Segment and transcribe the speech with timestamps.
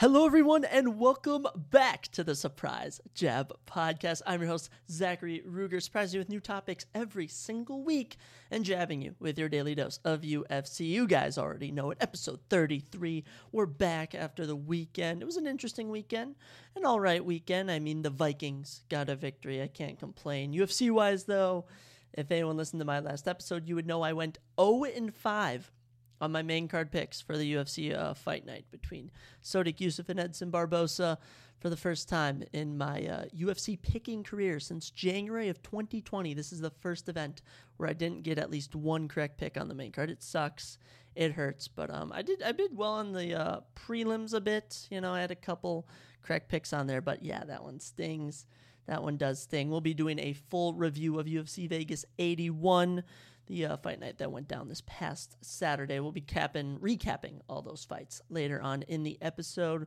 [0.00, 4.22] Hello, everyone, and welcome back to the Surprise Jab Podcast.
[4.24, 8.16] I'm your host, Zachary Ruger, surprising you with new topics every single week
[8.52, 10.88] and jabbing you with your daily dose of UFC.
[10.88, 11.98] You guys already know it.
[12.00, 13.24] Episode 33.
[13.50, 15.20] We're back after the weekend.
[15.20, 16.36] It was an interesting weekend,
[16.76, 17.68] an all right weekend.
[17.68, 19.60] I mean, the Vikings got a victory.
[19.60, 20.52] I can't complain.
[20.52, 21.64] UFC wise, though,
[22.12, 25.72] if anyone listened to my last episode, you would know I went 0 5
[26.20, 29.10] on my main card picks for the UFC uh, fight night between
[29.42, 31.18] Sodiq Yusuff and Edson Barbosa
[31.60, 36.34] for the first time in my uh, UFC picking career since January of 2020.
[36.34, 37.42] This is the first event
[37.76, 40.10] where I didn't get at least one correct pick on the main card.
[40.10, 40.78] It sucks.
[41.14, 44.86] It hurts, but um, I did I did well on the uh, prelims a bit.
[44.88, 45.88] You know, I had a couple
[46.22, 48.46] correct picks on there, but yeah, that one stings.
[48.86, 49.68] That one does sting.
[49.68, 53.02] We'll be doing a full review of UFC Vegas 81
[53.48, 55.98] the uh, fight night that went down this past Saturday.
[56.00, 59.86] We'll be capping, recapping all those fights later on in the episode.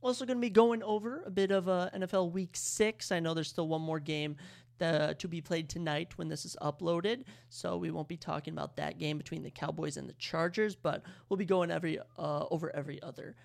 [0.00, 3.12] Also, going to be going over a bit of uh, NFL Week Six.
[3.12, 4.36] I know there's still one more game
[4.80, 8.76] uh, to be played tonight when this is uploaded, so we won't be talking about
[8.76, 12.74] that game between the Cowboys and the Chargers, but we'll be going every uh, over
[12.74, 13.36] every other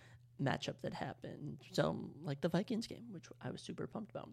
[0.41, 1.57] matchup that happened.
[1.73, 4.29] So, like the Vikings game, which I was super pumped about.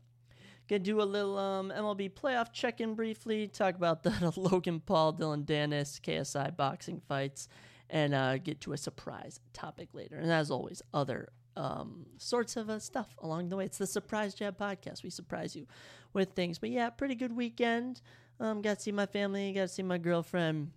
[0.68, 5.12] Gonna do a little um, MLB playoff check in briefly, talk about the Logan Paul,
[5.12, 7.48] Dillon Danis, KSI boxing fights,
[7.90, 10.16] and uh, get to a surprise topic later.
[10.16, 13.66] And as always, other um, sorts of uh, stuff along the way.
[13.66, 15.02] It's the Surprise Jab podcast.
[15.02, 15.66] We surprise you
[16.12, 16.58] with things.
[16.58, 18.00] But yeah, pretty good weekend.
[18.40, 20.70] Um, got to see my family, got to see my girlfriend.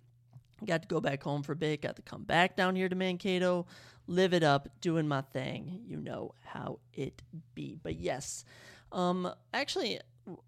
[0.64, 1.82] Got to go back home for a bit.
[1.82, 3.66] Got to come back down here to Mankato,
[4.06, 5.82] live it up, doing my thing.
[5.86, 7.22] You know how it
[7.54, 7.76] be.
[7.80, 8.44] But yes,
[8.92, 10.00] um, actually,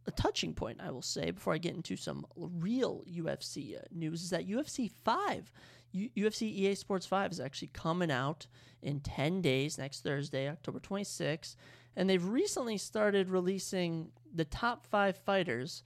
[0.06, 4.22] a touching point, I will say, before I get into some real UFC uh, news,
[4.22, 5.52] is that UFC 5,
[5.92, 8.46] U- UFC EA Sports 5 is actually coming out
[8.82, 11.56] in 10 days, next Thursday, October 26th.
[11.96, 15.82] And they've recently started releasing the top five fighters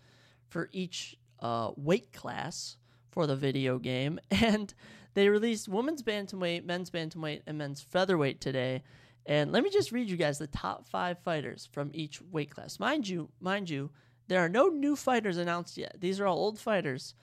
[0.48, 2.76] for each uh, weight class
[3.10, 4.18] for the video game.
[4.30, 4.74] And
[5.14, 8.82] they released women's bantamweight, men's bantamweight, and men's featherweight today.
[9.26, 12.78] And let me just read you guys the top five fighters from each weight class.
[12.78, 13.90] Mind you, mind you,
[14.28, 15.96] there are no new fighters announced yet.
[15.98, 17.14] These are all old fighters,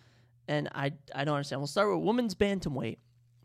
[0.47, 1.61] and I I don't understand.
[1.61, 2.97] We'll start with women's bantamweight,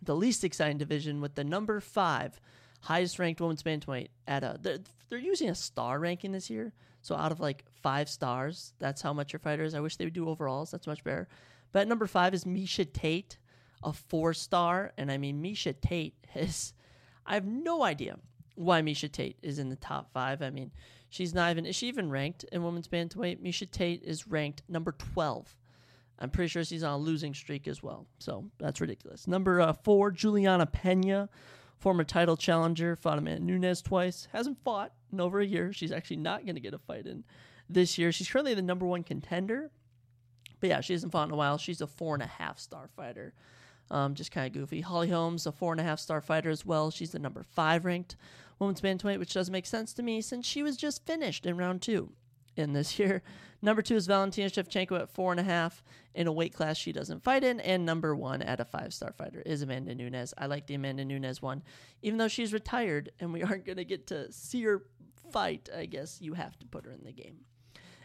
[0.03, 2.41] the least exciting division, with the number five
[2.81, 4.59] highest ranked women's bantamweight at a.
[4.61, 4.79] They're,
[5.09, 9.13] they're using a star ranking this year, so out of like five stars, that's how
[9.13, 9.75] much your fighter is.
[9.75, 10.71] I wish they would do overalls.
[10.71, 11.29] That's much better.
[11.73, 13.39] But at number five is Miesha Tate,
[13.83, 16.73] a four star, and I mean Miesha Tate is.
[17.27, 18.19] I have no idea
[18.57, 20.43] why Miesha Tate is in the top five.
[20.43, 20.73] I mean,
[21.09, 23.41] she's not even is she even ranked in women's bantamweight?
[23.41, 25.57] Miesha Tate is ranked number twelve.
[26.19, 28.07] I'm pretty sure she's on a losing streak as well.
[28.19, 29.29] So that's ridiculous.
[29.29, 31.29] Number uh, four, Juliana Pena,
[31.79, 34.27] former title challenger, fought Amanda Nunes twice.
[34.33, 35.73] Hasn't fought in over a year.
[35.73, 37.25] She's actually not going to get a fight in
[37.69, 38.13] this year.
[38.13, 39.71] She's currently the number one contender.
[40.61, 41.59] But yeah, she hasn't fought in a while.
[41.59, 43.35] She's a four and a half star fighter.
[43.91, 44.81] Um, just kind of goofy.
[44.81, 46.91] Holly Holmes, a four and a half star fighter as well.
[46.91, 48.17] She's the number five ranked
[48.59, 51.83] women's bantamweight, which doesn't make sense to me since she was just finished in round
[51.83, 52.13] two
[52.57, 53.23] in this year.
[53.63, 55.83] Number two is Valentina Shevchenko at four and a half
[56.15, 57.59] in a weight class she doesn't fight in.
[57.61, 60.35] And number one at a five star fighter is Amanda Nunes.
[60.37, 61.63] I like the Amanda Nunes one.
[62.03, 64.83] Even though she's retired and we aren't going to get to see her
[65.33, 67.39] fight, I guess you have to put her in the game.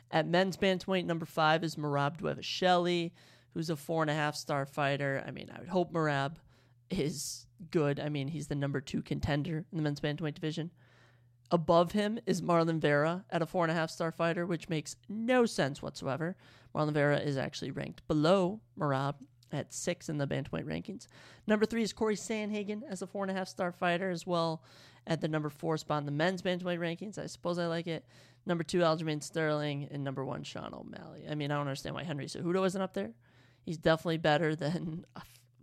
[0.10, 3.12] At men's bantamweight, number five is Merab Dvalishvili,
[3.54, 5.24] who's a four and a half star fighter.
[5.26, 6.36] I mean, I would hope Merab
[6.90, 8.00] is good.
[8.00, 10.72] I mean, he's the number two contender in the men's bantamweight division.
[11.52, 14.96] Above him is Marlon Vera at a four and a half star fighter, which makes
[15.10, 16.36] no sense whatsoever.
[16.74, 19.16] Marlon Vera is actually ranked below Merab
[19.52, 21.08] at six in the bantamweight rankings.
[21.46, 24.64] Number three is Corey Sandhagen as a four and a half star fighter as well
[25.08, 27.18] at the number four spot in the men's bantamweight rankings.
[27.18, 28.06] I suppose I like it.
[28.46, 31.26] Number two, Aljamain Sterling, and number one, Sean O'Malley.
[31.30, 33.12] I mean, I don't understand why Henry Cejudo isn't up there.
[33.64, 35.06] He's definitely better than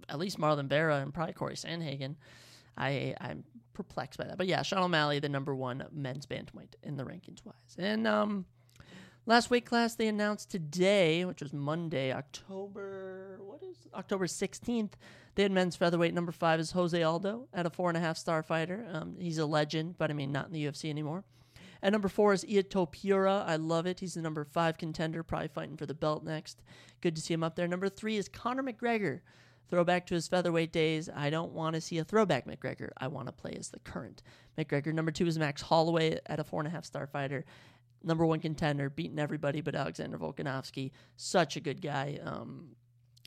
[0.09, 2.17] at least Marlon Vera and probably Corey Sandhagen.
[2.77, 4.39] I I'm perplexed by that.
[4.39, 7.77] But yeah, Sean O'Malley, the number one men's bantamweight in the rankings wise.
[7.79, 8.47] And um,
[9.27, 14.97] last weight class they announced today, which was Monday, October what is October sixteenth.
[15.35, 18.17] They had men's featherweight number five is Jose Aldo at a four and a half
[18.17, 18.87] star fighter.
[18.93, 21.25] Um, he's a legend, but I mean not in the UFC anymore.
[21.81, 23.47] At number four is Ilia Topuria.
[23.47, 24.01] I love it.
[24.01, 26.61] He's the number five contender, probably fighting for the belt next.
[27.01, 27.69] Good to see him up there.
[27.69, 29.21] Number three is Conor McGregor
[29.69, 31.09] throwback to his featherweight days.
[31.15, 32.91] I don't want to see a throwback McGregor.
[32.99, 34.23] I want to play as the current
[34.57, 34.93] McGregor.
[34.93, 37.45] Number two is Max Holloway at a four and a half star fighter.
[38.03, 40.93] Number one contender, beating everybody but Alexander Volkanovski.
[41.17, 42.19] Such a good guy.
[42.25, 42.77] Um,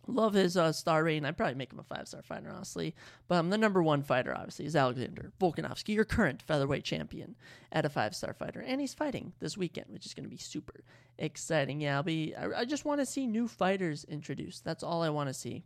[0.08, 1.26] Love his uh, star rating.
[1.26, 2.96] I'd probably make him a five star fighter, honestly.
[3.28, 7.36] But um, the number one fighter, obviously, is Alexander Volkanovski, your current featherweight champion
[7.72, 8.62] at a five star fighter.
[8.62, 10.84] And he's fighting this weekend, which is going to be super
[11.18, 11.82] exciting.
[11.82, 14.64] Yeah, I'll be, I, I just want to see new fighters introduced.
[14.66, 15.64] That's all I want to see.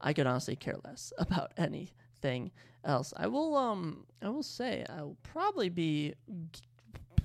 [0.00, 2.50] I could honestly care less about anything
[2.84, 3.12] else.
[3.16, 6.14] I will, um, I will say, I will probably be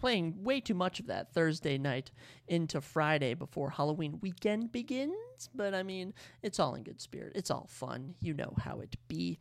[0.01, 2.11] playing way too much of that Thursday night
[2.47, 5.49] into Friday before Halloween weekend begins.
[5.53, 7.33] But I mean, it's all in good spirit.
[7.35, 8.15] It's all fun.
[8.19, 9.39] You know how it be.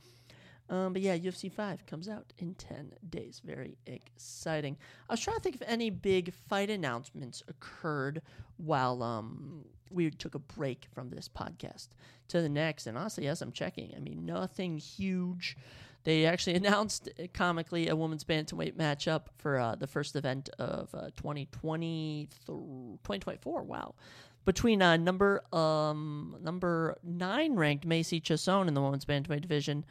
[0.70, 3.42] Um, but yeah, UFC 5 comes out in 10 days.
[3.44, 4.76] Very exciting.
[5.08, 8.22] I was trying to think if any big fight announcements occurred
[8.56, 11.88] while um, we took a break from this podcast
[12.28, 12.86] to the next.
[12.86, 13.92] And honestly, yes, I'm checking.
[13.96, 15.56] I mean, nothing huge.
[16.04, 20.94] They actually announced uh, comically a women's bantamweight matchup for uh, the first event of
[20.94, 23.62] uh, 2020 2024.
[23.64, 23.96] Wow.
[24.44, 29.84] Between uh, number um, number nine ranked Macy Chiasson in the women's bantamweight division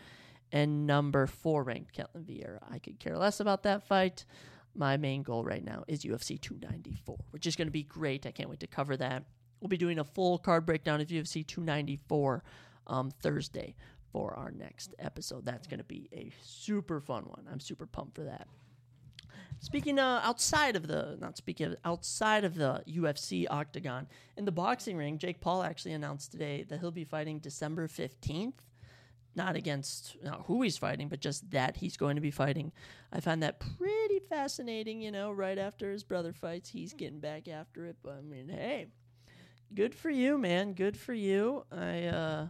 [0.52, 2.60] and number four ranked Ketlen Vieira.
[2.70, 4.26] I could care less about that fight.
[4.76, 8.26] My main goal right now is UFC 294, which is going to be great.
[8.26, 9.26] I can't wait to cover that.
[9.60, 12.44] We'll be doing a full card breakdown of UFC 294
[12.88, 13.76] um, Thursday
[14.12, 15.46] for our next episode.
[15.46, 17.48] That's going to be a super fun one.
[17.52, 18.48] I'm super pumped for that.
[19.62, 24.08] Speaking uh, outside of the, not speaking of, outside of the UFC octagon,
[24.38, 28.54] in the boxing ring, Jake Paul actually announced today that he'll be fighting December 15th.
[29.36, 32.72] Not against not who he's fighting, but just that he's going to be fighting.
[33.14, 37.48] I find that pretty fascinating, you know, right after his brother fights, he's getting back
[37.48, 37.98] after it.
[38.04, 38.88] But I mean, hey,
[39.74, 40.74] good for you, man.
[40.74, 41.66] Good for you.
[41.72, 42.48] I, uh,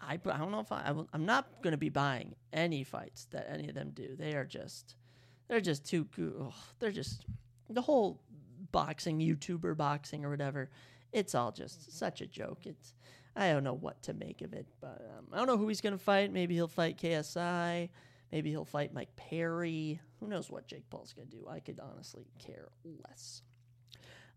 [0.00, 2.84] I, I don't know if I, I will, I'm not going to be buying any
[2.84, 4.16] fights that any of them do.
[4.16, 4.96] They are just,
[5.48, 6.52] they're just too good.
[6.78, 7.26] they're just,
[7.68, 8.22] the whole
[8.72, 10.70] boxing, YouTuber boxing or whatever,
[11.12, 12.60] it's all just such a joke.
[12.64, 12.94] It's,
[13.38, 15.80] I don't know what to make of it, but um, I don't know who he's
[15.80, 16.32] going to fight.
[16.32, 17.88] Maybe he'll fight KSI.
[18.32, 20.00] Maybe he'll fight Mike Perry.
[20.20, 21.46] Who knows what Jake Paul's going to do?
[21.48, 23.42] I could honestly care less.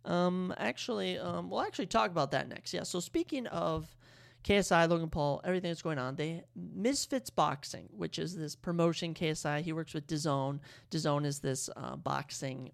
[0.06, 2.74] Um, actually, um, we'll actually talk about that next.
[2.74, 2.83] Yeah.
[2.83, 3.95] So speaking of
[4.44, 6.15] KSI, Logan Paul, everything that's going on.
[6.15, 9.13] They Misfits Boxing, which is this promotion.
[9.13, 10.59] KSI, he works with DAZN.
[10.89, 12.71] DAZN is this uh, boxing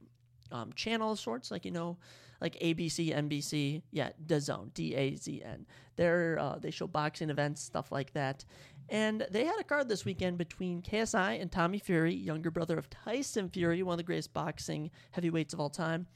[0.52, 1.98] um, channel of sorts, like you know,
[2.42, 3.82] like ABC, NBC.
[3.92, 5.66] Yeah, DAZN, D A Z N.
[5.96, 8.46] They're uh, they show boxing events, stuff like that.
[8.90, 12.90] And they had a card this weekend between KSI and Tommy Fury, younger brother of
[12.90, 16.08] Tyson Fury, one of the greatest boxing heavyweights of all time.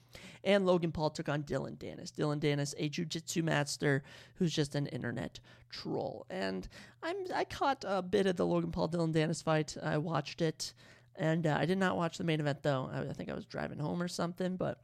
[0.44, 2.14] And Logan Paul took on Dillon Danis.
[2.14, 4.04] Dillon Danis, a jiu-jitsu master
[4.36, 5.40] who's just an internet
[5.70, 6.26] troll.
[6.30, 6.68] And
[7.04, 9.76] I'm I caught a bit of the Logan Paul Dillon Danis fight.
[9.82, 10.74] I watched it,
[11.16, 12.90] and uh, I did not watch the main event though.
[12.92, 14.56] I, I think I was driving home or something.
[14.56, 14.80] But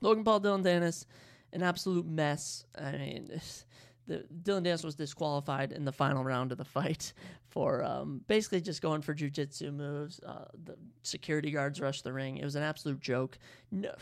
[0.00, 1.06] Logan Paul Dillon Danis,
[1.52, 2.64] an absolute mess.
[2.76, 3.40] I mean
[4.06, 7.12] the Dillon Danis was disqualified in the final round of the fight
[7.48, 10.20] for um, basically just going for jujitsu moves.
[10.26, 12.38] Uh, the security guards rushed the ring.
[12.38, 13.38] It was an absolute joke.
[13.70, 13.92] No,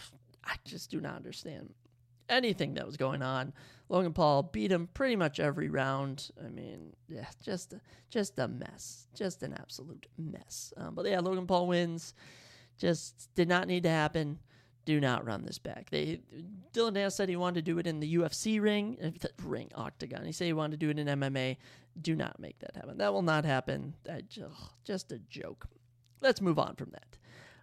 [0.45, 1.75] I just do not understand
[2.29, 3.53] anything that was going on.
[3.89, 6.31] Logan Paul beat him pretty much every round.
[6.45, 7.75] I mean, yeah, just
[8.11, 10.73] just a mess, just an absolute mess.
[10.77, 12.15] Um, but yeah, Logan Paul wins.
[12.79, 14.39] Just did not need to happen
[14.87, 15.91] do not run this back.
[15.91, 16.21] They
[16.73, 20.25] Dillon Danis said he wanted to do it in the UFC ring, uh, ring octagon.
[20.25, 21.59] He said he wanted to do it in MMA.
[22.01, 22.97] Do not make that happen.
[22.97, 23.95] That will not happen.
[24.29, 24.55] Just,
[24.85, 25.67] just a joke.
[26.23, 27.19] Let's move on from that.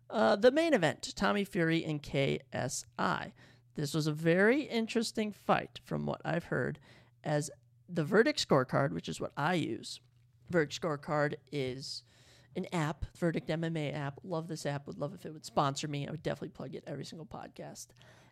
[0.09, 3.31] Uh, the main event: Tommy Fury and KSI.
[3.75, 6.77] This was a very interesting fight, from what I've heard,
[7.23, 7.49] as
[7.89, 9.99] the verdict scorecard, which is what I use.
[10.51, 12.03] Verdict scorecard is
[12.55, 14.19] an app, Verdict MMA app.
[14.23, 14.87] Love this app.
[14.87, 16.07] Would love if it would sponsor me.
[16.07, 17.87] I would definitely plug it every single podcast.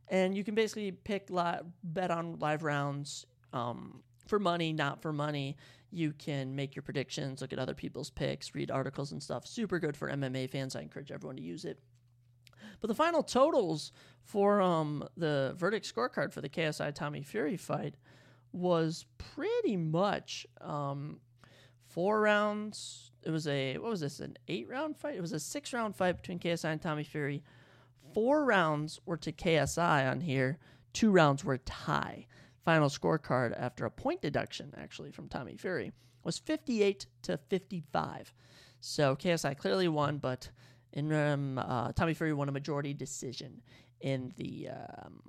[0.07, 5.13] And you can basically pick live, bet on live rounds um, for money, not for
[5.13, 5.57] money.
[5.91, 9.45] You can make your predictions, look at other people's picks, read articles and stuff.
[9.47, 10.75] Super good for MMA fans.
[10.75, 11.79] I encourage everyone to use it.
[12.79, 13.91] But the final totals
[14.23, 17.95] for um, the verdict scorecard for the KSI Tommy Fury fight
[18.51, 21.19] was pretty much um,
[21.87, 25.15] four rounds, it was a what was this an eight round fight?
[25.15, 27.43] It was a six round fight between KSI and Tommy Fury.
[28.13, 30.57] Four rounds were to KSI on here.
[30.93, 32.27] Two rounds were tie.
[32.63, 35.91] Final scorecard after a point deduction actually from Tommy Fury
[36.23, 38.33] was 58 to 55.
[38.79, 40.49] So KSI clearly won, but
[40.93, 43.61] in um, uh, Tommy Fury won a majority decision
[44.01, 45.21] in the um,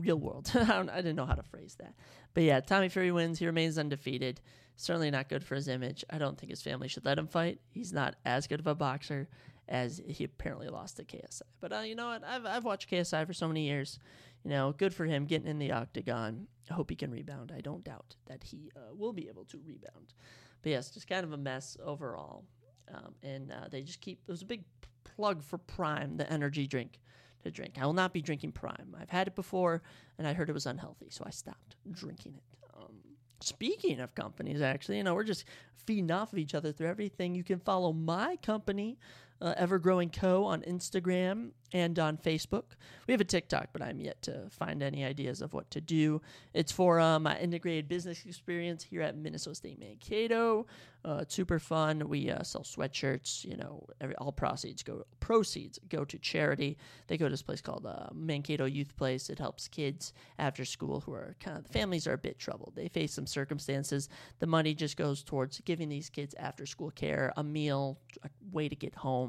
[0.00, 0.50] real world.
[0.54, 1.94] I, I, didn't know how to phrase that,
[2.34, 3.38] but yeah, Tommy Fury wins.
[3.38, 4.40] He remains undefeated.
[4.76, 6.04] Certainly not good for his image.
[6.08, 7.60] I don't think his family should let him fight.
[7.70, 9.28] He's not as good of a boxer
[9.68, 11.42] as he apparently lost to KSI.
[11.60, 12.24] But uh, you know what?
[12.24, 13.98] I've I've watched KSI for so many years.
[14.44, 16.46] You know, good for him getting in the octagon.
[16.70, 17.52] I hope he can rebound.
[17.54, 20.14] I don't doubt that he uh, will be able to rebound.
[20.62, 22.44] But yes, just kind of a mess overall.
[22.92, 24.20] Um, and uh, they just keep.
[24.26, 24.64] It was a big
[25.02, 27.00] plug for Prime, the energy drink
[27.42, 27.78] to drink.
[27.80, 28.96] I will not be drinking Prime.
[29.00, 29.82] I've had it before,
[30.18, 32.58] and I heard it was unhealthy, so I stopped drinking it.
[32.76, 32.94] Um,
[33.40, 35.44] speaking of companies, actually, you know, we're just
[35.86, 37.34] feeding off of each other through everything.
[37.34, 38.98] You can follow my company
[39.40, 40.44] uh, Evergrowing Co.
[40.44, 42.76] on Instagram and on Facebook.
[43.06, 46.20] We have a TikTok, but I'm yet to find any ideas of what to do.
[46.54, 50.66] It's for uh, my integrated business experience here at Minnesota State Mankato.
[51.04, 52.08] Uh, it's super fun.
[52.08, 53.44] We uh, sell sweatshirts.
[53.44, 56.76] You know, every, all proceeds go proceeds go to charity.
[57.06, 59.30] They go to this place called uh, Mankato Youth Place.
[59.30, 62.72] It helps kids after school who are kind of the families are a bit troubled.
[62.74, 64.08] They face some circumstances.
[64.40, 68.68] The money just goes towards giving these kids after school care, a meal, a way
[68.68, 69.27] to get home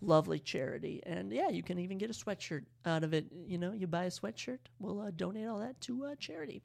[0.00, 1.02] lovely charity.
[1.04, 3.26] And yeah, you can even get a sweatshirt out of it.
[3.46, 6.62] You know, you buy a sweatshirt, we'll uh, donate all that to uh, charity.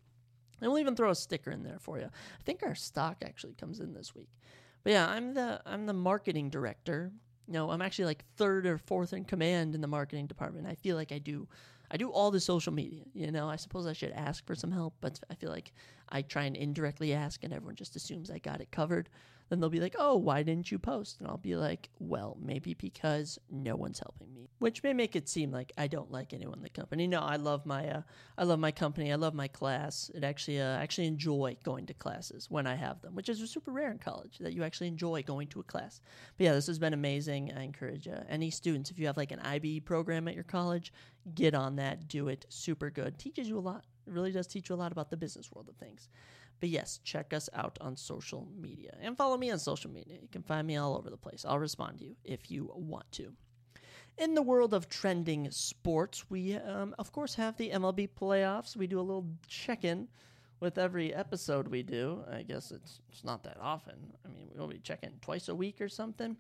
[0.62, 2.06] And we'll even throw a sticker in there for you.
[2.06, 4.30] I think our stock actually comes in this week.
[4.84, 7.12] But yeah, I'm the I'm the marketing director.
[7.48, 10.68] No, I'm actually like third or fourth in command in the marketing department.
[10.68, 11.48] I feel like I do
[11.92, 13.04] I do all the social media.
[13.14, 15.74] You know, I suppose I should ask for some help, but I feel like
[16.10, 19.10] I try and indirectly ask and everyone just assumes I got it covered
[19.50, 21.20] then they'll be like, oh, why didn't you post?
[21.20, 25.30] And I'll be like, well, maybe because no one's helping me, which may make it
[25.30, 27.08] seem like I don't like anyone in the company.
[27.08, 28.02] No, I love my, uh,
[28.38, 29.12] I love my company.
[29.12, 30.10] I love my class.
[30.16, 33.72] It actually, uh, actually enjoy going to classes when I have them, which is super
[33.72, 36.02] rare in college that you actually enjoy going to a class.
[36.38, 37.52] But yeah, this has been amazing.
[37.56, 40.92] I encourage uh, any students, if you have like an IB program at your college,
[41.34, 42.46] get on that, do it.
[42.50, 43.18] Super good.
[43.20, 43.86] Teaches you a lot.
[44.08, 46.10] It really does teach you a lot about the business world of things.
[46.60, 50.18] But yes, check us out on social media and follow me on social media.
[50.22, 51.46] You can find me all over the place.
[51.48, 53.34] I'll respond to you if you want to.
[54.18, 58.78] In the world of trending sports, we, um, of course, have the MLB playoffs.
[58.78, 60.08] We do a little check in
[60.62, 62.24] with every episode we do.
[62.32, 64.14] I guess it's, it's not that often.
[64.26, 66.38] I mean, we'll be checking twice a week or something.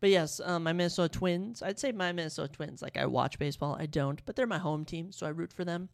[0.00, 1.62] But yes, um, my Minnesota Twins.
[1.62, 2.82] I'd say my Minnesota Twins.
[2.82, 5.64] Like I watch baseball, I don't, but they're my home team, so I root for
[5.64, 5.88] them.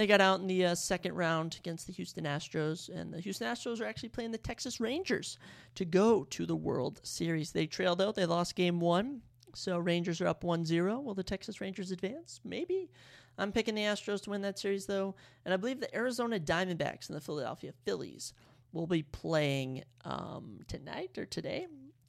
[0.00, 3.46] They got out in the uh, second round against the Houston Astros, and the Houston
[3.46, 5.36] Astros are actually playing the Texas Rangers
[5.74, 7.52] to go to the World Series.
[7.52, 9.20] They trailed out, they lost game one,
[9.54, 11.00] so Rangers are up 1 0.
[11.00, 12.40] Will the Texas Rangers advance?
[12.44, 12.88] Maybe.
[13.36, 17.10] I'm picking the Astros to win that series, though, and I believe the Arizona Diamondbacks
[17.10, 18.32] and the Philadelphia Phillies
[18.72, 21.66] will be playing um, tonight or today,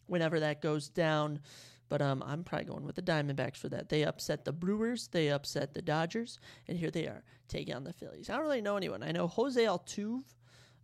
[0.07, 1.41] whenever that goes down.
[1.91, 3.89] But um, I'm probably going with the Diamondbacks for that.
[3.89, 7.91] They upset the Brewers, they upset the Dodgers, and here they are taking on the
[7.91, 8.29] Phillies.
[8.29, 9.03] I don't really know anyone.
[9.03, 10.23] I know Jose Altuve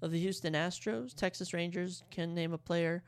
[0.02, 3.04] of the Houston Astros, Texas Rangers can name a player.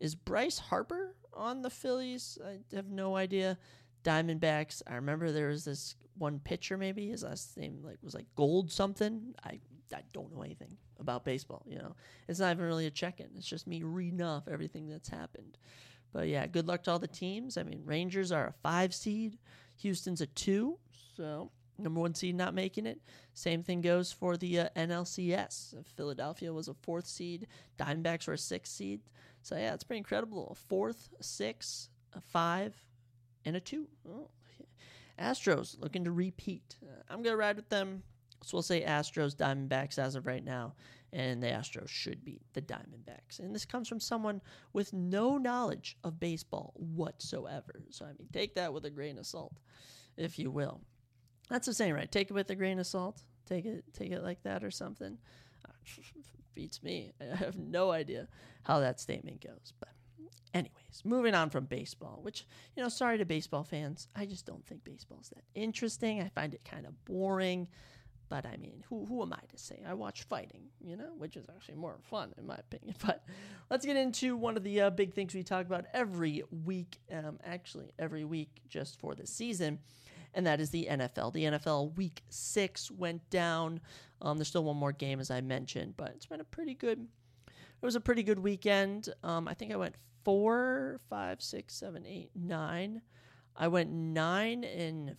[0.00, 2.38] Is Bryce Harper on the Phillies?
[2.44, 3.56] I have no idea.
[4.02, 4.82] Diamondbacks.
[4.88, 6.76] I remember there was this one pitcher.
[6.76, 9.32] Maybe his last name like was like Gold something.
[9.44, 9.60] I
[9.94, 11.64] I don't know anything about baseball.
[11.68, 11.94] You know,
[12.26, 13.28] it's not even really a check-in.
[13.36, 15.56] It's just me reading off everything that's happened.
[16.14, 17.58] But yeah, good luck to all the teams.
[17.58, 19.36] I mean, Rangers are a five seed,
[19.80, 20.78] Houston's a two,
[21.16, 23.00] so number one seed not making it.
[23.34, 25.74] Same thing goes for the uh, NLCS.
[25.96, 29.00] Philadelphia was a fourth seed, Diamondbacks were a sixth seed.
[29.42, 30.48] So yeah, it's pretty incredible.
[30.52, 32.74] A fourth, six, a five,
[33.44, 33.88] and a two.
[34.08, 34.28] Oh.
[35.18, 36.76] Astros looking to repeat.
[36.82, 38.04] Uh, I'm gonna ride with them.
[38.44, 40.74] So we'll say Astros, Diamondbacks as of right now
[41.14, 43.38] and the Astros should beat the Diamondbacks.
[43.38, 44.40] And this comes from someone
[44.72, 47.82] with no knowledge of baseball whatsoever.
[47.90, 49.54] So, I mean, take that with a grain of salt,
[50.16, 50.80] if you will.
[51.48, 52.10] That's the saying, right?
[52.10, 53.22] Take it with a grain of salt.
[53.46, 55.16] Take it, take it like that or something.
[56.54, 57.12] beats me.
[57.20, 58.26] I have no idea
[58.64, 59.72] how that statement goes.
[59.78, 59.90] But,
[60.52, 62.44] anyways, moving on from baseball, which,
[62.76, 64.08] you know, sorry to baseball fans.
[64.16, 66.20] I just don't think baseball's that interesting.
[66.20, 67.68] I find it kind of boring.
[68.34, 69.80] But I mean, who who am I to say?
[69.86, 72.96] I watch fighting, you know, which is actually more fun in my opinion.
[73.06, 73.24] But
[73.70, 77.38] let's get into one of the uh, big things we talk about every week, um,
[77.44, 79.78] actually every week just for the season,
[80.34, 81.32] and that is the NFL.
[81.32, 83.78] The NFL Week Six went down.
[84.20, 87.06] Um, there's still one more game, as I mentioned, but it's been a pretty good.
[87.46, 89.10] It was a pretty good weekend.
[89.22, 93.00] Um, I think I went four, five, six, seven, eight, nine.
[93.54, 95.14] I went nine and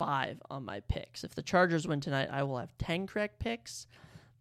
[0.00, 1.24] on my picks.
[1.24, 3.86] If the Chargers win tonight, I will have 10 correct picks.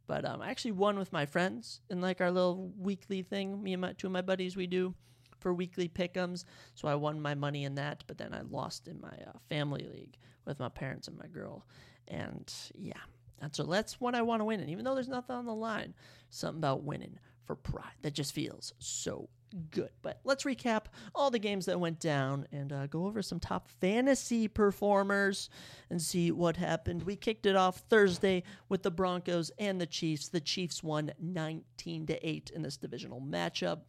[0.08, 3.62] But um, I actually won with my friends in like our little weekly thing.
[3.62, 4.96] Me and my two of my buddies we do
[5.40, 6.46] for weekly pick'ems.
[6.76, 9.88] So I won my money in that, but then I lost in my uh, family
[9.92, 11.66] league with my parents and my girl.
[12.08, 12.94] And yeah,
[13.40, 14.60] and so that's what I want to win.
[14.60, 15.94] And even though there's nothing on the line,
[16.30, 19.30] something about winning for pride that just feels so
[19.72, 19.90] good.
[20.02, 23.68] But let's recap all the games that went down and uh, go over some top
[23.80, 25.50] fantasy performers
[25.90, 27.04] and see what happened.
[27.04, 30.30] We kicked it off Thursday with the Broncos and the Chiefs.
[30.30, 33.82] The Chiefs won 19 to 8 in this divisional matchup.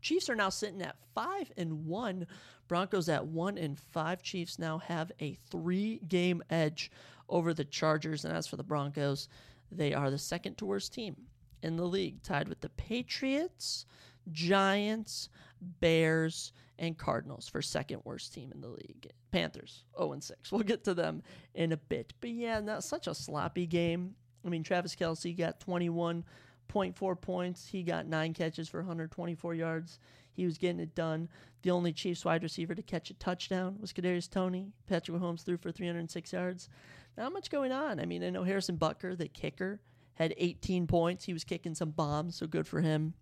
[0.00, 2.26] Chiefs are now sitting at 5 and 1.
[2.68, 4.22] Broncos at 1 and 5.
[4.22, 6.90] Chiefs now have a 3-game edge
[7.28, 9.28] over the Chargers and as for the Broncos,
[9.70, 11.16] they are the second to worst team
[11.62, 13.86] in the league, tied with the Patriots,
[14.32, 15.28] Giants,
[15.60, 19.10] Bears, and Cardinals for second worst team in the league.
[19.30, 20.52] Panthers 0 and 6.
[20.52, 21.22] We'll get to them
[21.54, 22.14] in a bit.
[22.20, 24.14] But yeah, not such a sloppy game.
[24.44, 27.68] I mean, Travis Kelce got 21.4 points.
[27.68, 29.98] He got nine catches for 124 yards.
[30.32, 31.28] He was getting it done.
[31.62, 34.72] The only Chiefs wide receiver to catch a touchdown was Kadarius Toney.
[34.86, 36.70] Patrick Mahomes threw for 306 yards.
[37.18, 38.00] Not much going on.
[38.00, 39.80] I mean, I know Harrison Butker, the kicker,
[40.14, 41.24] had 18 points.
[41.24, 43.14] He was kicking some bombs, so good for him.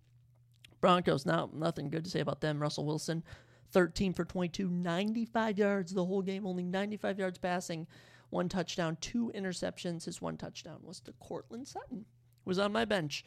[0.81, 2.61] Broncos, now nothing good to say about them.
[2.61, 3.23] Russell Wilson,
[3.71, 7.87] 13 for 22, 95 yards the whole game, only 95 yards passing,
[8.29, 10.05] one touchdown, two interceptions.
[10.05, 12.05] His one touchdown was to Courtland Sutton,
[12.43, 13.23] who was on my bench,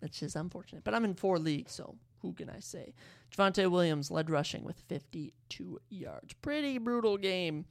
[0.00, 0.84] which is unfortunate.
[0.84, 2.94] But I'm in four leagues, so who can I say?
[3.36, 6.34] Javonte Williams led rushing with 52 yards.
[6.34, 7.64] Pretty brutal game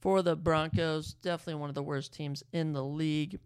[0.00, 1.14] for the Broncos.
[1.14, 3.38] Definitely one of the worst teams in the league.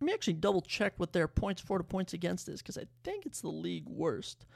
[0.00, 2.86] Let me actually double check what their points for to points against is because I
[3.04, 4.46] think it's the league worst.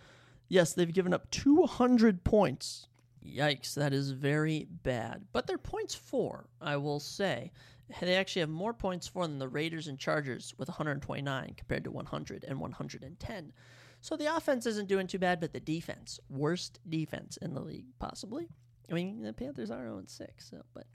[0.49, 2.89] Yes, they've given up 200 points.
[3.25, 5.27] Yikes, that is very bad.
[5.33, 7.53] But their points for, I will say,
[8.01, 11.91] they actually have more points for than the Raiders and Chargers with 129 compared to
[11.91, 13.53] 100 and 110.
[14.01, 17.87] So the offense isn't doing too bad, but the defense, worst defense in the league,
[17.99, 18.49] possibly.
[18.91, 20.87] I mean, the Panthers are 0 6, so, but.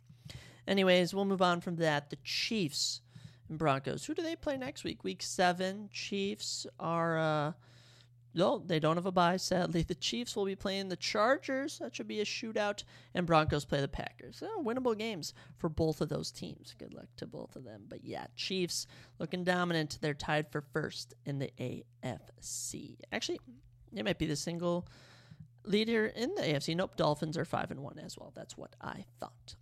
[0.68, 2.12] Anyways, we'll move on from that.
[2.12, 3.01] The Chiefs
[3.50, 4.06] Broncos.
[4.06, 5.03] Who do they play next week?
[5.03, 5.89] Week seven.
[5.91, 7.51] Chiefs are uh
[8.34, 9.84] no, they don't have a bye, sadly.
[9.88, 11.79] The Chiefs will be playing the Chargers.
[11.79, 12.84] That should be a shootout.
[13.15, 14.38] And Broncos play the Packers.
[14.38, 16.75] So, winnable games for both of those teams.
[16.77, 17.86] Good luck to both of them.
[17.89, 18.86] But yeah, Chiefs
[19.18, 19.98] looking dominant.
[20.00, 22.98] They're tied for first in the AFC.
[23.12, 23.39] Actually,
[23.96, 24.88] it might be the single
[25.65, 26.75] leader in the AFC.
[26.75, 28.32] Nope, Dolphins are 5 and 1 as well.
[28.36, 29.56] That's what I thought.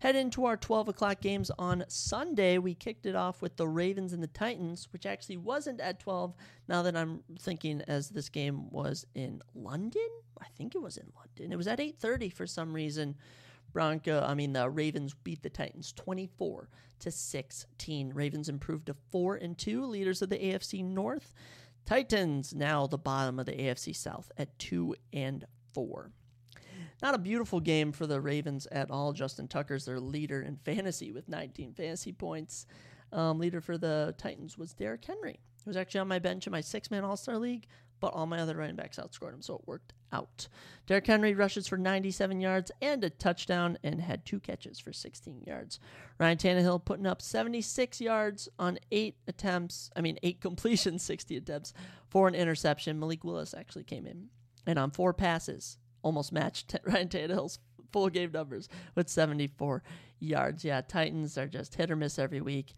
[0.00, 2.56] Head into our 12 o'clock games on Sunday.
[2.56, 6.34] We kicked it off with the Ravens and the Titans, which actually wasn't at 12.
[6.68, 10.08] Now that I'm thinking, as this game was in London,
[10.40, 11.52] I think it was in London.
[11.52, 13.14] It was at 8:30 for some reason.
[13.74, 18.14] Bronco, I mean the Ravens beat the Titans 24 to 16.
[18.14, 21.34] Ravens improved to 4 and 2, leaders of the AFC North.
[21.84, 26.10] Titans now the bottom of the AFC South at 2 and 4.
[27.02, 29.12] Not a beautiful game for the Ravens at all.
[29.12, 32.66] Justin Tucker's their leader in fantasy with 19 fantasy points.
[33.12, 36.52] Um, leader for the Titans was Derrick Henry, who was actually on my bench in
[36.52, 37.66] my six man All Star League,
[37.98, 40.48] but all my other running backs outscored him, so it worked out.
[40.86, 45.42] Derrick Henry rushes for 97 yards and a touchdown and had two catches for 16
[45.46, 45.80] yards.
[46.18, 51.72] Ryan Tannehill putting up 76 yards on eight attempts, I mean, eight completions, 60 attempts
[52.08, 52.98] for an interception.
[53.00, 54.28] Malik Willis actually came in
[54.66, 57.58] and on four passes almost matched Ryan Tannehill's
[57.92, 59.82] full game numbers with 74
[60.20, 60.64] yards.
[60.64, 62.74] Yeah, Titans are just hit or miss every week.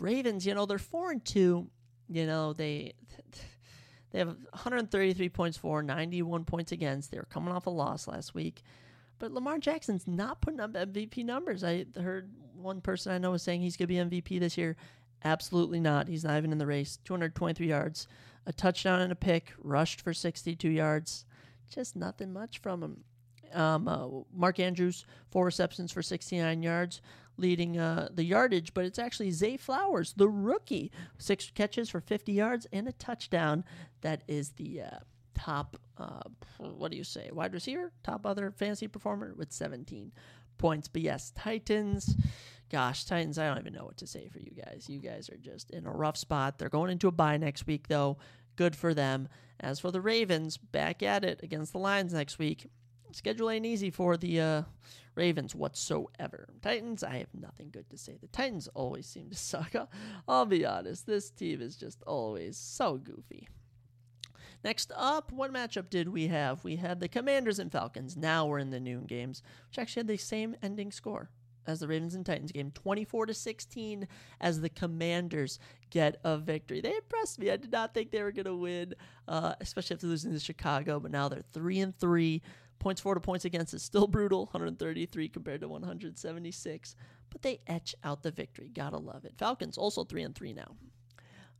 [0.00, 1.68] Ravens, you know, they're four and two.
[2.08, 2.94] You know, they
[4.10, 7.10] they have 133 points for, 91 points against.
[7.10, 8.62] They were coming off a loss last week.
[9.18, 11.62] But Lamar Jackson's not putting up MVP numbers.
[11.62, 14.76] I heard one person I know was saying he's going to be MVP this year.
[15.24, 16.08] Absolutely not.
[16.08, 16.98] He's not even in the race.
[17.04, 18.08] 223 yards,
[18.46, 21.24] a touchdown and a pick, rushed for 62 yards
[21.70, 23.04] just nothing much from him.
[23.52, 27.00] Um, uh, Mark Andrews, four receptions for 69 yards,
[27.36, 32.32] leading uh, the yardage, but it's actually Zay Flowers, the rookie, six catches for 50
[32.32, 33.64] yards and a touchdown.
[34.00, 34.98] That is the uh,
[35.34, 36.22] top, uh,
[36.58, 40.12] what do you say, wide receiver, top other fantasy performer with 17
[40.58, 40.88] points.
[40.88, 42.16] But yes, Titans.
[42.70, 44.86] Gosh, Titans, I don't even know what to say for you guys.
[44.88, 46.58] You guys are just in a rough spot.
[46.58, 48.16] They're going into a bye next week, though.
[48.56, 49.28] Good for them.
[49.60, 52.66] As for the Ravens, back at it against the Lions next week.
[53.12, 54.62] Schedule ain't easy for the uh,
[55.14, 56.48] Ravens whatsoever.
[56.60, 58.16] Titans, I have nothing good to say.
[58.20, 59.74] The Titans always seem to suck.
[59.74, 59.90] I'll,
[60.26, 61.06] I'll be honest.
[61.06, 63.48] This team is just always so goofy.
[64.64, 66.64] Next up, what matchup did we have?
[66.64, 68.16] We had the Commanders and Falcons.
[68.16, 71.30] Now we're in the noon games, which actually had the same ending score
[71.66, 74.08] as the Ravens and Titans game, 24 to 16
[74.40, 75.58] as the Commanders
[75.90, 76.80] get a victory.
[76.80, 77.50] They impressed me.
[77.50, 78.94] I did not think they were going to win,
[79.28, 82.42] uh, especially after losing to Chicago, but now they're 3 and 3.
[82.80, 86.96] Points for to points against is still brutal, 133 compared to 176,
[87.30, 88.70] but they etch out the victory.
[88.74, 89.32] Gotta love it.
[89.38, 90.76] Falcons also 3 and 3 now.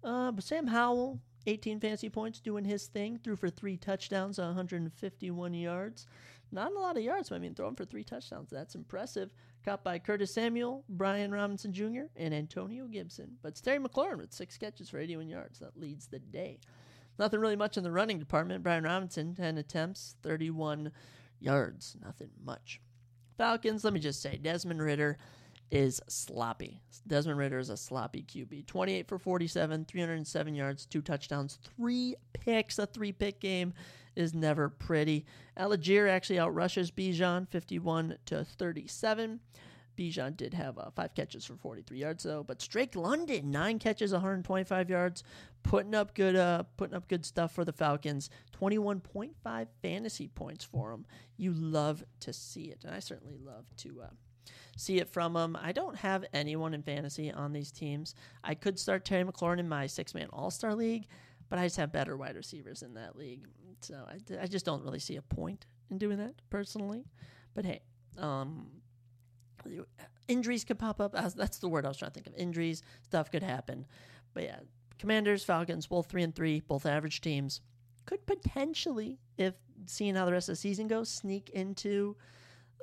[0.02, 3.18] Uh, but Sam Howell, 18 fantasy points, doing his thing.
[3.22, 6.06] Threw for three touchdowns, 151 yards.
[6.52, 8.50] Not a lot of yards, but I mean, throwing for three touchdowns.
[8.50, 9.32] That's impressive.
[9.64, 13.36] Caught by Curtis Samuel, Brian Robinson Jr., and Antonio Gibson.
[13.42, 15.58] But it's Terry McLaurin with six catches for 81 yards.
[15.58, 16.58] That leads the day.
[17.18, 18.62] Nothing really much in the running department.
[18.62, 20.92] Brian Robinson, 10 attempts, 31
[21.40, 21.96] yards.
[22.04, 22.80] Nothing much.
[23.38, 25.16] Falcons, let me just say, Desmond Ridder
[25.70, 26.82] is sloppy.
[27.06, 28.66] Desmond Ridder is a sloppy QB.
[28.66, 32.78] 28 for 47, 307 yards, two touchdowns, three picks.
[32.78, 33.72] A three pick game
[34.16, 35.24] is never pretty.
[35.58, 39.40] Allgeier actually outrushes Bijan 51 to 37.
[39.96, 44.12] Bijan did have uh, five catches for 43 yards though, but Drake London nine catches,
[44.12, 45.22] 125 yards,
[45.62, 48.30] putting up good, uh, putting up good stuff for the Falcons.
[48.60, 51.06] 21.5 fantasy points for him.
[51.36, 54.10] You love to see it, and I certainly love to uh,
[54.76, 55.56] see it from them.
[55.60, 58.14] I don't have anyone in fantasy on these teams.
[58.42, 61.06] I could start Terry McLaurin in my six man All Star league,
[61.48, 63.46] but I just have better wide receivers in that league.
[63.80, 67.04] So I, I just don't really see a point in doing that personally.
[67.54, 67.80] But hey,
[68.18, 68.66] um,
[70.28, 71.12] injuries could pop up.
[71.12, 72.34] That's the word I was trying to think of.
[72.34, 73.86] Injuries, stuff could happen.
[74.32, 74.60] But yeah,
[74.98, 77.60] Commanders, Falcons, both three and three, both average teams,
[78.06, 79.54] could potentially, if
[79.86, 82.16] seeing how the rest of the season goes, sneak into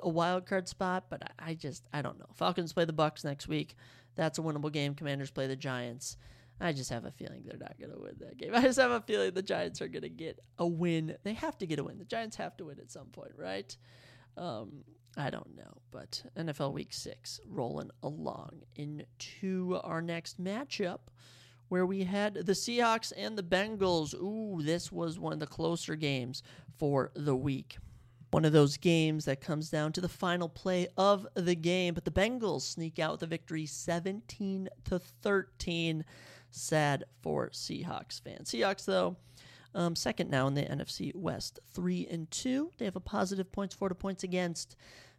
[0.02, 1.04] a wild card spot.
[1.08, 2.26] But I, I just I don't know.
[2.34, 3.76] Falcons play the Bucs next week.
[4.14, 4.94] That's a winnable game.
[4.94, 6.16] Commanders play the Giants.
[6.62, 8.50] I just have a feeling they're not going to win that game.
[8.54, 11.16] I just have a feeling the Giants are going to get a win.
[11.24, 11.98] They have to get a win.
[11.98, 13.76] The Giants have to win at some point, right?
[14.36, 14.84] Um,
[15.16, 21.00] I don't know, but NFL Week 6 rolling along into our next matchup
[21.68, 24.14] where we had the Seahawks and the Bengals.
[24.14, 26.42] Ooh, this was one of the closer games
[26.78, 27.78] for the week.
[28.30, 32.04] One of those games that comes down to the final play of the game, but
[32.04, 36.04] the Bengals sneak out with a victory 17 to 13.
[36.52, 38.50] Sad for Seahawks fans.
[38.50, 39.16] Seahawks, though,
[39.74, 42.70] um, second now in the NFC West, three and two.
[42.78, 44.76] They have a positive points for to points against.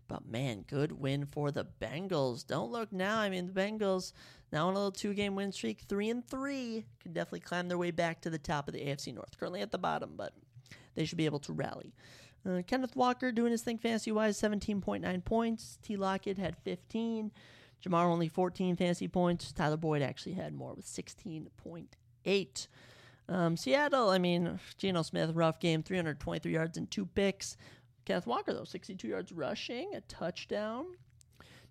[0.08, 2.46] But man, good win for the Bengals.
[2.46, 3.20] Don't look now.
[3.20, 4.14] I mean, the Bengals
[4.52, 7.92] now on a little two-game win streak, three and three, could definitely climb their way
[7.92, 9.38] back to the top of the AFC North.
[9.40, 10.34] Currently at the bottom, but
[10.96, 11.94] they should be able to rally.
[12.48, 15.80] Uh, Kenneth Walker doing his thing fantasy-wise, 17.9 points.
[15.82, 15.96] T.
[15.96, 17.32] Lockett had 15.
[17.86, 19.52] Ja'Marr only 14 fantasy points.
[19.52, 22.68] Tyler Boyd actually had more with 16.8.
[23.30, 27.58] Um, Seattle, I mean, Geno Smith, rough game, 323 yards and two picks.
[28.06, 30.86] Kenneth Walker, though, 62 yards rushing, a touchdown.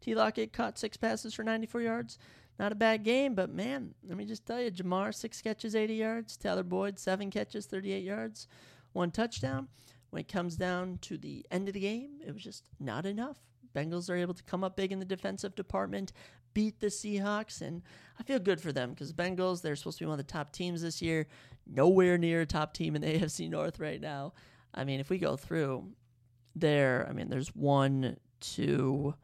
[0.01, 0.15] T.
[0.15, 2.19] Lockett caught six passes for 94 yards.
[2.59, 5.95] Not a bad game, but man, let me just tell you, Ja'Marr, six catches, 80
[5.95, 6.37] yards.
[6.37, 8.49] Tyler Boyd, seven catches, 38 yards,
[8.93, 9.69] one touchdown.
[10.11, 13.39] When it comes down to the end of the game, it was just not enough.
[13.75, 16.13] Bengals are able to come up big in the defensive department,
[16.55, 17.83] beat the Seahawks, and
[18.19, 20.53] I feel good for them because Bengals, they're supposed to be one of the top
[20.53, 21.27] teams this year.
[21.67, 24.35] Nowhere near a top team in the AFC North right now.
[24.75, 25.89] I mean, if we go through
[26.55, 29.15] there, I mean, there's one, two,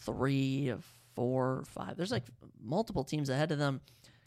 [0.00, 0.72] three,
[1.14, 1.96] four, five.
[1.96, 2.24] There's like
[2.62, 3.80] multiple teams ahead of them.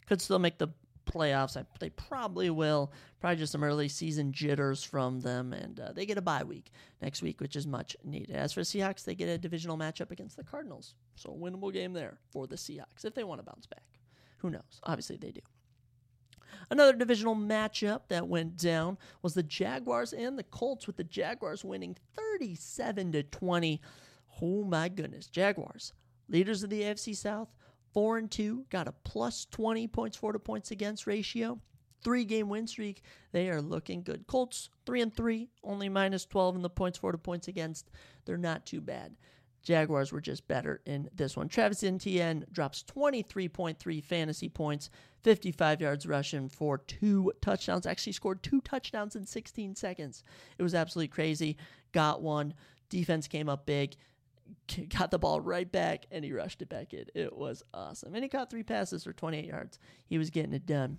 [0.06, 0.68] Could still make the
[1.04, 1.56] playoffs.
[1.56, 2.92] I, they probably will.
[3.20, 6.70] Probably just some early season jitters from them, and uh, they get a bye week
[7.00, 8.36] next week, which is much needed.
[8.36, 11.72] As for the Seahawks, they get a divisional matchup against the Cardinals, so a winnable
[11.72, 13.84] game there for the Seahawks if they want to bounce back.
[14.38, 14.80] Who knows?
[14.82, 15.40] Obviously, they do.
[16.70, 21.64] Another divisional matchup that went down was the Jaguars and the Colts, with the Jaguars
[21.64, 23.80] winning 37 to 20.
[24.42, 25.92] Oh my goodness, Jaguars,
[26.28, 27.48] leaders of the AFC South,
[27.94, 31.60] Four and two, got a plus 20 points for to points against ratio.
[32.02, 33.02] Three game win streak.
[33.30, 34.26] They are looking good.
[34.26, 37.90] Colts, three and three, only minus 12 in the points for to points against.
[38.24, 39.14] They're not too bad.
[39.62, 41.48] Jaguars were just better in this one.
[41.48, 44.90] Travis Etienne drops 23.3 fantasy points,
[45.22, 47.86] 55 yards rushing for two touchdowns.
[47.86, 50.24] Actually scored two touchdowns in 16 seconds.
[50.58, 51.56] It was absolutely crazy.
[51.92, 52.54] Got one.
[52.90, 53.96] Defense came up big
[54.88, 57.06] got the ball right back and he rushed it back in.
[57.14, 58.14] It was awesome.
[58.14, 59.78] And he caught three passes for 28 yards.
[60.06, 60.98] He was getting it done.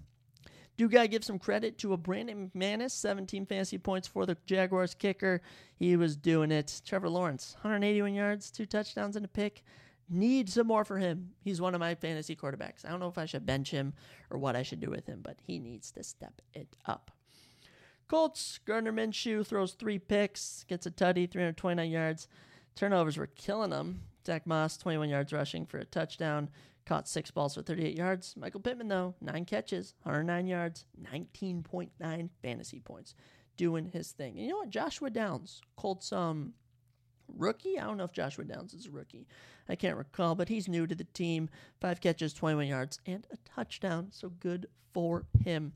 [0.78, 4.36] Do got to give some credit to a Brandon McManus, 17 fantasy points for the
[4.46, 5.42] Jaguars kicker.
[5.78, 6.82] He was doing it.
[6.86, 9.64] Trevor Lawrence, 181 yards, two touchdowns and a pick.
[10.10, 11.32] Need some more for him.
[11.40, 12.86] He's one of my fantasy quarterbacks.
[12.86, 13.94] I don't know if I should bench him
[14.30, 17.10] or what I should do with him, but he needs to step it up.
[18.08, 22.28] Colts, Gardner Minshew throws three picks, gets a tutty, 329 yards.
[22.76, 24.02] Turnovers were killing them.
[24.26, 26.50] Zach Moss, 21 yards rushing for a touchdown,
[26.86, 28.36] caught six balls for 38 yards.
[28.38, 33.14] Michael Pittman, though, nine catches, 109 yards, 19.9 fantasy points,
[33.56, 34.36] doing his thing.
[34.38, 34.70] And you know what?
[34.70, 36.54] Joshua Downs, Colts um,
[37.28, 37.80] rookie.
[37.80, 39.28] I don't know if Joshua Downs is a rookie.
[39.70, 41.50] I can't recall, but he's new to the team.
[41.82, 44.08] Five catches, 21 yards, and a touchdown.
[44.12, 45.74] So good for him.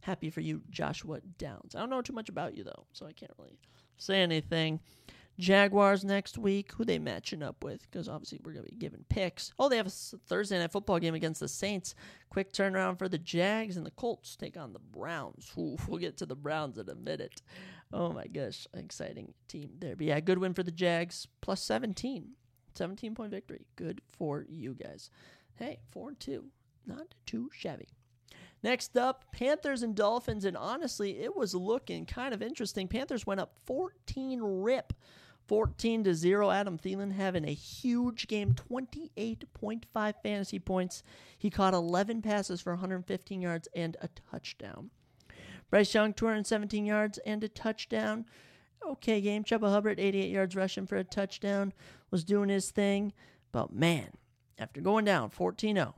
[0.00, 1.74] Happy for you, Joshua Downs.
[1.74, 3.58] I don't know too much about you though, so I can't really
[3.96, 4.80] say anything.
[5.38, 6.72] Jaguars next week.
[6.72, 7.82] Who they matching up with?
[7.82, 9.52] Because obviously we're gonna be giving picks.
[9.58, 11.94] Oh, they have a Thursday night football game against the Saints.
[12.30, 15.52] Quick turnaround for the Jags and the Colts take on the Browns.
[15.58, 17.42] Ooh, we'll get to the Browns in a minute.
[17.92, 19.96] Oh my gosh, exciting team there.
[19.96, 21.28] But yeah, good win for the Jags.
[21.40, 22.30] Plus 17.
[22.74, 23.66] 17 point victory.
[23.76, 25.10] Good for you guys.
[25.54, 26.44] Hey, 4 and 2.
[26.86, 27.88] Not too shabby.
[28.62, 30.44] Next up, Panthers and Dolphins.
[30.44, 32.88] And honestly, it was looking kind of interesting.
[32.88, 34.92] Panthers went up 14 rip
[35.46, 36.50] 14 to 0.
[36.50, 41.02] Adam Thielen having a huge game, 28.5 fantasy points.
[41.38, 44.90] He caught 11 passes for 115 yards and a touchdown.
[45.70, 48.26] Bryce Young, 217 yards and a touchdown.
[48.86, 49.44] Okay game.
[49.44, 51.72] Chuba Hubbard, 88 yards rushing for a touchdown,
[52.10, 53.12] was doing his thing.
[53.52, 54.10] But man,
[54.58, 55.94] after going down 14 0,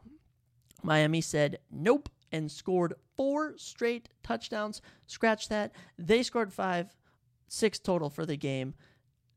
[0.82, 4.80] Miami said nope and scored four straight touchdowns.
[5.06, 5.72] Scratch that.
[5.98, 6.94] They scored five,
[7.48, 8.74] six total for the game.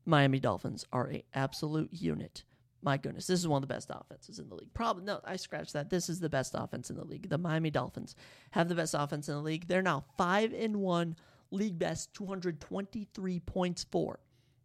[0.04, 2.44] Miami Dolphins are a absolute unit.
[2.84, 4.74] My goodness, this is one of the best offenses in the league.
[4.74, 5.88] Probably no, I scratched that.
[5.88, 7.28] This is the best offense in the league.
[7.28, 8.16] The Miami Dolphins
[8.50, 9.68] have the best offense in the league.
[9.68, 11.14] They're now five and one,
[11.52, 14.18] league best, 223 points for.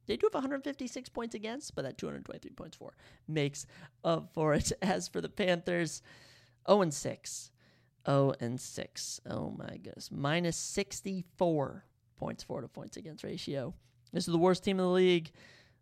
[0.08, 2.94] They do have 156 points against, but that 223 points for
[3.28, 3.68] makes
[4.04, 4.72] up for it.
[4.82, 6.02] As for the Panthers,
[6.68, 7.52] 0 and 6.
[8.08, 9.22] 0 and 6.
[9.30, 10.10] Oh my goodness.
[10.12, 13.76] Minus 64 points for to points against ratio.
[14.14, 15.32] This is the worst team in the league,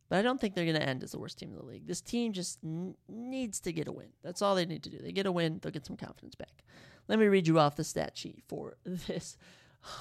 [0.09, 1.87] but I don't think they're going to end as the worst team in the league.
[1.87, 4.09] This team just n- needs to get a win.
[4.23, 4.97] That's all they need to do.
[4.97, 6.63] They get a win, they'll get some confidence back.
[7.07, 9.37] Let me read you off the stat sheet for this.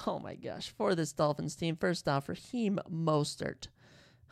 [0.07, 1.75] Oh my gosh, for this Dolphins team.
[1.75, 3.67] First off, Raheem Mostert.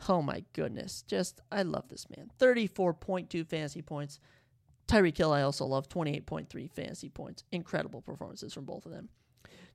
[0.08, 1.02] Oh my goodness.
[1.06, 2.30] Just, I love this man.
[2.40, 4.18] 34.2 fantasy points.
[4.88, 7.44] Tyreek Hill, I also love 28.3 fantasy points.
[7.52, 9.08] Incredible performances from both of them.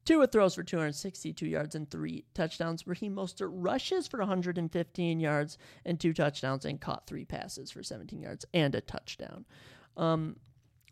[0.09, 2.87] Tua throws for 262 yards and three touchdowns.
[2.87, 8.19] Raheem Mostert rushes for 115 yards and two touchdowns and caught three passes for 17
[8.19, 9.45] yards and a touchdown.
[9.97, 10.37] Um,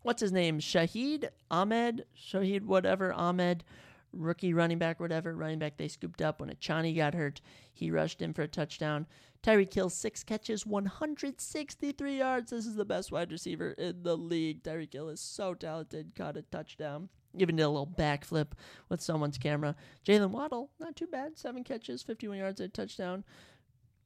[0.04, 0.60] what's his name?
[0.60, 2.04] Shahid Ahmed?
[2.16, 3.64] Shahid whatever Ahmed,
[4.12, 7.40] rookie running back, whatever running back they scooped up when Achane got hurt.
[7.74, 9.08] He rushed in for a touchdown.
[9.42, 12.52] Tyreek Hill, six catches, 163 yards.
[12.52, 14.62] This is the best wide receiver in the league.
[14.62, 17.08] Tyreek Hill is so talented, caught a touchdown
[17.42, 18.48] even did a little backflip
[18.88, 19.74] with someone's camera.
[20.06, 21.38] Jaylen Waddle, not too bad.
[21.38, 23.24] Seven catches, 51 yards, a touchdown.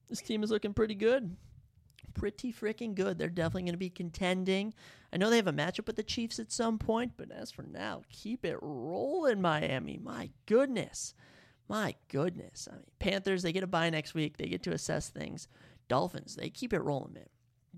[0.08, 1.36] This team is looking pretty good.
[2.14, 3.18] Pretty freaking good.
[3.18, 4.74] They're definitely going to be contending.
[5.12, 7.62] I know they have a matchup with the Chiefs at some point, but as for
[7.62, 9.98] now, keep it rolling, Miami.
[10.02, 11.14] My goodness.
[11.68, 12.68] My goodness.
[12.70, 14.36] I mean, Panthers, they get a bye next week.
[14.36, 15.48] They get to assess things.
[15.88, 17.28] Dolphins, they keep it rolling, man.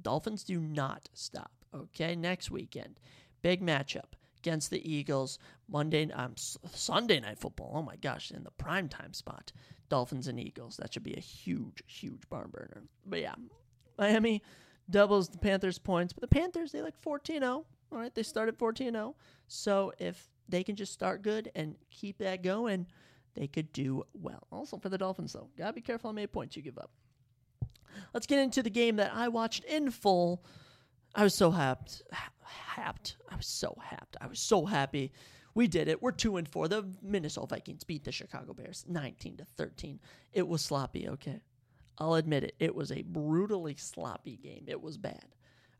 [0.00, 1.52] Dolphins do not stop.
[1.72, 2.98] Okay, next weekend.
[3.42, 4.14] Big matchup
[4.44, 5.38] against the Eagles.
[5.68, 7.72] Monday, um, Sunday night football.
[7.74, 9.52] Oh my gosh, in the prime time spot,
[9.88, 10.76] Dolphins and Eagles.
[10.76, 12.82] That should be a huge, huge barn burner.
[13.06, 13.34] But yeah,
[13.98, 14.42] Miami
[14.90, 17.42] doubles the Panthers' points, but the Panthers they like 14-0.
[17.42, 19.14] All right, they started 14-0.
[19.46, 22.86] So if they can just start good and keep that going,
[23.34, 24.46] they could do well.
[24.52, 26.90] Also for the Dolphins though, gotta be careful how many points you give up.
[28.12, 30.44] Let's get into the game that I watched in full.
[31.14, 32.02] I was so happy
[32.74, 33.16] happed.
[33.30, 34.18] I was so happy.
[34.20, 35.12] I was so happy.
[35.54, 36.02] We did it.
[36.02, 36.66] We're two and four.
[36.66, 40.00] The Minnesota Vikings beat the Chicago Bears 19 to 13.
[40.32, 41.40] It was sloppy, okay?
[41.98, 42.56] I'll admit it.
[42.58, 44.64] It was a brutally sloppy game.
[44.66, 45.26] It was bad.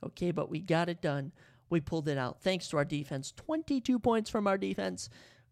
[0.05, 1.33] Okay, but we got it done.
[1.71, 3.33] We pulled it out thanks to our defense.
[3.37, 5.09] 22 points from our defense.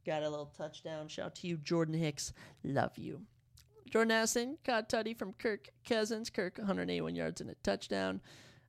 [0.07, 1.09] Got a little touchdown.
[1.09, 2.33] Shout to you, Jordan Hicks.
[2.63, 3.23] Love you.
[3.91, 6.31] Jordan Addison caught tutty from Kirk Cousins.
[6.31, 8.21] Kirk 181 yards and a touchdown.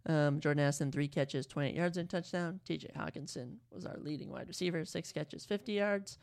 [0.06, 2.60] Um, Jordan Addison, three catches, 28 yards and touchdown.
[2.68, 6.18] TJ Hockenson was our leading wide receiver, six catches, 50 yards.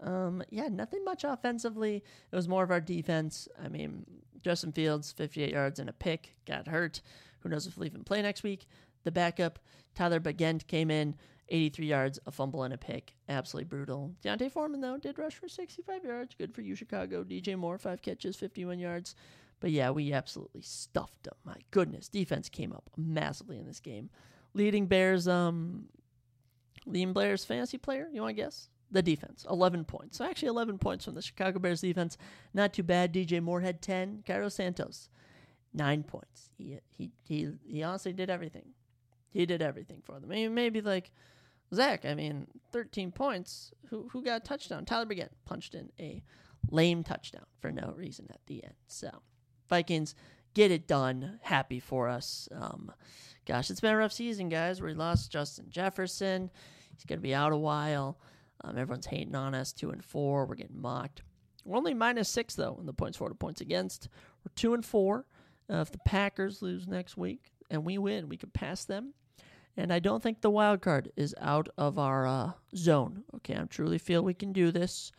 [0.00, 2.02] Um, yeah, nothing much offensively.
[2.32, 3.48] It was more of our defense.
[3.62, 4.04] I mean,
[4.42, 7.00] Justin Fields, 58 yards and a pick, got hurt.
[7.40, 8.66] Who knows if he'll even play next week?
[9.04, 9.58] The backup,
[9.94, 11.14] Tyler Bagent, came in,
[11.50, 13.14] 83 yards, a fumble, and a pick.
[13.28, 14.12] Absolutely brutal.
[14.22, 16.34] D'Onta Foreman, though, did rush for 65 yards.
[16.34, 17.22] Good for you, Chicago.
[17.22, 19.14] DJ Moore, five catches, 51 yards.
[19.64, 21.36] But yeah, we absolutely stuffed them.
[21.42, 24.10] My goodness, defense came up massively in this game.
[24.52, 25.86] Leading Bears, um,
[26.84, 28.06] leading Bears fantasy player.
[28.12, 28.68] You want to guess?
[28.90, 30.18] The defense, 11 points.
[30.18, 32.18] So actually, 11 points from the Chicago Bears defense.
[32.52, 33.14] Not too bad.
[33.14, 34.24] DJ Moore had 10.
[34.26, 35.08] Cairo Santos,
[35.72, 36.50] nine points.
[36.58, 38.74] He he he he honestly did everything.
[39.30, 40.28] He did everything for them.
[40.28, 41.10] Maybe, maybe like
[41.72, 42.04] Zach.
[42.04, 43.72] I mean, 13 points.
[43.88, 44.84] Who who got a touchdown?
[44.84, 46.22] Tyler Bagent punched in a
[46.70, 48.74] lame touchdown for no reason at the end.
[48.88, 49.22] So
[49.68, 50.14] Vikings
[50.54, 51.38] get it done.
[51.42, 52.48] Happy for us.
[52.54, 52.92] Um,
[53.46, 54.80] gosh, it's been a rough season, guys.
[54.80, 56.50] We lost Justin Jefferson.
[56.94, 58.18] He's going to be out a while.
[58.62, 59.72] Um, everyone's hating on us.
[59.72, 60.46] Two and four.
[60.46, 61.22] We're getting mocked.
[61.64, 64.08] We're only minus six though in the points for to points against.
[64.44, 65.26] We're two and four.
[65.70, 69.14] Uh, if the Packers lose next week and we win, we could pass them.
[69.76, 73.24] And I don't think the wild card is out of our uh, zone.
[73.36, 75.10] Okay, I truly feel we can do this.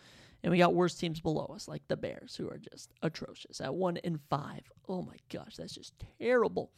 [0.45, 3.73] And we got worse teams below us, like the Bears, who are just atrocious at
[3.73, 4.61] one in five.
[4.87, 6.71] Oh my gosh, that's just terrible.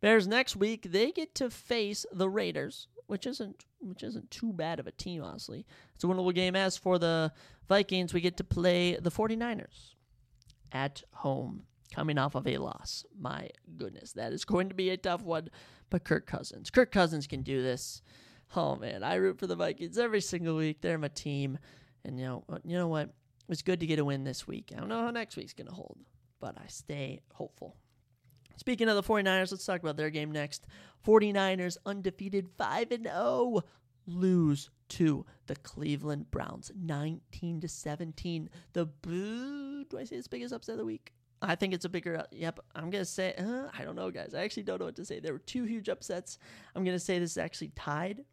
[0.00, 4.80] Bears next week, they get to face the Raiders, which isn't which isn't too bad
[4.80, 5.66] of a team, honestly.
[5.94, 6.56] It's a winnable game.
[6.56, 7.30] As for the
[7.68, 9.92] Vikings, we get to play the 49ers
[10.72, 13.04] at home, coming off of a loss.
[13.20, 15.50] My goodness, that is going to be a tough one.
[15.90, 16.70] But Kirk Cousins.
[16.70, 18.00] Kirk Cousins can do this.
[18.56, 20.80] Oh man, I root for the Vikings every single week.
[20.80, 21.58] They're my team.
[22.04, 23.10] And you know, you know what?
[23.48, 24.72] It's good to get a win this week.
[24.74, 25.98] I don't know how next week's going to hold,
[26.40, 27.76] but I stay hopeful.
[28.56, 30.66] Speaking of the 49ers, let's talk about their game next.
[31.06, 33.62] 49ers undefeated 5 and 0
[34.06, 38.50] lose to the Cleveland Browns 19 to 17.
[38.72, 41.12] The boo, do I say it's biggest upset of the week?
[41.40, 42.18] I think it's a bigger.
[42.20, 43.34] Uh, yep, I'm gonna say.
[43.36, 44.32] Uh, I don't know, guys.
[44.32, 45.18] I actually don't know what to say.
[45.18, 46.38] There were two huge upsets.
[46.76, 48.24] I'm gonna say this is actually tied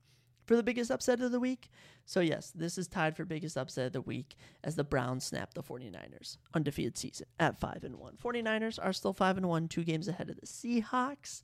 [0.49, 1.69] for the biggest upset of the week.
[2.07, 5.53] So, yes, this is tied for biggest upset of the week as the Browns snap
[5.53, 8.17] the 49ers undefeated season at 5 and 1.
[8.17, 11.43] 49ers are still 5 and 1, two games ahead of the Seahawks.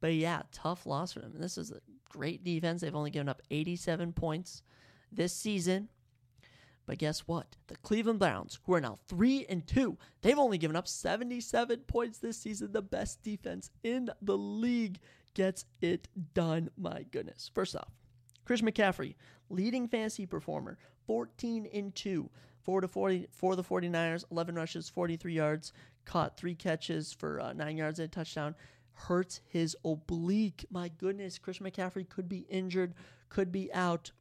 [0.00, 1.32] But yeah, tough loss for them.
[1.34, 2.82] And this is a great defense.
[2.82, 4.62] They've only given up 87 points
[5.10, 5.88] this season.
[6.86, 7.56] But guess what?
[7.66, 12.18] The Cleveland Browns, who are now 3 and 2, they've only given up 77 points
[12.18, 12.70] this season.
[12.70, 15.00] The best defense in the league
[15.34, 16.70] gets it done.
[16.76, 17.50] My goodness.
[17.52, 17.90] First off,
[18.44, 19.14] Chris McCaffrey,
[19.48, 22.30] leading fantasy performer, 14 in 2
[22.62, 25.72] for, to 40, for the 49ers, 11 rushes, 43 yards,
[26.04, 28.54] caught three catches for uh, nine yards and a touchdown.
[28.92, 30.64] Hurts his oblique.
[30.70, 32.94] My goodness, Chris McCaffrey could be injured,
[33.28, 34.12] could be out.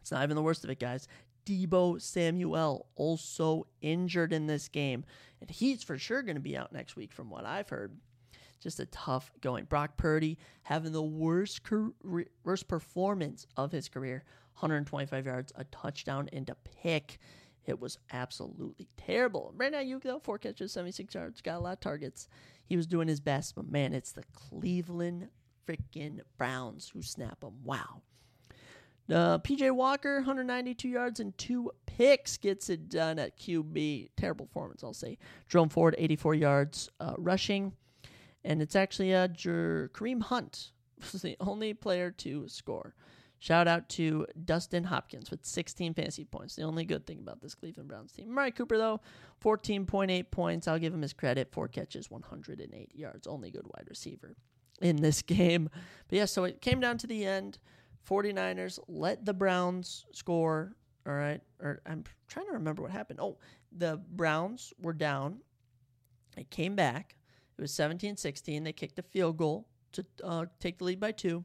[0.00, 1.08] It's not even the worst of it, guys.
[1.44, 5.04] Deebo Samuel also injured in this game,
[5.40, 7.96] and he's for sure going to be out next week, from what I've heard
[8.62, 9.64] just a tough going.
[9.64, 16.28] Brock Purdy having the worst career, worst performance of his career, 125 yards, a touchdown,
[16.32, 17.18] and a pick.
[17.64, 19.52] It was absolutely terrible.
[19.56, 22.28] Brandon Aiyuk, though, four catches, 76 yards, got a lot of targets.
[22.66, 25.28] He was doing his best, but man, it's the Cleveland
[25.66, 27.52] freaking Browns who snap him.
[27.64, 28.02] Wow.
[29.10, 34.10] Uh, PJ Walker, 192 yards and two picks, gets it done at QB.
[34.16, 35.18] Terrible performance, I'll say.
[35.48, 37.72] Jerome Ford, 84 yards uh, rushing
[38.44, 40.72] and it's actually uh, Jer- Kareem Hunt
[41.12, 42.94] was the only player to score.
[43.38, 46.54] Shout out to Dustin Hopkins with 16 fantasy points.
[46.54, 48.28] The only good thing about this Cleveland Browns team.
[48.28, 49.00] Amari Cooper, though,
[49.44, 50.68] 14.8 points.
[50.68, 51.50] I'll give him his credit.
[51.50, 53.26] Four catches, 108 yards.
[53.26, 54.36] Only good wide receiver
[54.80, 55.68] in this game.
[56.08, 57.58] But yeah, so it came down to the end.
[58.08, 60.76] 49ers let the Browns score.
[61.04, 61.40] All right.
[61.60, 63.18] Or I'm trying to remember what happened.
[63.20, 63.38] Oh,
[63.76, 65.38] the Browns were down.
[66.36, 67.16] It came back.
[67.56, 68.64] It was 17 16.
[68.64, 71.44] They kicked a field goal to uh, take the lead by two.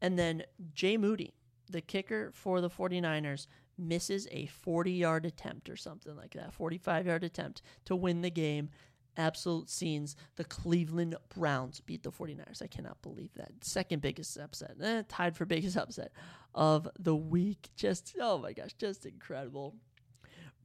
[0.00, 0.42] And then
[0.74, 1.34] Jake Moody,
[1.70, 3.46] the kicker for the 49ers,
[3.78, 8.30] misses a 40 yard attempt or something like that, 45 yard attempt to win the
[8.30, 8.70] game.
[9.18, 10.14] Absolute scenes.
[10.36, 12.60] The Cleveland Browns beat the 49ers.
[12.60, 13.50] I cannot believe that.
[13.62, 16.12] Second biggest upset, eh, tied for biggest upset
[16.54, 17.70] of the week.
[17.76, 19.74] Just, oh my gosh, just incredible.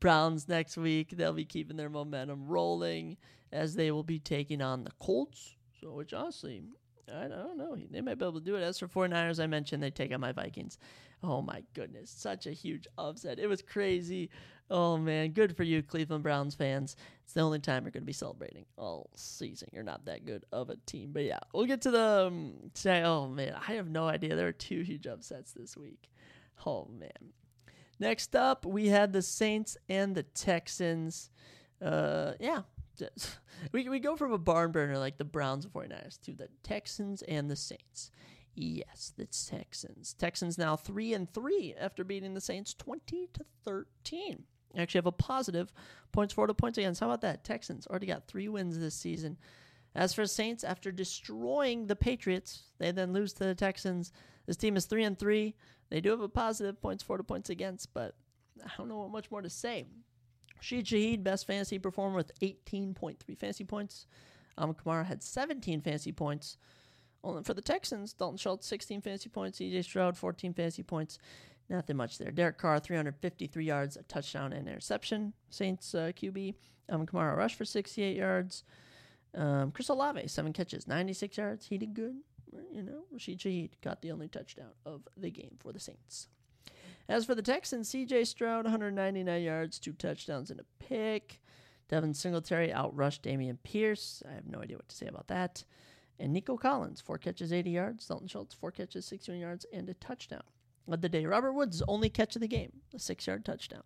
[0.01, 1.12] Browns next week.
[1.12, 3.17] They'll be keeping their momentum rolling
[3.51, 5.55] as they will be taking on the Colts.
[5.79, 6.63] So, which honestly,
[7.13, 7.75] I don't know.
[7.89, 8.61] They might be able to do it.
[8.61, 10.77] As for 49ers, I mentioned they take on my Vikings.
[11.23, 12.09] Oh my goodness.
[12.09, 13.39] Such a huge upset.
[13.39, 14.29] It was crazy.
[14.69, 15.31] Oh man.
[15.31, 16.95] Good for you, Cleveland Browns fans.
[17.23, 19.69] It's the only time you're going to be celebrating all season.
[19.73, 21.11] You're not that good of a team.
[21.11, 22.27] But yeah, we'll get to the.
[22.27, 23.03] Um, today.
[23.03, 23.55] Oh man.
[23.67, 24.35] I have no idea.
[24.35, 26.09] There are two huge upsets this week.
[26.65, 27.33] Oh man.
[27.99, 31.29] Next up, we had the Saints and the Texans.
[31.79, 32.61] Uh, yeah,
[33.71, 37.21] we, we go from a barn burner like the Browns and 49ers to the Texans
[37.23, 38.12] and the Saints.
[38.54, 40.13] Yes, the Texans.
[40.13, 44.43] Texans now 3 and 3 after beating the Saints 20 to 13.
[44.77, 45.73] Actually have a positive
[46.12, 46.99] points for to points against.
[46.99, 47.43] How about that?
[47.43, 49.38] Texans already got 3 wins this season.
[49.95, 54.12] As for Saints after destroying the Patriots, they then lose to the Texans.
[54.45, 55.54] This team is 3 and 3.
[55.89, 58.15] They do have a positive points for to points against, but
[58.63, 59.86] I don't know what much more to say.
[60.62, 64.05] Rashid Shaheed, best fantasy performer with 18.3 fantasy points.
[64.57, 66.57] Alvin Kamara had 17 fantasy points.
[67.24, 69.59] Only for the Texans, Dalton Schultz, 16 fantasy points.
[69.59, 71.18] CJ Stroud, 14 fantasy points.
[71.68, 72.32] Nothing much there.
[72.32, 75.34] Derek Carr, 353 yards, a touchdown and interception.
[75.49, 76.53] Saints uh, QB.
[76.89, 78.64] Alvin Kamara rushed for 68 yards.
[79.34, 81.66] Um, Chris Olave, seven catches, 96 yards.
[81.68, 82.18] He did good.
[82.72, 86.28] You know, Rashid Shaheed got the only touchdown of the game for the Saints.
[87.12, 88.24] As for the Texans, C.J.
[88.24, 91.41] Stroud, 199 yards, two touchdowns, and a pick.
[91.89, 94.24] Devin Singletary outrushed Dameon Pierce.
[94.26, 95.66] I have no idea what to say about that.
[96.20, 98.07] And Nico Collins, four catches, 80 yards.
[98.07, 100.43] Dalton Schultz, four catches, 61 yards, and a touchdown.
[100.88, 101.26] Led the day.
[101.26, 103.84] Robert Woods, only catch of the game, a six yard touchdown.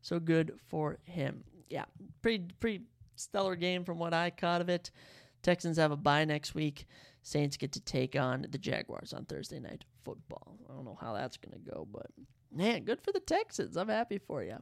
[0.00, 1.44] So good for him.
[1.68, 1.84] Yeah,
[2.22, 2.84] pretty pretty
[3.16, 4.90] stellar game from what I caught of it.
[5.42, 6.86] Texans have a bye next week.
[7.22, 10.56] Saints get to take on the Jaguars on Thursday night football.
[10.70, 12.06] I don't know how that's going to go, but
[12.54, 13.76] man, good for the Texans.
[13.76, 14.58] I'm happy for you.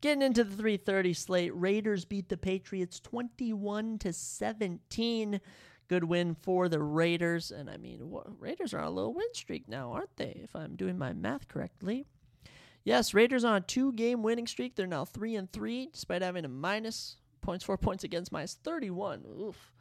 [0.00, 5.40] Getting into the 3:30 slate, Raiders beat the Patriots 21 to 17.
[5.88, 8.00] Good win for the Raiders, and I mean,
[8.38, 10.40] Raiders are on a little win streak now, aren't they?
[10.42, 12.06] If I'm doing my math correctly.
[12.84, 14.74] Yes, Raiders on a two-game winning streak.
[14.74, 19.24] They're now three and three, despite having a minus points, four points against minus 31.
[19.40, 19.72] Oof.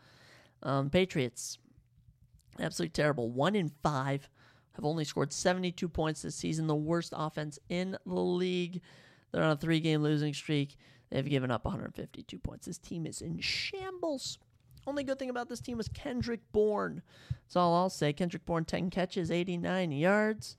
[0.64, 1.58] Um, Patriots,
[2.60, 3.30] absolutely terrible.
[3.30, 4.30] One in five,
[4.80, 8.82] have only scored 72 points this season, the worst offense in the league.
[9.32, 10.78] They're on a three-game losing streak.
[11.12, 12.66] They've given up 152 points.
[12.66, 14.38] This team is in shambles.
[14.88, 17.02] Only good thing about this team was Kendrick Bourne.
[17.46, 18.14] That's all I'll say.
[18.14, 20.56] Kendrick Bourne, 10 catches, 89 yards.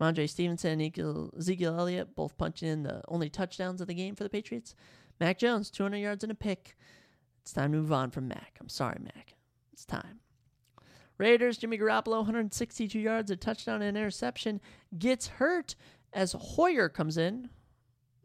[0.00, 4.24] Rhamondre Stevenson and Ezekiel Elliott both punching in the only touchdowns of the game for
[4.24, 4.74] the Patriots.
[5.20, 6.76] Mac Jones, 200 yards and a pick.
[7.42, 8.56] It's time to move on from Mac.
[8.60, 9.34] I'm sorry, Mac.
[9.72, 10.20] It's time.
[11.22, 14.60] Raiders, Jimmy Garoppolo, 162 yards, a touchdown, and interception,
[14.98, 15.76] gets hurt
[16.12, 17.48] as Hoyer comes in.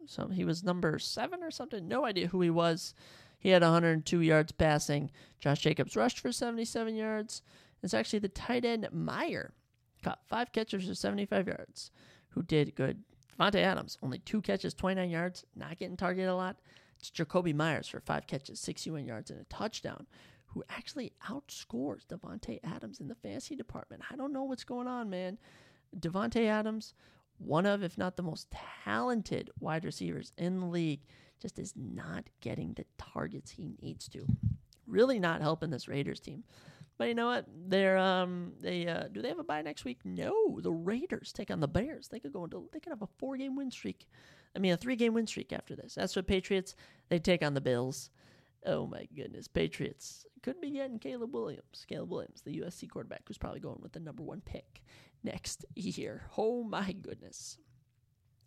[0.06, 1.86] So he was number seven or something.
[1.86, 2.94] No idea who he was.
[3.38, 5.12] He had 102 yards passing.
[5.38, 7.42] Josh Jacobs rushed for 77 yards.
[7.84, 9.52] It's actually the tight end Meyer
[10.02, 11.92] caught five catches for 75 yards,
[12.30, 13.04] who did good.
[13.38, 16.56] Davante Adams, only two catches, 29 yards, not getting targeted a lot.
[16.98, 20.08] It's Jakobi Meyers for five catches, 61 yards, and a touchdown,
[20.48, 24.02] who actually outscores Davante Adams in the fantasy department.
[24.10, 25.38] I don't know what's going on, man.
[25.98, 26.94] Davante Adams,
[27.38, 28.48] one of, if not the most
[28.84, 31.00] talented wide receivers in the league,
[31.40, 34.26] just is not getting the targets he needs to.
[34.86, 36.44] Really not helping this Raiders team.
[36.96, 37.46] But you know what?
[37.68, 40.00] They're um they uh do they have a bye next week?
[40.04, 40.58] No.
[40.60, 42.08] The Raiders take on the Bears.
[42.08, 44.08] They could go into they could have a four game win streak.
[44.56, 45.94] I mean a three game win streak after this.
[45.94, 46.74] That's what Patriots
[47.08, 48.10] they take on the Bills.
[48.66, 49.48] Oh my goodness.
[49.48, 51.84] Patriots could be getting Caleb Williams.
[51.88, 54.82] Caleb Williams, the USC quarterback, who's probably going with the number one pick
[55.22, 56.22] next year.
[56.36, 57.58] Oh my goodness.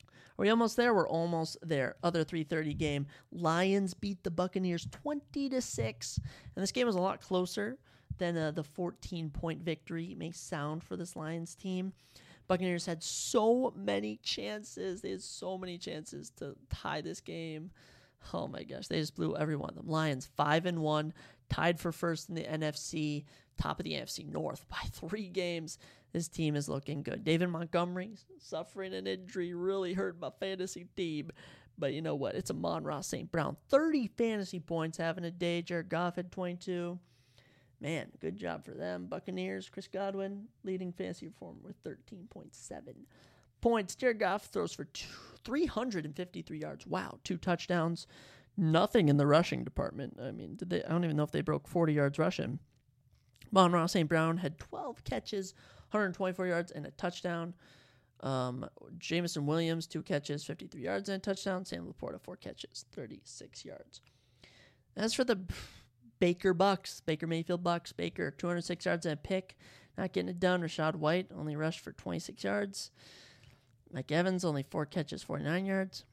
[0.08, 0.94] Are we almost there?
[0.94, 1.96] We're almost there.
[2.04, 3.08] Other 3:30 game.
[3.32, 6.20] Lions beat the Buccaneers 20 to 6.
[6.56, 7.78] And this game was a lot closer
[8.18, 11.94] than uh, the 14 point victory may sound for this Lions team.
[12.48, 15.02] Buccaneers had so many chances.
[15.02, 17.72] They had so many chances to tie this game.
[18.34, 19.88] Oh my gosh, they just blew every one of them.
[19.88, 21.14] Lions 5 and 1,
[21.50, 23.26] tied for first in the NFC,
[23.58, 25.78] top of the NFC North by 3 games.
[26.14, 27.24] This team is looking good.
[27.24, 31.32] David Montgomery suffering an injury really hurt my fantasy team.
[31.78, 32.36] But you know what?
[32.36, 33.32] It's Amon-Ra St.
[33.32, 33.58] Brown.
[33.70, 35.62] 30 fantasy points having a day.
[35.62, 37.00] Jared Goff had 22.
[37.80, 39.08] Man, good job for them.
[39.08, 42.52] Buccaneers, Chris Godwin, leading fantasy performer with 13.7
[43.62, 43.96] points.
[43.96, 45.08] Jared Goff throws for two,
[45.44, 46.88] 353 yards.
[46.88, 48.08] Wow, two touchdowns.
[48.58, 50.18] Nothing in the rushing department.
[50.22, 50.84] I mean, did they?
[50.84, 52.60] I don't even know if they broke 40 yards rushing.
[53.54, 54.08] Amon-Ra St.
[54.08, 55.54] Brown had 12 catches,
[55.92, 57.54] 124 yards, and a touchdown.
[58.22, 61.66] Um, Jameson Williams, two catches, 53 yards, and a touchdown.
[61.66, 64.02] Sam LaPorta, four catches, 36 yards.
[64.96, 65.40] As for the
[66.20, 69.58] Baker Bucs, Baker Mayfield Bucs, Baker, 206 yards and a pick.
[69.98, 70.62] Not getting it done.
[70.62, 72.92] Rachaad White only rushed for 26 yards.
[73.94, 76.06] Mike Evans, only four catches, 49 yards.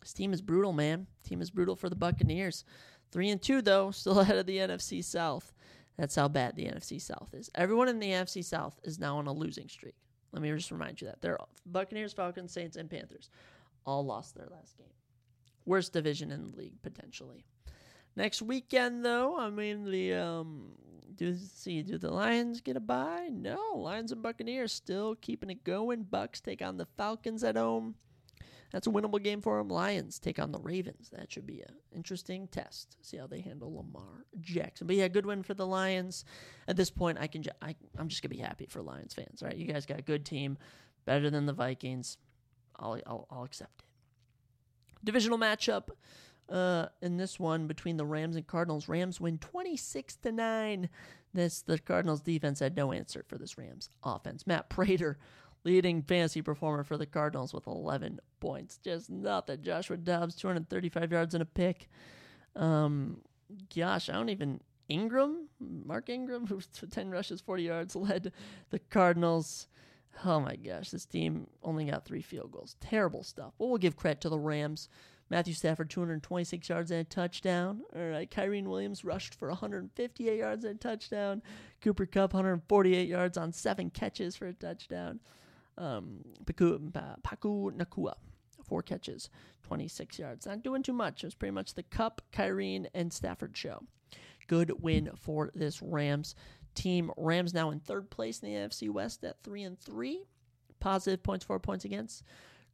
[0.00, 1.06] This team is brutal, man.
[1.24, 2.64] Team is brutal for the Buccaneers.
[3.10, 5.52] Three and two, though, still ahead of the NFC South.
[5.96, 7.50] That's how bad the NFC South is.
[7.54, 9.96] Everyone in the NFC South is now on a losing streak.
[10.32, 11.20] Let me just remind you that.
[11.20, 13.30] They're Buccaneers, Falcons, Saints, and Panthers
[13.84, 14.86] all lost their last game.
[15.64, 17.44] Worst division in the league, potentially.
[18.14, 20.72] Next weekend, though, I mean, the um,
[21.14, 23.28] do see do the Lions get a bye?
[23.30, 26.04] No, Lions and Buccaneers still keeping it going.
[26.04, 27.94] Bucs take on the Falcons at home.
[28.70, 29.68] That's a winnable game for them.
[29.68, 31.10] Lions take on the Ravens.
[31.10, 32.96] That should be an interesting test.
[33.00, 34.86] See how they handle Lamar Jackson.
[34.86, 36.24] But yeah, good win for the Lions.
[36.66, 39.42] At this point, I can ju- I, I'm just gonna be happy for Lions fans.
[39.42, 40.58] Right, you guys got a good team,
[41.06, 42.18] better than the Vikings.
[42.76, 43.84] I'll I'll, I'll accept it.
[45.04, 45.88] Divisional matchup.
[46.48, 50.88] Uh, in this one between the Rams and Cardinals, Rams win 26 to 9.
[51.34, 54.46] This the Cardinals defense had no answer for this Rams offense.
[54.46, 55.18] Matt Prater
[55.64, 58.78] leading fantasy performer for the Cardinals with 11 points.
[58.78, 59.62] Just nothing.
[59.62, 61.88] Joshua Dobbs, 235 yards and a pick.
[62.56, 63.20] Um,
[63.74, 64.60] gosh, I don't even.
[64.88, 68.32] Ingram, Mark Ingram, who's 10 rushes, 40 yards, led
[68.70, 69.68] the Cardinals.
[70.24, 72.76] Oh my gosh, this team only got three field goals.
[72.80, 73.52] Terrible stuff.
[73.58, 74.88] But we'll give credit to the Rams.
[75.30, 77.82] Matthew Stafford, 226 yards and a touchdown.
[77.94, 81.42] All right, Kyren Williams rushed for 158 yards and a touchdown.
[81.82, 85.20] Cooper Kupp, 148 yards on seven catches for a touchdown.
[85.76, 86.90] Um, Paku,
[87.22, 88.14] Paku Nacua,
[88.64, 89.28] four catches,
[89.64, 90.46] 26 yards.
[90.46, 91.22] Not doing too much.
[91.22, 93.82] It was pretty much the Kupp, Kyren, and Stafford show.
[94.46, 96.34] Good win for this Rams
[96.74, 97.10] team.
[97.18, 100.24] Rams now in third place in the AFC West at three and three.
[100.80, 102.22] Positive points, four points against.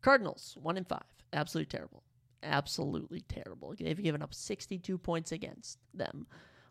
[0.02, 1.02] Cardinals, one and five.
[1.32, 2.04] Absolutely terrible.
[2.44, 3.74] Absolutely terrible.
[3.78, 6.26] They've given up 62 points against them.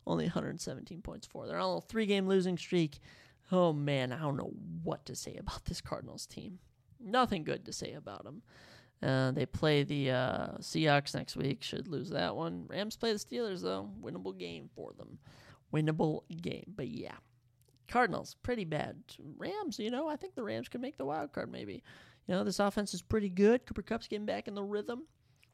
[0.06, 1.48] Only 117 points for.
[1.48, 3.00] They're on a three game losing streak.
[3.52, 4.54] Oh man, I don't know
[4.84, 6.60] what to say about this Cardinals team.
[7.00, 8.42] Nothing good to say about them.
[9.02, 11.62] Uh, they play the uh, Seahawks next week.
[11.62, 12.66] Should lose that one.
[12.68, 13.90] Rams play the Steelers though.
[14.02, 15.20] Winnable game for them.
[15.74, 16.74] Winnable game.
[16.76, 17.16] But yeah,
[17.90, 18.96] Cardinals pretty bad.
[19.38, 21.84] Rams, you know, I think the Rams could make the wild card maybe.
[22.28, 23.66] You know, this offense is pretty good.
[23.66, 25.04] Cooper Kupp's getting back in the rhythm.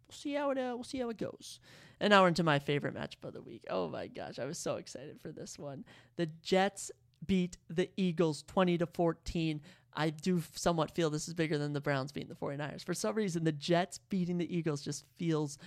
[0.10, 1.60] We'll see how it uh, we'll see how it goes.
[2.00, 3.66] And now we're into my favorite matchup of the week.
[3.70, 5.86] Oh my gosh, I was so excited for this one.
[6.16, 6.92] The Jets
[7.28, 9.62] beat the Eagles 20 to 14.
[9.94, 12.86] I do somewhat feel this is bigger than the Browns beating the 49ers.
[12.86, 15.58] For some reason, the Jets beating the Eagles just feels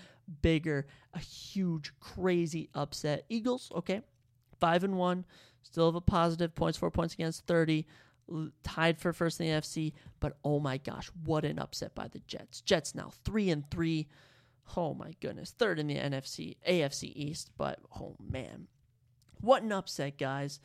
[0.40, 0.86] bigger.
[1.14, 3.24] A huge, crazy upset.
[3.28, 4.00] Eagles, okay,
[4.58, 5.24] 5 and 1,
[5.62, 7.86] still have a positive points, 4 points against 30,
[8.62, 12.20] tied for first in the NFC, but oh my gosh, what an upset by the
[12.20, 12.60] Jets.
[12.60, 14.08] Jets now 3 and 3.
[14.76, 18.68] Oh my goodness, third in the NFC, AFC East, but oh man.
[19.40, 20.60] What an upset, guys.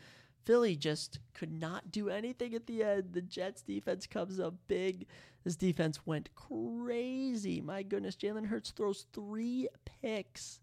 [0.46, 3.10] Philly just could not do anything at the end.
[3.12, 5.08] The Jets defense comes up big.
[5.44, 7.60] This defense went crazy.
[7.60, 9.68] My goodness, Jalen Hurts throws three
[10.02, 10.62] picks.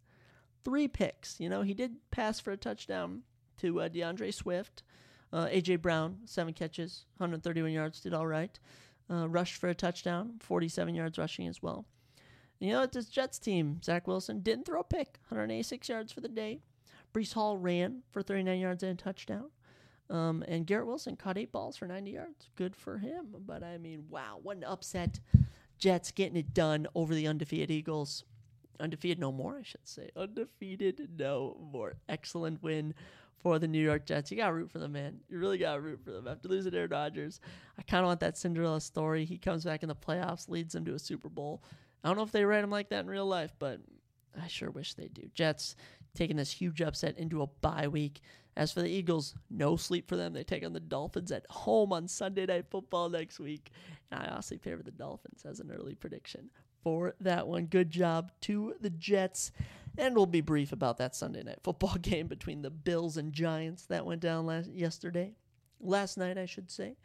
[0.65, 1.39] Three picks.
[1.39, 3.25] You know, he did pass for a touchdown
[3.59, 4.83] to uh, D'Andre Swift.
[5.33, 5.77] Uh, A.J.
[5.77, 8.59] Brown, seven catches, 131 yards, did all right.
[9.11, 11.85] Uh, rushed for a touchdown, 47 yards rushing as well.
[12.65, 12.93] You know what?
[12.93, 16.61] This Jets team, Zach Wilson, didn't throw a pick, 186 yards for the day.
[17.13, 19.51] Breece Hall ran for 39 yards and a touchdown.
[20.09, 22.49] Um, and Garrett Wilson caught eight balls for 90 yards.
[22.57, 23.27] Good for him.
[23.45, 25.21] But I mean, wow, what an upset.
[25.79, 28.25] Jets getting it done over the undefeated Eagles.
[28.81, 30.09] Undefeated no more, I should say.
[30.17, 31.97] Undefeated no more.
[32.09, 32.95] Excellent win
[33.37, 34.31] for the New York Jets.
[34.31, 35.21] You got to root for them, man.
[35.29, 36.27] You really got to root for them.
[36.27, 37.41] After losing Aaron Rodgers,
[37.79, 39.27] I kind of want that Cinderella story.
[39.27, 41.63] He comes back in the playoffs, leads them to a Super Bowl.
[42.05, 43.81] I don't know if they write him like that in real life, but
[44.41, 45.23] I sure wish they do.
[45.35, 45.75] Jets
[46.15, 48.21] taking this huge upset into a bye week.
[48.57, 50.33] As for the Eagles, no sleep for them.
[50.33, 53.71] They take on the Dolphins at home on Sunday Night Football next week.
[54.13, 56.51] And I honestly favor the Dolphins as an early prediction
[56.85, 57.67] for that one.
[57.67, 59.51] Good job to the Jets.
[59.97, 63.87] And we'll be brief about that Sunday Night Football game between the Bills and Giants
[63.87, 65.35] that went down last yesterday.
[65.81, 66.97] Last night, I should say.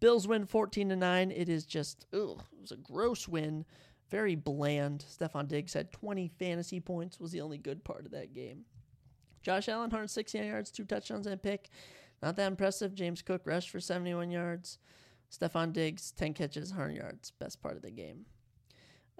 [0.00, 1.30] Bills win 14 to 9.
[1.30, 3.64] It is just, ugh, it was a gross win.
[4.10, 5.04] Very bland.
[5.08, 8.64] Stefon Diggs had 20 fantasy points, was the only good part of that game.
[9.42, 11.68] Josh Allen, 169 yards, two touchdowns and a pick.
[12.22, 12.94] Not that impressive.
[12.94, 14.78] James Cook rushed for 71 yards.
[15.30, 17.30] Stefon Diggs, 10 catches, 100 yards.
[17.32, 18.24] Best part of the game.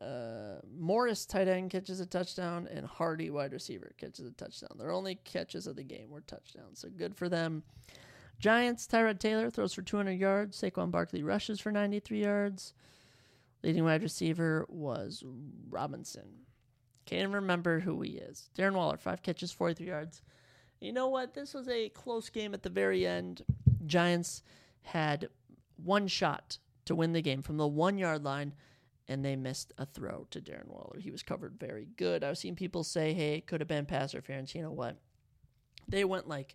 [0.01, 4.71] Uh, Morris, tight end, catches a touchdown, and Hardy, wide receiver, catches a touchdown.
[4.79, 7.65] Their only catches of the game were touchdowns, so good for them.
[8.39, 10.61] Giants, Tyrod Taylor throws for 200 yards.
[10.61, 12.75] Saquon Barkley rushes for 93 yards.
[13.63, 15.25] Leading wide receiver was
[15.69, 16.29] Robinson.
[17.07, 18.51] Can't even remember who he is.
[18.57, 20.23] Darren Waller, five catches, 43 yards.
[20.81, 21.35] You know what?
[21.35, 23.43] This was a close game at the very end.
[23.87, 24.43] Giants
[24.83, 25.29] had
[25.77, 28.55] one shot to win the game from the one yard line,
[29.09, 31.01] and they missed a throw to Darren Waller.
[31.01, 32.23] He was covered very good.
[32.23, 34.55] I've seen people say, hey, it could have been pass interference.
[34.55, 34.97] You know what?
[35.89, 36.55] They went like,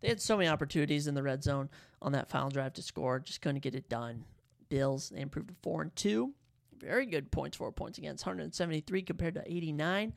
[0.00, 1.70] they had so many opportunities in the red zone
[2.02, 4.24] on that final drive to score, just couldn't get it done.
[4.68, 6.34] Bills, they improved to 4 and 2
[6.82, 10.12] very good points, four points against 173 compared to 89.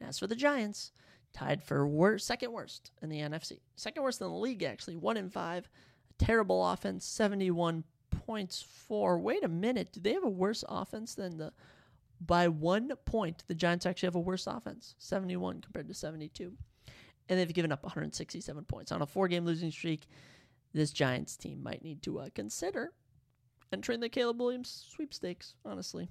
[0.00, 0.92] As for the Giants,
[1.32, 5.16] tied for worst, second worst in the NFC, second worst in the league actually, one
[5.16, 5.68] in five.
[6.10, 9.18] A terrible offense, 71 points for.
[9.18, 11.52] Wait a minute, do they have a worse offense than the?
[12.20, 16.52] By one point, the Giants actually have a worse offense, 71 compared to 72,
[17.28, 20.06] and they've given up 167 points on a four-game losing streak.
[20.72, 22.92] This Giants team might need to uh, consider
[23.74, 25.54] entering the Caleb Williams sweepstakes.
[25.64, 26.08] Honestly,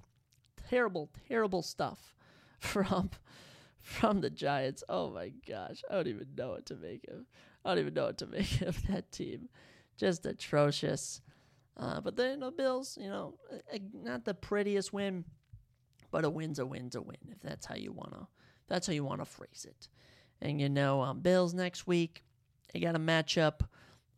[0.70, 2.14] terrible, terrible stuff
[2.59, 3.09] from
[3.82, 4.84] from the Giants.
[4.89, 7.26] Oh my gosh, I don't even know what to make of.
[7.64, 9.47] I don't even know what to make of that team.
[9.97, 11.22] Just atrocious.
[11.78, 13.36] Uh, but then the Bills, you know,
[13.93, 15.24] not the prettiest win,
[16.11, 17.18] but a win's a win's a win.
[17.32, 18.28] If that's how you wanna,
[18.68, 19.88] that's how you wanna phrase it.
[20.41, 22.26] And you know, um, Bills next week,
[22.74, 23.61] they got a matchup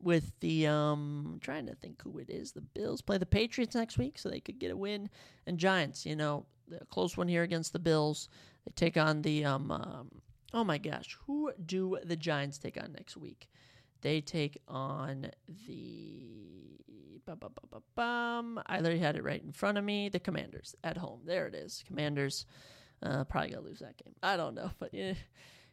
[0.05, 2.51] with the um trying to think who it is.
[2.51, 5.09] The Bills play the Patriots next week, so they could get a win.
[5.47, 6.45] And Giants, you know,
[6.79, 8.29] a close one here against the Bills.
[8.65, 10.21] They take on the um, um
[10.53, 13.49] oh my gosh, who do the Giants take on next week?
[14.01, 15.31] They take on
[15.67, 20.09] the bum, bum, bum, bum, I literally had it right in front of me.
[20.09, 21.21] The Commanders at home.
[21.25, 21.83] There it is.
[21.87, 22.45] Commanders.
[23.01, 24.13] Uh, probably gonna lose that game.
[24.21, 25.13] I don't know, but yeah,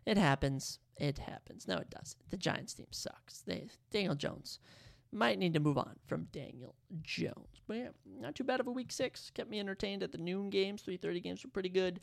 [0.07, 0.79] it happens.
[0.97, 1.67] It happens.
[1.67, 2.31] No, it doesn't.
[2.31, 3.41] The Giants team sucks.
[3.41, 4.59] They Daniel Jones
[5.13, 7.61] might need to move on from Daniel Jones.
[7.67, 7.89] But yeah,
[8.21, 9.31] not too bad of a week six.
[9.31, 10.83] Kept me entertained at the noon games.
[10.83, 12.01] Three thirty games were pretty good.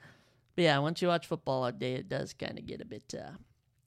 [0.56, 3.14] But yeah, once you watch football all day, it does kind of get a bit
[3.18, 3.32] uh,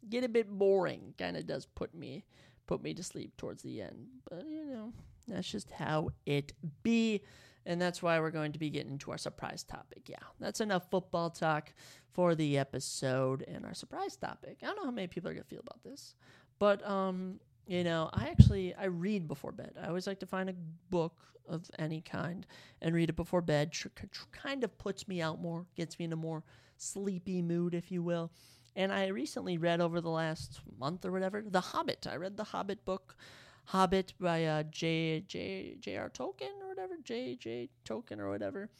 [0.08, 1.14] get a bit boring.
[1.18, 2.24] Kind of does put me
[2.66, 4.06] put me to sleep towards the end.
[4.28, 4.92] But you know,
[5.28, 6.52] that's just how it
[6.82, 7.22] be.
[7.64, 10.08] And that's why we're going to be getting to our surprise topic.
[10.08, 11.72] Yeah, that's enough football talk
[12.12, 14.58] for the episode and our surprise topic.
[14.62, 16.14] I don't know how many people are gonna feel about this,
[16.58, 19.74] but um, you know, I actually I read before bed.
[19.82, 20.54] I always like to find a
[20.90, 21.14] book
[21.48, 22.46] of any kind
[22.80, 23.72] and read it before bed.
[23.72, 26.42] Tr- tr- kind of puts me out more, gets me in a more
[26.76, 28.30] sleepy mood, if you will.
[28.74, 32.06] And I recently read over the last month or whatever, The Hobbit.
[32.10, 33.16] I read the Hobbit book,
[33.66, 38.70] Hobbit by uh, J J J R Tolkien or whatever, J J Tolkien or whatever.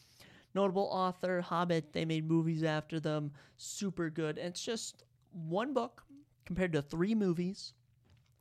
[0.54, 1.92] Notable author, Hobbit.
[1.92, 4.38] They made movies after them, super good.
[4.38, 6.02] And it's just one book
[6.44, 7.72] compared to three movies.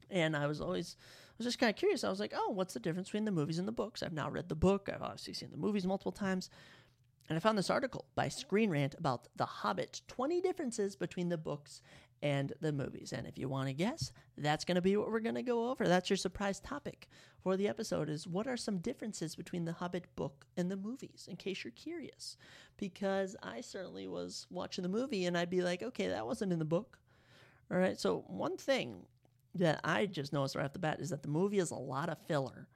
[0.10, 2.04] And I was always I was just kind of curious.
[2.04, 4.04] I was like, oh, what's the difference between the movies and the books?
[4.04, 4.90] I've now read the book.
[4.94, 6.50] I've obviously seen the movies multiple times.
[7.30, 11.38] And I found this article by Screen Rant about The Hobbit 20 differences between the
[11.38, 11.82] books
[12.22, 13.14] and the movies.
[13.14, 15.70] And if you want to guess, that's going to be what we're going to go
[15.70, 15.88] over.
[15.88, 17.08] That's your surprise topic
[17.42, 21.28] for the episode is what are some differences between the Hobbit book and the movies
[21.30, 22.38] in case you're curious.
[22.78, 26.60] Because I certainly was watching the movie and I'd be like, "Okay, that wasn't in
[26.60, 27.00] the book."
[27.72, 28.00] All right.
[28.00, 29.06] So, one thing
[29.56, 32.10] that I just noticed right off the bat is that the movie is a lot
[32.10, 32.68] of filler.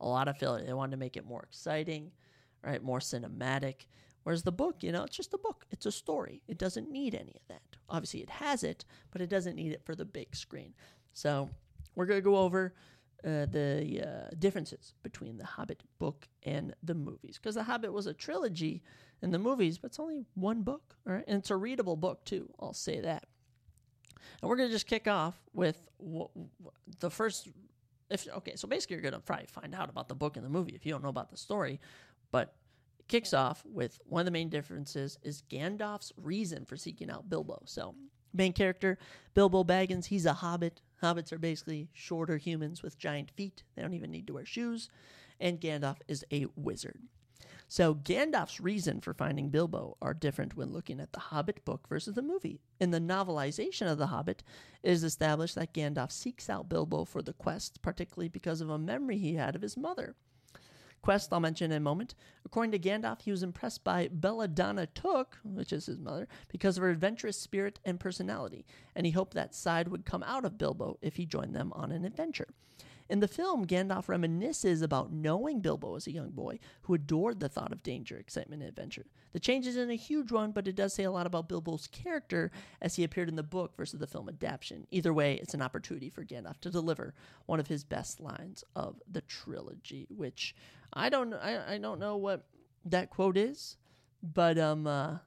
[0.00, 0.62] A lot of filler.
[0.62, 2.10] They wanted to make it more exciting,
[2.64, 2.82] right?
[2.82, 3.86] More cinematic.
[4.24, 5.64] Whereas the book, you know, it's just a book.
[5.70, 6.42] It's a story.
[6.48, 7.71] It doesn't need any of that.
[7.92, 10.74] Obviously, it has it, but it doesn't need it for the big screen.
[11.12, 11.48] So
[11.94, 12.74] we're going to go over
[13.24, 17.38] uh, the uh, differences between the Hobbit book and the movies.
[17.40, 18.82] Because the Hobbit was a trilogy
[19.22, 21.24] in the movies, but it's only one book, all right?
[21.28, 22.52] And it's a readable book, too.
[22.58, 23.26] I'll say that.
[24.40, 25.76] And we're going to just kick off with
[26.98, 27.48] the first.
[28.10, 30.50] If okay, so basically you're going to probably find out about the book and the
[30.50, 31.80] movie if you don't know about the story,
[32.30, 32.54] but
[33.12, 37.60] kicks off with one of the main differences is Gandalf's reason for seeking out Bilbo.
[37.66, 37.94] So
[38.32, 38.96] main character
[39.34, 40.80] Bilbo Baggins, he's a hobbit.
[41.02, 43.64] Hobbits are basically shorter humans with giant feet.
[43.76, 44.88] They don't even need to wear shoes.
[45.38, 47.00] And Gandalf is a wizard.
[47.68, 52.14] So Gandalf's reason for finding Bilbo are different when looking at the Hobbit book versus
[52.14, 52.62] the movie.
[52.80, 54.42] In the novelization of The Hobbit,
[54.82, 58.78] it is established that Gandalf seeks out Bilbo for the quest, particularly because of a
[58.78, 60.16] memory he had of his mother.
[61.02, 62.14] Quest I'll mention in a moment.
[62.46, 66.82] According to Gandalf, he was impressed by Belladonna Took, which is his mother, because of
[66.82, 70.98] her adventurous spirit and personality, and he hoped that side would come out of Bilbo
[71.02, 72.48] if he joined them on an adventure.
[73.12, 77.48] In the film, Gandalf reminisces about knowing Bilbo as a young boy who adored the
[77.50, 79.04] thought of danger, excitement, and adventure.
[79.34, 82.50] The change isn't a huge one, but it does say a lot about Bilbo's character
[82.80, 84.86] as he appeared in the book versus the film adaptation.
[84.90, 87.12] Either way, it's an opportunity for Gandalf to deliver
[87.44, 90.54] one of his best lines of the trilogy, which
[90.94, 92.46] I don't I, I don't know what
[92.86, 93.76] that quote is,
[94.22, 95.18] but um uh,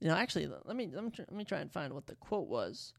[0.00, 2.48] you know actually let me let me, let me try and find what the quote
[2.48, 2.94] was.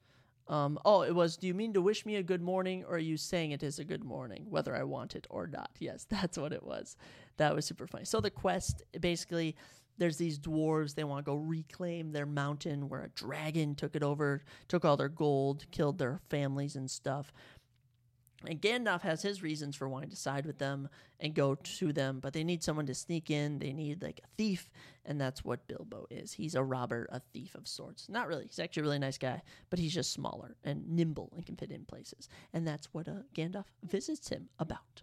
[0.48, 3.00] Um, oh, it was, do you mean to wish me a good morning or are
[3.00, 5.72] you saying it is a good morning, whether I want it or not?
[5.80, 6.98] Yes, that's what it was.
[7.38, 8.06] That was super funny.
[8.06, 9.56] So the quest, basically,
[9.98, 10.96] there's these dwarves.
[10.96, 14.98] They want to go reclaim their mountain where a dragon took it over, took all
[14.98, 17.32] their gold, killed their families and stuff.
[18.48, 20.90] And Gandalf has his reasons for wanting to side with them
[21.20, 23.60] and go to them, but they need someone to sneak in.
[23.60, 24.70] They need like a thief,
[25.06, 26.34] and that's what Bilbo is.
[26.34, 28.10] He's a robber, a thief of sorts.
[28.10, 28.46] Not really.
[28.46, 31.72] He's actually a really nice guy, but he's just smaller and nimble and can fit
[31.72, 32.30] in places.
[32.54, 35.02] And that's what uh, Gandalf visits him about.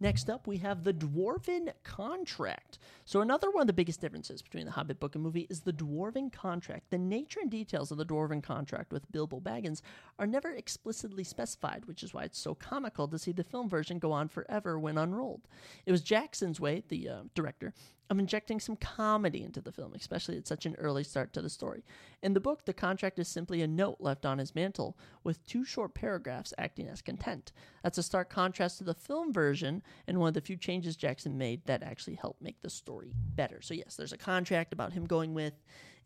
[0.00, 2.78] Next up, we have the Dwarven Contract.
[3.04, 5.72] So, another one of the biggest differences between the Hobbit book and movie is the
[5.72, 6.90] Dwarven Contract.
[6.90, 9.82] The nature and details of the Dwarven Contract with Bilbo Baggins
[10.18, 13.98] are never explicitly specified, which is why it's so comical to see the film version
[13.98, 15.48] go on forever when unrolled.
[15.84, 17.74] It was Jackson's way, the uh, director,
[18.10, 21.50] of injecting some comedy into the film, especially at such an early start to the
[21.50, 21.84] story.
[22.22, 25.64] In the book, the contract is simply a note left on his mantle, with two
[25.64, 27.52] short paragraphs acting as content.
[27.82, 31.36] That's a stark contrast to the film version, and one of the few changes Jackson
[31.36, 33.60] made that actually helped make the story better.
[33.60, 35.54] So, yes, there's a contract about him going with,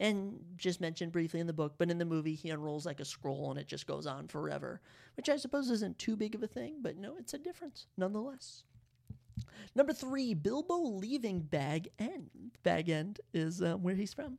[0.01, 3.05] and just mentioned briefly in the book, but in the movie, he unrolls like a
[3.05, 4.81] scroll and it just goes on forever,
[5.17, 8.65] which I suppose isn't too big of a thing, but no, it's a difference nonetheless.
[9.75, 12.53] Number three, Bilbo leaving Bag End.
[12.63, 14.39] Bag End is uh, where he's from.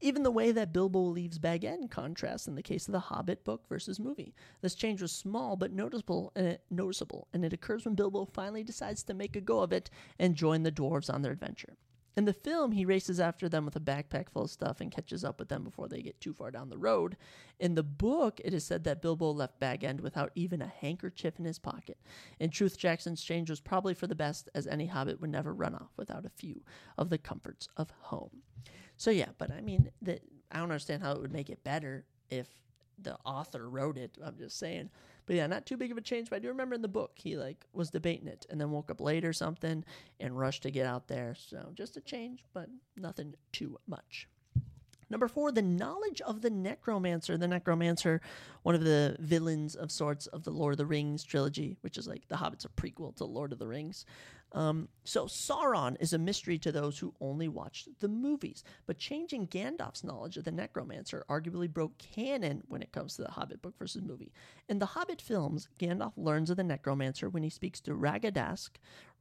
[0.00, 3.44] Even the way that Bilbo leaves Bag End contrasts in the case of the Hobbit
[3.44, 4.34] book versus movie.
[4.60, 9.02] This change was small but noticeable, uh, noticeable, and it occurs when Bilbo finally decides
[9.04, 11.76] to make a go of it and join the dwarves on their adventure.
[12.18, 15.22] In the film, he races after them with a backpack full of stuff and catches
[15.22, 17.16] up with them before they get too far down the road.
[17.60, 21.38] In the book, it is said that Bilbo left Bag End without even a handkerchief
[21.38, 21.96] in his pocket.
[22.40, 25.76] In truth, Jackson's change was probably for the best, as any hobbit would never run
[25.76, 26.64] off without a few
[26.96, 28.42] of the comforts of home.
[28.96, 30.18] So yeah, but I mean, the,
[30.50, 32.48] I don't understand how it would make it better if
[33.00, 34.18] the author wrote it.
[34.20, 34.90] I'm just saying.
[35.28, 36.30] But yeah, not too big of a change.
[36.30, 38.90] But I do remember in the book he like was debating it and then woke
[38.90, 39.84] up late or something
[40.18, 41.34] and rushed to get out there.
[41.36, 44.26] So just a change, but nothing too much.
[45.10, 47.36] Number four, the knowledge of the necromancer.
[47.36, 48.22] The necromancer,
[48.62, 52.08] one of the villains of sorts of the Lord of the Rings trilogy, which is
[52.08, 54.06] like The Hobbit's a prequel to Lord of the Rings.
[54.52, 59.48] Um, so Sauron is a mystery to those who only watched the movies, but changing
[59.48, 63.74] Gandalf's knowledge of the Necromancer arguably broke canon when it comes to the Hobbit book
[63.78, 64.32] versus movie.
[64.68, 68.70] In the Hobbit films, Gandalf learns of the Necromancer when he speaks to Radagast.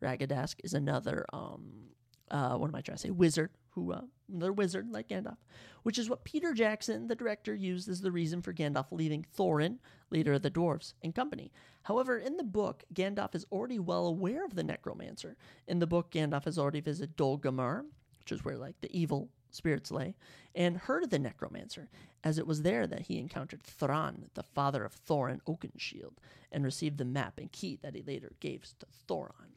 [0.02, 1.90] Radagast is another um,
[2.32, 3.10] uh, what am I trying to say?
[3.10, 5.38] Wizard, who uh, another wizard like Gandalf,
[5.84, 9.78] which is what Peter Jackson, the director, used as the reason for Gandalf leaving Thorin,
[10.10, 11.52] leader of the dwarves, and company.
[11.84, 15.38] However, in the book, Gandalf is already well aware of the Necromancer.
[15.68, 17.86] In the book, Gandalf has already visited Dol Gulmar,
[18.20, 20.16] which is where like the evil spirits lay,
[20.56, 21.90] and heard of the Necromancer,
[22.24, 26.18] as it was there that he encountered Thrain, the father of Thorin Oakenshield,
[26.52, 29.54] and received the map and key that he later gave to Thorin.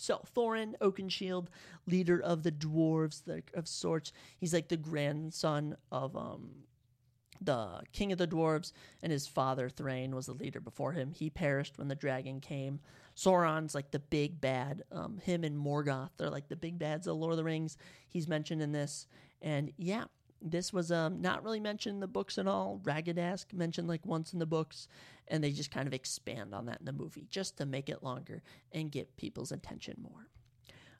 [0.00, 1.48] So Thorin Oakenshield,
[1.86, 3.22] leader of the dwarves
[3.54, 6.50] of sorts, he's like the grandson of um,
[7.40, 8.72] the king of the dwarves,
[9.02, 11.12] and his father Thrain was the leader before him.
[11.12, 12.80] He perished when the dragon came.
[13.16, 14.82] Sauron's like the big bad.
[14.92, 17.76] Um, him and Morgoth they're like the big bads of Lord of the Rings.
[18.08, 19.06] He's mentioned in this,
[19.42, 20.04] and yeah,
[20.42, 22.80] this was um, not really mentioned in the books at all.
[22.84, 24.88] Radagast mentioned like once in the books,
[25.28, 28.02] and they just kind of expand on that in the movie just to make it
[28.02, 30.28] longer and get people's attention more.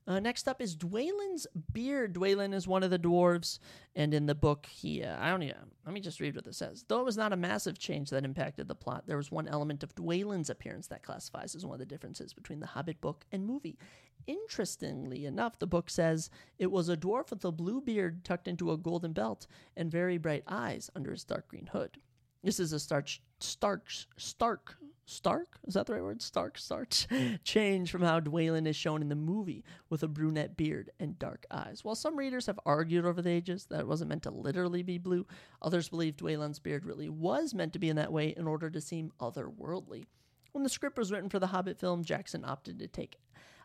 [0.07, 2.15] Uh, next up is Dwalin's beard.
[2.15, 3.59] Dwalin is one of the dwarves,
[3.95, 6.57] and in the book, he uh, I don't even let me just read what this
[6.57, 6.85] says.
[6.89, 9.83] Though it was not a massive change that impacted the plot, there was one element
[9.83, 13.47] of Dwalin's appearance that classifies as one of the differences between the Hobbit book and
[13.47, 13.79] movie.
[14.27, 18.73] Interestingly enough, the book says it was a dwarf with a blue beard tucked into
[18.73, 19.47] a golden belt
[19.77, 21.99] and very bright eyes under his dark green hood.
[22.43, 23.09] This is a stark,
[23.39, 25.59] stark, stark, stark.
[25.67, 26.23] Is that the right word?
[26.23, 27.07] Stark, starch
[27.45, 31.45] change from how Dwalin is shown in the movie with a brunette beard and dark
[31.51, 31.85] eyes.
[31.85, 34.99] While some readers have argued over the ages that it wasn't meant to literally be
[34.99, 35.27] blue,
[35.61, 38.81] others believe Dwalin's beard really was meant to be in that way in order to
[38.81, 40.07] seem otherworldly.
[40.53, 43.19] When the script was written for the Hobbit film, Jackson opted to take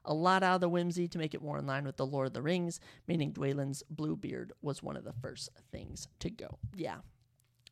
[0.06, 2.28] a lot out of the whimsy to make it more in line with the Lord
[2.28, 6.58] of the Rings, meaning Dwalin's blue beard was one of the first things to go.
[6.76, 6.98] Yeah,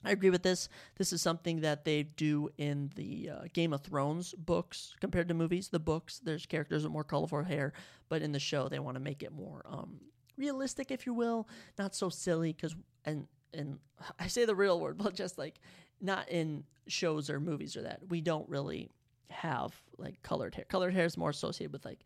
[0.04, 0.68] I agree with this.
[0.98, 5.34] This is something that they do in the uh, Game of Thrones books compared to
[5.34, 5.70] movies.
[5.70, 7.74] The books, there's characters with more colorful hair,
[8.10, 10.02] but in the show, they want to make it more um,
[10.38, 11.48] realistic, if you will,
[11.80, 12.52] not so silly.
[12.52, 12.76] Because
[13.06, 13.80] and and
[14.20, 15.60] I say the real word, but just like
[16.02, 18.90] not in shows or movies or that we don't really
[19.30, 20.66] have like colored hair.
[20.66, 22.00] Colored hair is more associated with like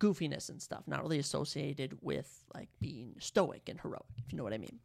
[0.00, 4.44] goofiness and stuff, not really associated with like being stoic and heroic, if you know
[4.44, 4.78] what I mean.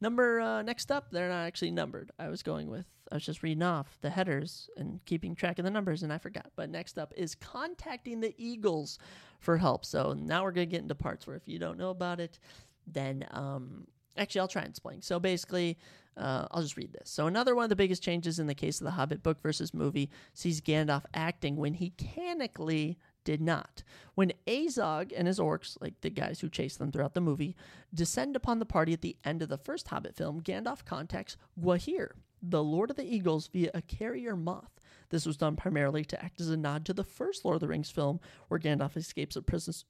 [0.00, 2.10] Number uh, next up, they're not actually numbered.
[2.18, 5.64] I was going with I was just reading off the headers and keeping track of
[5.64, 6.50] the numbers, and I forgot.
[6.56, 8.98] But next up is contacting the Eagles
[9.40, 9.84] for help.
[9.84, 12.38] So now we're gonna get into parts where if you don't know about it,
[12.86, 15.02] then um, actually I'll try and explain.
[15.02, 15.78] So basically,
[16.16, 17.10] uh, I'll just read this.
[17.10, 19.74] So another one of the biggest changes in the case of the Hobbit book versus
[19.74, 23.82] movie sees Gandalf acting when he canonically did not.
[24.14, 27.56] When Azog and his orcs, like the guys who chase them throughout the movie,
[27.92, 32.10] descend upon the party at the end of the first Hobbit film, Gandalf contacts Gwaihir,
[32.42, 34.78] the Lord of the Eagles, via a carrier moth.
[35.08, 37.68] This was done primarily to act as a nod to the first Lord of the
[37.68, 39.36] Rings film, where Gandalf escapes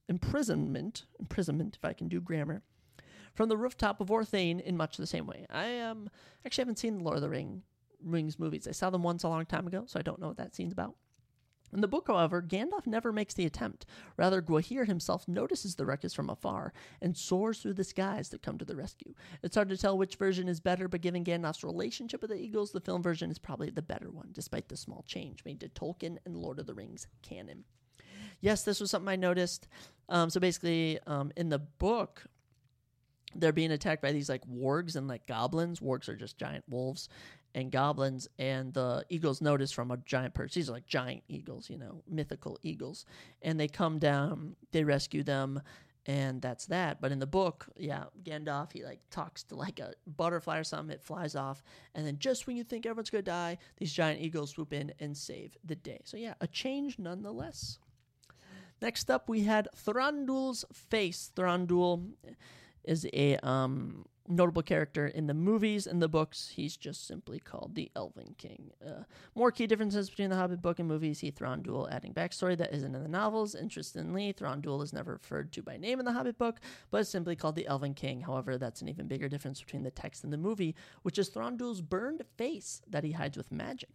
[0.08, 2.62] imprisonment, imprisonment, if I can do grammar,
[3.34, 5.46] from the rooftop of Orthanc in much the same way.
[5.50, 6.08] I um,
[6.46, 7.62] actually haven't seen the Lord of the Ring,
[8.02, 8.68] Rings movies.
[8.68, 10.72] I saw them once a long time ago, so I don't know what that scene's
[10.72, 10.94] about.
[11.72, 13.84] In the book, however, Gandalf never makes the attempt.
[14.16, 16.72] Rather, Gwaihir himself notices the ruckus from afar
[17.02, 19.12] and soars through the skies to come to the rescue.
[19.42, 22.70] It's hard to tell which version is better, but given Gandalf's relationship with the Eagles,
[22.70, 26.18] the film version is probably the better one, despite the small change made to Tolkien
[26.24, 27.64] and Lord of the Rings canon.
[28.40, 29.66] Yes, this was something I noticed.
[30.08, 32.24] Um, so basically, um, in the book,
[33.36, 35.80] they're being attacked by these like wargs and like goblins.
[35.80, 37.08] Wargs are just giant wolves,
[37.54, 40.54] and goblins, and the eagles notice from a giant perch.
[40.54, 43.06] These are like giant eagles, you know, mythical eagles,
[43.42, 44.56] and they come down.
[44.72, 45.62] They rescue them,
[46.06, 47.00] and that's that.
[47.00, 50.94] But in the book, yeah, Gandalf he like talks to like a butterfly or something.
[50.94, 51.62] It flies off,
[51.94, 55.16] and then just when you think everyone's gonna die, these giant eagles swoop in and
[55.16, 56.00] save the day.
[56.04, 57.78] So yeah, a change nonetheless.
[58.82, 61.30] Next up, we had Thranduil's face.
[61.34, 62.10] Thranduil
[62.84, 66.52] is a um, notable character in the movies and the books.
[66.54, 68.70] He's just simply called the Elven King.
[68.84, 69.04] Uh,
[69.34, 71.20] more key differences between the Hobbit book and movies.
[71.20, 73.54] He Thranduil adding backstory that isn't in the novels.
[73.54, 76.60] Interestingly, Thranduil is never referred to by name in the Hobbit book,
[76.90, 78.22] but is simply called the Elven King.
[78.22, 81.82] However, that's an even bigger difference between the text and the movie, which is Thranduil's
[81.82, 83.90] burned face that he hides with magic.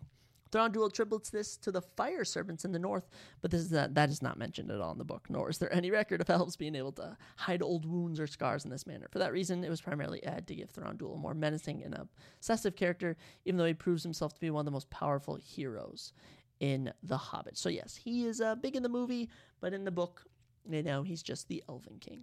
[0.52, 3.08] Thranduil attributes this to the fire servants in the north,
[3.42, 5.58] but this is not, that is not mentioned at all in the book, nor is
[5.58, 8.88] there any record of elves being able to hide old wounds or scars in this
[8.88, 9.08] manner.
[9.12, 12.76] For that reason, it was primarily added to give Thranduil a more menacing and obsessive
[12.76, 16.14] character, even though he proves himself to be one of the most powerful heroes
[16.60, 17.58] in The Hobbit.
[17.58, 19.30] So yes, he is uh, big in the movie,
[19.62, 20.24] but in the book,
[20.70, 22.22] you know, he's just the Elven King.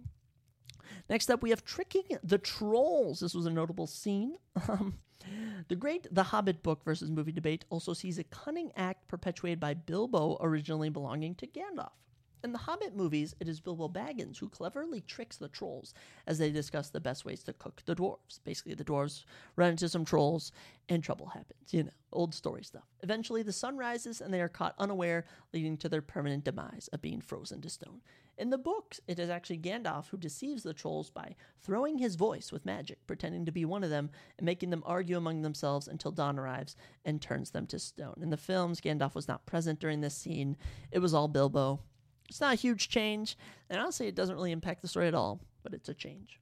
[1.09, 3.19] Next up, we have Tricking the Trolls.
[3.19, 4.37] This was a notable scene.
[4.69, 4.99] Um,
[5.67, 9.73] the great The Hobbit book versus movie debate also sees a cunning act perpetuated by
[9.73, 11.91] Bilbo originally belonging to Gandalf.
[12.43, 15.93] In the Hobbit movies, it is Bilbo Baggins who cleverly tricks the trolls
[16.27, 18.39] as they discuss the best ways to cook the dwarves.
[18.43, 20.51] Basically, the dwarves run into some trolls
[20.87, 21.73] and trouble happens.
[21.73, 22.85] You know, old story stuff.
[23.01, 27.01] Eventually, the sun rises and they are caught unaware, leading to their permanent demise of
[27.01, 28.01] being frozen to stone.
[28.37, 32.51] In the books, it is actually Gandalf who deceives the trolls by throwing his voice
[32.51, 36.11] with magic, pretending to be one of them, and making them argue among themselves until
[36.11, 38.19] dawn arrives and turns them to stone.
[38.21, 40.55] In the films, Gandalf was not present during this scene.
[40.91, 41.79] It was all Bilbo.
[42.29, 43.37] It's not a huge change,
[43.69, 46.39] and honestly, it doesn't really impact the story at all, but it's a change.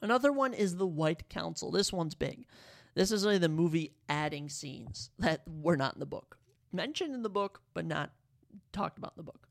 [0.00, 1.70] Another one is the White Council.
[1.70, 2.46] This one's big.
[2.94, 6.38] This is really the movie adding scenes that were not in the book.
[6.72, 8.12] Mentioned in the book, but not
[8.72, 9.48] talked about in the book.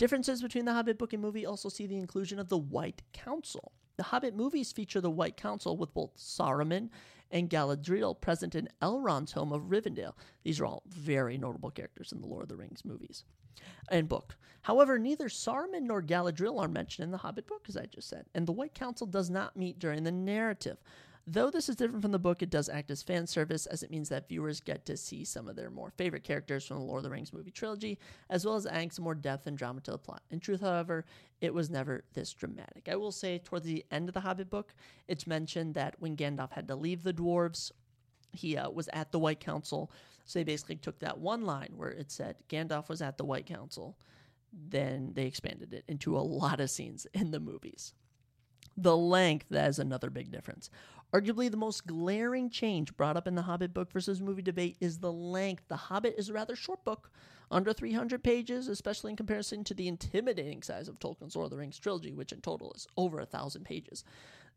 [0.00, 3.72] Differences between the Hobbit book and movie also see the inclusion of the White Council.
[3.98, 6.88] The Hobbit movies feature the White Council with both Saruman
[7.30, 10.14] and Galadriel present in Elrond's home of Rivendell.
[10.42, 13.24] These are all very notable characters in the Lord of the Rings movies
[13.90, 14.38] and book.
[14.62, 18.24] However, neither Saruman nor Galadriel are mentioned in the Hobbit book, as I just said,
[18.34, 20.78] and the White Council does not meet during the narrative.
[21.26, 23.90] Though this is different from the book, it does act as fan service, as it
[23.90, 27.00] means that viewers get to see some of their more favorite characters from the Lord
[27.00, 27.98] of the Rings movie trilogy,
[28.30, 30.22] as well as adding some more depth and drama to the plot.
[30.30, 31.04] In truth, however,
[31.40, 32.88] it was never this dramatic.
[32.90, 34.74] I will say, towards the end of the Hobbit book,
[35.08, 37.70] it's mentioned that when Gandalf had to leave the dwarves,
[38.32, 39.92] he uh, was at the White Council.
[40.24, 43.46] So they basically took that one line where it said Gandalf was at the White
[43.46, 43.96] Council.
[44.52, 47.94] Then they expanded it into a lot of scenes in the movies.
[48.76, 50.70] The length, that is another big difference.
[51.12, 54.98] Arguably, the most glaring change brought up in the Hobbit book versus movie debate is
[54.98, 55.64] the length.
[55.66, 57.10] The Hobbit is a rather short book,
[57.50, 61.56] under 300 pages, especially in comparison to the intimidating size of Tolkien's Lord of the
[61.56, 64.04] Rings trilogy, which in total is over a thousand pages.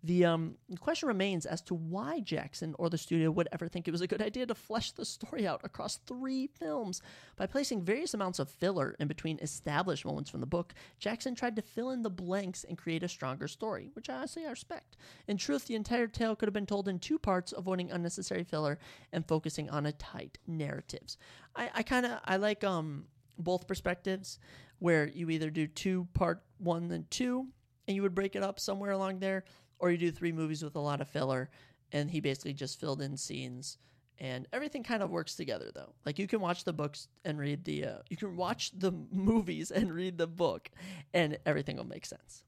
[0.06, 3.92] The um, question remains as to why Jackson or the studio would ever think it
[3.92, 7.02] was a good idea to flesh the story out across three films.
[7.38, 11.56] By placing various amounts of filler in between established moments from the book, Jackson tried
[11.56, 14.98] to fill in the blanks and create a stronger story, which I honestly I respect.
[15.30, 18.80] In truth, the entire tale could have been told in two parts, avoiding unnecessary filler
[19.14, 21.18] and focusing on a tight narratives.
[21.56, 23.06] I, I kind of I like um
[23.40, 24.38] both perspectives,
[24.80, 27.48] where you either do two part one and two,
[27.88, 29.46] and you would break it up somewhere along there
[29.84, 31.50] or you do three movies with a lot of filler
[31.92, 33.78] and he basically just filled in scenes
[34.18, 35.94] and everything kind of works together though.
[36.06, 39.72] Like you can watch the books and read the uh, you can watch the movies
[39.72, 40.70] and read the book
[41.14, 42.46] and everything will make sense.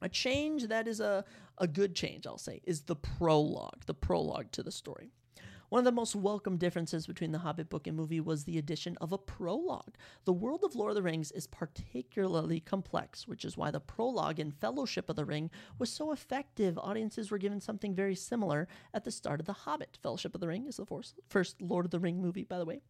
[0.00, 1.24] A change that is a,
[1.58, 5.10] a good change i'll say is the prologue the prologue to the story
[5.68, 8.96] one of the most welcome differences between the Hobbit book and movie was the addition
[9.02, 9.96] of a prologue.
[10.24, 14.40] The world of Lord of the Rings is particularly complex, which is why the prologue
[14.40, 16.78] in Fellowship of the Ring was so effective.
[16.78, 19.98] Audiences were given something very similar at the start of The Hobbit.
[20.02, 20.86] Fellowship of the Ring is the
[21.28, 22.80] first Lord of the Ring movie, by the way.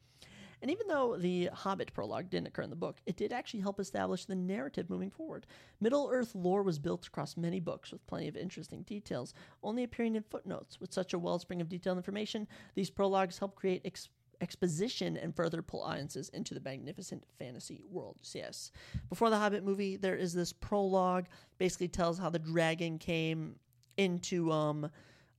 [0.61, 3.79] And even though the Hobbit prologue didn't occur in the book, it did actually help
[3.79, 5.47] establish the narrative moving forward.
[5.81, 10.17] Middle Earth lore was built across many books with plenty of interesting details, only appearing
[10.17, 10.81] in footnotes.
[10.81, 14.09] With such a wellspring of detailed information, these prologues help create ex-
[14.41, 18.19] exposition and further pull audiences into the magnificent fantasy world.
[18.23, 18.71] So yes,
[19.09, 21.27] before the Hobbit movie, there is this prologue,
[21.59, 23.57] basically tells how the dragon came
[23.97, 24.91] into um,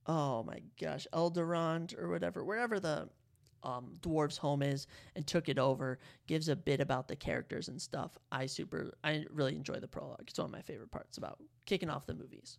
[0.05, 3.09] oh my gosh, Eldorant or whatever, wherever the
[3.63, 7.81] um, dwarves home is and took it over gives a bit about the characters and
[7.81, 8.17] stuff.
[8.31, 10.25] I super i really enjoy the prologue.
[10.27, 12.57] It's one of my favorite parts about kicking off the movies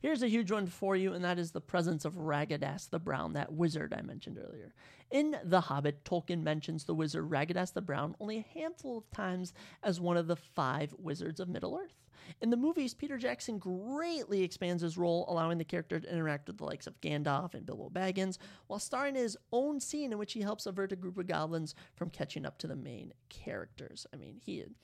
[0.00, 3.32] Here's a huge one for you, and that is the presence of Radagast the Brown,
[3.32, 4.74] that wizard I mentioned earlier.
[5.10, 9.52] In The Hobbit, Tolkien mentions the wizard Radagast the Brown only a handful of times
[9.82, 11.96] as one of the five wizards of Middle Earth.
[12.40, 16.58] In the movies, Peter Jackson greatly expands his role, allowing the character to interact with
[16.58, 20.32] the likes of Gandalf and Bilbo Baggins, while starring in his own scene in which
[20.32, 24.06] he helps avert a group of goblins from catching up to the main characters.
[24.12, 24.74] I mean, he had,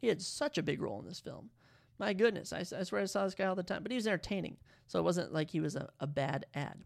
[0.00, 1.50] he had such a big role in this film.
[2.00, 4.06] My goodness, I, I swear I saw this guy all the time, but he was
[4.06, 6.78] entertaining, so it wasn't like he was a, a bad ad.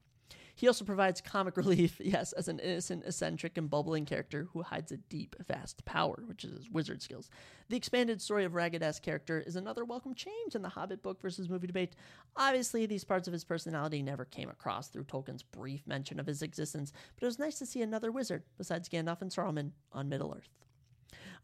[0.56, 4.90] He also provides comic relief, yes, as an innocent, eccentric, and bubbling character who hides
[4.90, 7.30] a deep, vast power, which is his wizard skills.
[7.68, 11.48] The expanded story of Radagast's character is another welcome change in the Hobbit book versus
[11.48, 11.94] movie debate.
[12.34, 16.42] Obviously, these parts of his personality never came across through Tolkien's brief mention of his
[16.42, 20.34] existence, but it was nice to see another wizard, besides Gandalf and Saruman, on Middle
[20.36, 20.50] Earth.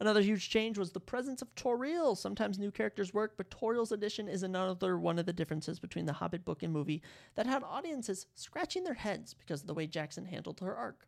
[0.00, 2.16] Another huge change was the presence of Tauriel.
[2.16, 6.14] Sometimes new characters work, but Tauriel's addition is another one of the differences between the
[6.14, 7.02] Hobbit book and movie
[7.34, 11.06] that had audiences scratching their heads because of the way Jackson handled her arc.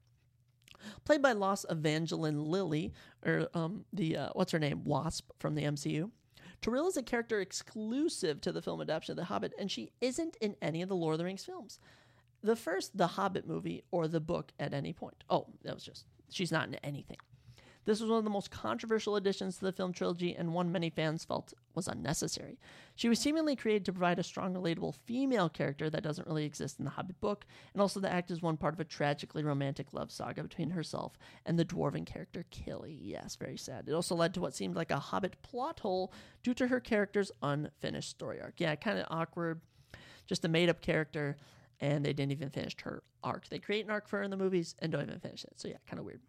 [1.05, 2.93] Played by Los Evangeline Lilly,
[3.25, 6.11] or um, the uh, what's her name, Wasp from the MCU.
[6.61, 10.37] Tauriel is a character exclusive to the film adaptation of The Hobbit, and she isn't
[10.41, 11.81] in any of the Lord of the Rings films.
[12.43, 15.25] The first, The Hobbit movie, or the book at any point.
[15.31, 17.17] Oh, that was just, she's not in anything.
[17.85, 20.89] This was one of the most controversial additions to the film trilogy and one many
[20.89, 22.59] fans felt was unnecessary.
[22.95, 26.79] She was seemingly created to provide a strong, relatable female character that doesn't really exist
[26.79, 29.93] in the Hobbit book, and also to act as one part of a tragically romantic
[29.93, 32.99] love saga between herself and the dwarven character Kili.
[33.01, 33.89] Yes, very sad.
[33.89, 36.13] It also led to what seemed like a Hobbit plot hole
[36.43, 38.55] due to her character's unfinished story arc.
[38.59, 39.61] Yeah, kind of awkward,
[40.27, 41.37] just a made up character,
[41.81, 43.49] and they didn't even finish her arc.
[43.49, 45.55] They create an arc for her in the movies and don't even finish it.
[45.57, 46.21] So, yeah, kind of weird.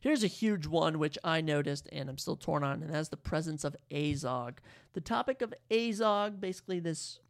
[0.00, 3.16] Here's a huge one which I noticed and I'm still torn on, and that's the
[3.16, 4.58] presence of Azog.
[4.92, 7.20] The topic of Azog, basically this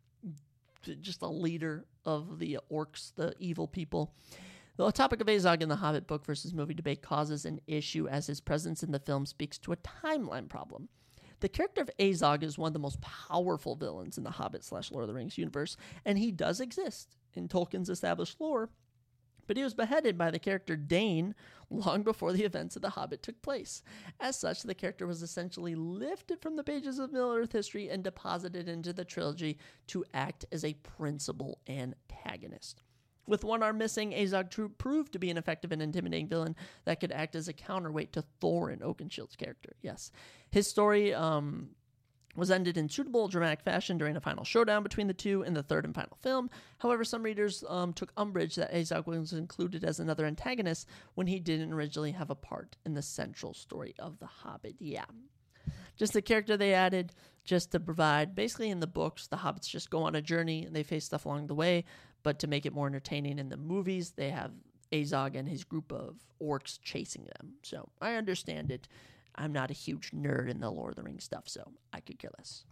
[1.00, 4.14] just a leader of the orcs, the evil people.
[4.76, 8.26] The topic of Azog in the Hobbit book versus movie debate causes an issue as
[8.26, 10.88] his presence in the film speaks to a timeline problem.
[11.40, 14.90] The character of Azog is one of the most powerful villains in the Hobbit slash
[14.90, 18.70] Lord of the Rings universe, and he does exist in Tolkien's established lore,
[19.46, 21.34] but he was beheaded by the character Dáin
[21.70, 23.82] long before the events of The Hobbit took place.
[24.20, 28.04] As such, the character was essentially lifted from the pages of Middle Earth history and
[28.04, 32.82] deposited into the trilogy to act as a principal antagonist.
[33.26, 37.12] With one arm missing, Azog proved to be an effective and intimidating villain that could
[37.12, 39.76] act as a counterweight to Thorin Oakenshield's character.
[39.80, 40.10] Yes,
[40.50, 41.70] his story um,
[42.34, 45.62] was ended in suitable dramatic fashion during a final showdown between the two in the
[45.62, 46.48] third and final film.
[46.78, 51.38] However, some readers um, took umbrage that Azog was included as another antagonist when he
[51.38, 54.76] didn't originally have a part in the central story of The Hobbit.
[54.78, 55.04] Yeah.
[55.96, 57.12] Just the character they added
[57.44, 58.34] just to provide.
[58.34, 61.26] Basically, in the books, the hobbits just go on a journey and they face stuff
[61.26, 61.84] along the way.
[62.22, 64.52] But to make it more entertaining in the movies, they have
[64.92, 67.54] Azog and his group of orcs chasing them.
[67.62, 68.88] So I understand it.
[69.34, 72.18] I'm not a huge nerd in the Lord of the Rings stuff, so I could
[72.18, 72.64] care less.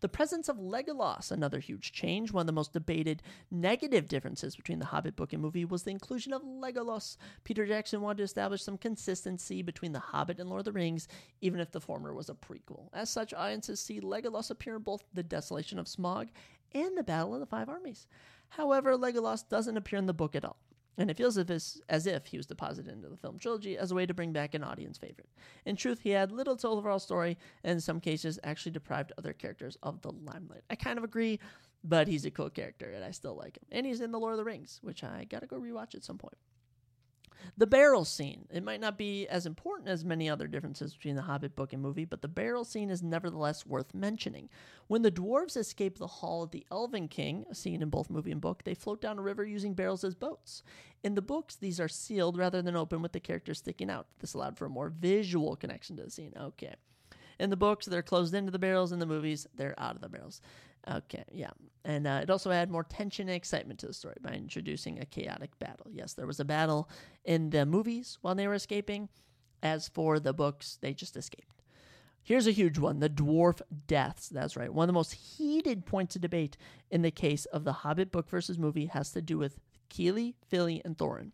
[0.00, 2.32] The presence of Legolas, another huge change.
[2.32, 5.90] One of the most debated negative differences between the Hobbit book and movie was the
[5.90, 7.18] inclusion of Legolas.
[7.44, 11.06] Peter Jackson wanted to establish some consistency between The Hobbit and Lord of the Rings,
[11.42, 12.88] even if the former was a prequel.
[12.94, 16.28] As such, audiences see Legolas appear in both The Desolation of Smaug
[16.72, 18.06] and The Battle of the Five Armies.
[18.48, 20.56] However, Legolas doesn't appear in the book at all
[21.00, 24.06] and it feels as if he was deposited into the film trilogy as a way
[24.06, 25.28] to bring back an audience favorite.
[25.64, 29.32] In truth, he had little to overall story, and in some cases, actually deprived other
[29.32, 30.62] characters of the limelight.
[30.70, 31.40] I kind of agree,
[31.82, 33.64] but he's a cool character, and I still like him.
[33.72, 36.18] And he's in The Lord of the Rings, which I gotta go rewatch at some
[36.18, 36.36] point.
[37.56, 38.46] The barrel scene.
[38.50, 41.82] It might not be as important as many other differences between the Hobbit book and
[41.82, 44.48] movie, but the barrel scene is nevertheless worth mentioning.
[44.86, 48.32] When the dwarves escape the Hall of the Elven King, a scene in both movie
[48.32, 50.62] and book, they float down a river using barrels as boats.
[51.02, 54.06] In the books, these are sealed rather than open with the characters sticking out.
[54.18, 56.34] This allowed for a more visual connection to the scene.
[56.38, 56.74] Okay.
[57.40, 58.92] In the books, they're closed into the barrels.
[58.92, 60.40] In the movies, they're out of the barrels.
[60.88, 61.50] Okay, yeah.
[61.84, 65.06] And uh, it also added more tension and excitement to the story by introducing a
[65.06, 65.86] chaotic battle.
[65.90, 66.88] Yes, there was a battle
[67.24, 69.08] in the movies while they were escaping.
[69.62, 71.62] As for the books, they just escaped.
[72.22, 74.28] Here's a huge one the dwarf deaths.
[74.28, 74.72] That's right.
[74.72, 76.56] One of the most heated points of debate
[76.90, 79.58] in the case of the Hobbit book versus movie has to do with
[79.90, 81.32] Kili, Fili, and Thorin.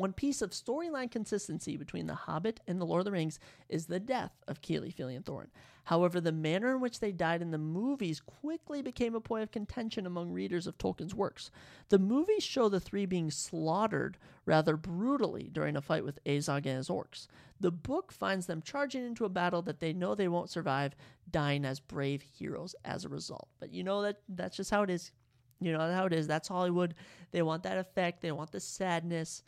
[0.00, 3.38] One piece of storyline consistency between The Hobbit and The Lord of the Rings
[3.68, 5.48] is the death of Fili, and Thorin.
[5.84, 9.50] However, the manner in which they died in the movies quickly became a point of
[9.50, 11.50] contention among readers of Tolkien's works.
[11.90, 16.78] The movies show the three being slaughtered rather brutally during a fight with Azog and
[16.78, 17.26] his orcs.
[17.60, 20.96] The book finds them charging into a battle that they know they won't survive,
[21.30, 23.48] dying as brave heroes as a result.
[23.58, 25.12] But you know that that's just how it is.
[25.60, 26.26] You know how it is.
[26.26, 26.94] That's Hollywood.
[27.32, 28.22] They want that effect.
[28.22, 29.42] They want the sadness.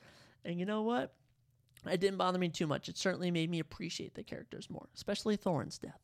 [0.45, 1.15] And you know what?
[1.91, 2.89] It didn't bother me too much.
[2.89, 6.01] It certainly made me appreciate the characters more, especially Thorin's death.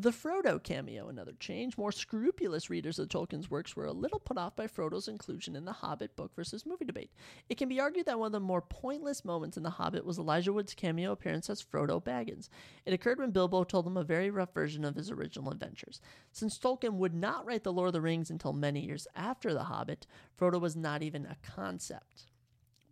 [0.00, 1.76] The Frodo cameo, another change.
[1.76, 5.64] More scrupulous readers of Tolkien's works were a little put off by Frodo's inclusion in
[5.64, 7.10] the Hobbit book versus movie debate.
[7.48, 10.16] It can be argued that one of the more pointless moments in The Hobbit was
[10.16, 12.48] Elijah Wood's cameo appearance as Frodo Baggins.
[12.86, 16.00] It occurred when Bilbo told him a very rough version of his original adventures.
[16.30, 19.64] Since Tolkien would not write The Lord of the Rings until many years after The
[19.64, 20.06] Hobbit,
[20.38, 22.26] Frodo was not even a concept.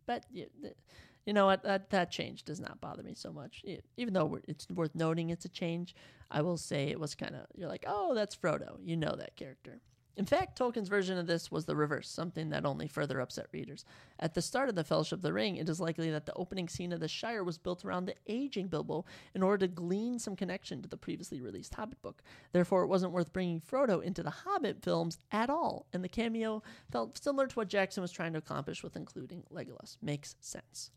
[0.07, 1.63] But you know what?
[1.65, 3.65] That that change does not bother me so much.
[3.97, 5.95] Even though it's worth noting it's a change,
[6.31, 8.79] I will say it was kind of you're like, oh, that's Frodo.
[8.83, 9.81] You know that character.
[10.17, 13.85] In fact, Tolkien's version of this was the reverse, something that only further upset readers.
[14.19, 16.69] At the start of the Fellowship of the Ring, it is likely that the opening
[16.69, 19.05] scene of the Shire was built around the aging Bilbo
[19.35, 22.23] in order to glean some connection to the previously released Hobbit book.
[22.53, 26.63] Therefore, it wasn't worth bringing Frodo into the Hobbit films at all, and the cameo
[26.91, 29.99] felt similar to what Jackson was trying to accomplish with including Legolas.
[30.01, 30.91] Makes sense.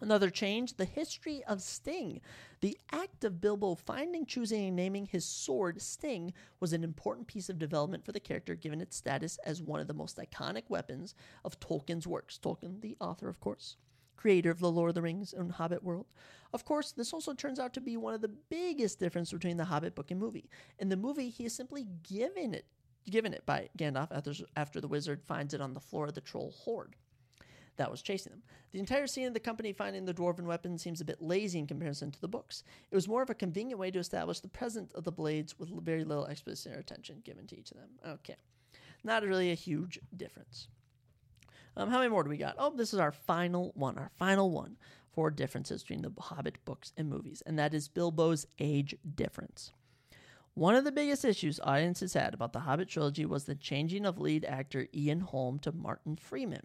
[0.00, 2.20] Another change the history of Sting.
[2.60, 7.48] The act of Bilbo finding, choosing, and naming his sword Sting was an important piece
[7.48, 11.14] of development for the character given its status as one of the most iconic weapons
[11.44, 12.38] of Tolkien's works.
[12.38, 13.76] Tolkien, the author, of course,
[14.16, 16.06] creator of The Lord of the Rings and Hobbit world.
[16.52, 19.64] Of course, this also turns out to be one of the biggest differences between the
[19.64, 20.50] Hobbit book and movie.
[20.78, 22.66] In the movie, he is simply given it
[23.08, 26.20] given it by Gandalf after, after the wizard finds it on the floor of the
[26.20, 26.96] troll hoard
[27.76, 28.42] that was chasing them.
[28.72, 31.66] The entire scene of the company finding the dwarven weapon seems a bit lazy in
[31.66, 32.62] comparison to the books.
[32.90, 35.70] It was more of a convenient way to establish the presence of the blades with
[35.84, 37.90] very little exposition or attention given to each of them.
[38.06, 38.36] Okay.
[39.04, 40.68] Not really a huge difference.
[41.76, 42.56] Um, how many more do we got?
[42.58, 44.76] Oh, this is our final one, our final one
[45.12, 49.72] for differences between the Hobbit books and movies, and that is Bilbo's age difference.
[50.54, 54.18] One of the biggest issues audiences had about the Hobbit trilogy was the changing of
[54.18, 56.64] lead actor Ian Holm to Martin Freeman.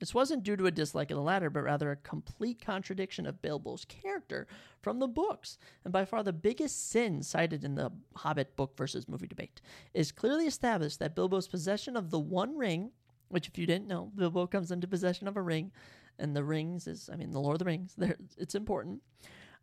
[0.00, 3.42] This wasn't due to a dislike of the latter, but rather a complete contradiction of
[3.42, 4.46] Bilbo's character
[4.80, 5.58] from the books.
[5.84, 9.60] And by far the biggest sin cited in the Hobbit book versus movie debate
[9.92, 12.92] is clearly established that Bilbo's possession of the One Ring,
[13.28, 15.70] which, if you didn't know, Bilbo comes into possession of a ring,
[16.18, 17.94] and the rings is, I mean, the Lord of the Rings,
[18.38, 19.02] it's important.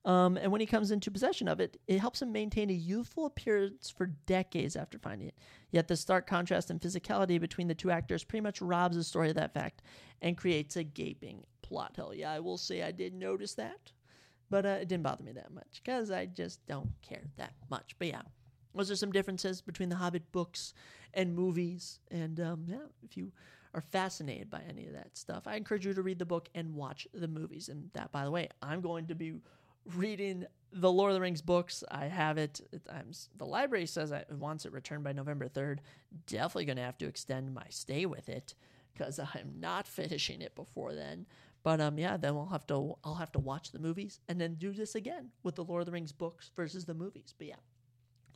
[0.07, 3.25] Um, and when he comes into possession of it, it helps him maintain a youthful
[3.25, 5.37] appearance for decades after finding it.
[5.69, 9.27] Yet the stark contrast in physicality between the two actors pretty much robs the story
[9.27, 9.81] of that fact
[10.21, 12.15] and creates a gaping plot hole.
[12.15, 13.91] Yeah, I will say I did notice that,
[14.49, 17.93] but uh, it didn't bother me that much because I just don't care that much.
[17.99, 18.21] But yeah,
[18.73, 20.73] those are some differences between the Hobbit books
[21.13, 21.99] and movies.
[22.11, 23.33] And um, yeah, if you
[23.73, 26.75] are fascinated by any of that stuff, I encourage you to read the book and
[26.75, 27.67] watch the movies.
[27.67, 29.33] And that, by the way, I'm going to be
[29.95, 31.83] reading the Lord of the Rings books.
[31.89, 32.61] I have it.
[32.89, 35.79] I'm, the library says it wants it returned by November 3rd.
[36.25, 38.53] Definitely going to have to extend my stay with it
[38.93, 41.25] because I'm not finishing it before then.
[41.63, 44.55] But um, yeah, then we'll have to I'll have to watch the movies and then
[44.55, 47.33] do this again with the Lord of the Rings books versus the movies.
[47.37, 47.55] But yeah,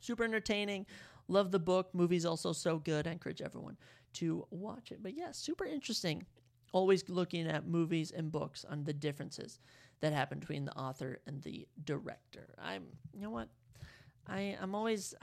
[0.00, 0.86] super entertaining.
[1.28, 1.88] Love the book.
[1.94, 3.06] Movie's also so good.
[3.06, 3.78] I encourage everyone
[4.14, 5.02] to watch it.
[5.02, 6.26] But yeah, super interesting.
[6.72, 9.60] Always looking at movies and books on the differences
[10.02, 12.54] that happened between the author and the director.
[12.62, 12.84] I'm,
[13.14, 13.48] you know what?
[14.28, 15.14] I I'm always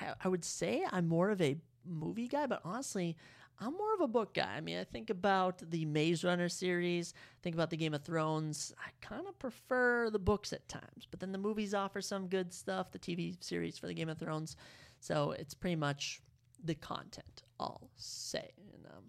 [0.00, 1.56] I, I would say I'm more of a
[1.86, 3.16] movie guy, but honestly,
[3.60, 4.54] I'm more of a book guy.
[4.56, 8.74] I mean, I think about the Maze Runner series, think about the Game of Thrones.
[8.78, 12.52] I kind of prefer the books at times, but then the movies offer some good
[12.52, 14.56] stuff, the TV series for the Game of Thrones.
[14.98, 16.20] So it's pretty much
[16.64, 18.50] the content, I'll say.
[18.72, 19.04] And um,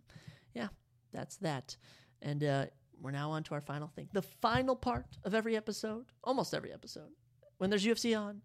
[0.54, 0.68] yeah,
[1.12, 1.76] that's that.
[2.22, 2.66] And uh,
[3.02, 4.10] we're now on to our final thing.
[4.14, 7.10] The final part of every episode, almost every episode,
[7.58, 8.42] when there's UFC on,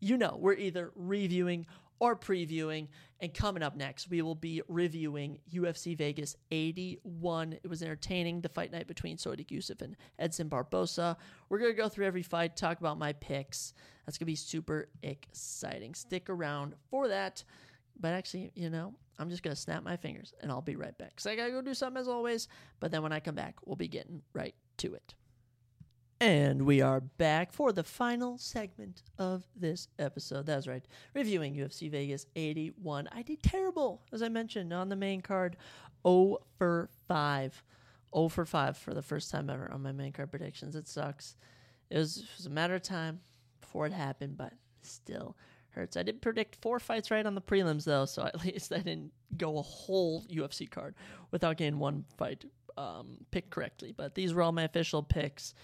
[0.00, 1.66] you know, we're either reviewing
[1.98, 2.88] or previewing.
[3.20, 7.54] And coming up next, we will be reviewing UFC Vegas 81.
[7.54, 11.16] It was entertaining, the fight night between Sodiq Yusuff and Edson Barbosa.
[11.48, 13.72] We're going to go through every fight, talk about my picks.
[14.04, 15.94] That's going to be super exciting.
[15.94, 17.44] Stick around for that.
[17.98, 20.96] But actually, you know, I'm just going to snap my fingers and I'll be right
[20.98, 21.10] back.
[21.10, 22.48] Because I got to go do something as always.
[22.80, 25.14] But then when I come back, we'll be getting right to it.
[26.20, 30.46] And we are back for the final segment of this episode.
[30.46, 33.08] That's right, reviewing UFC Vegas 81.
[33.12, 35.56] I did terrible, as I mentioned, on the main card
[36.06, 37.62] 0 for 5.
[38.14, 40.76] 0 for 5 for the first time ever on my main card predictions.
[40.76, 41.36] It sucks.
[41.90, 43.20] It was, it was a matter of time
[43.60, 45.36] before it happened, but still
[45.74, 45.96] hurts.
[45.96, 49.12] I did predict four fights right on the prelims, though, so at least I didn't
[49.36, 50.94] go a whole UFC card
[51.30, 52.44] without getting one fight
[52.76, 53.92] um, picked correctly.
[53.96, 55.54] But these were all my official picks,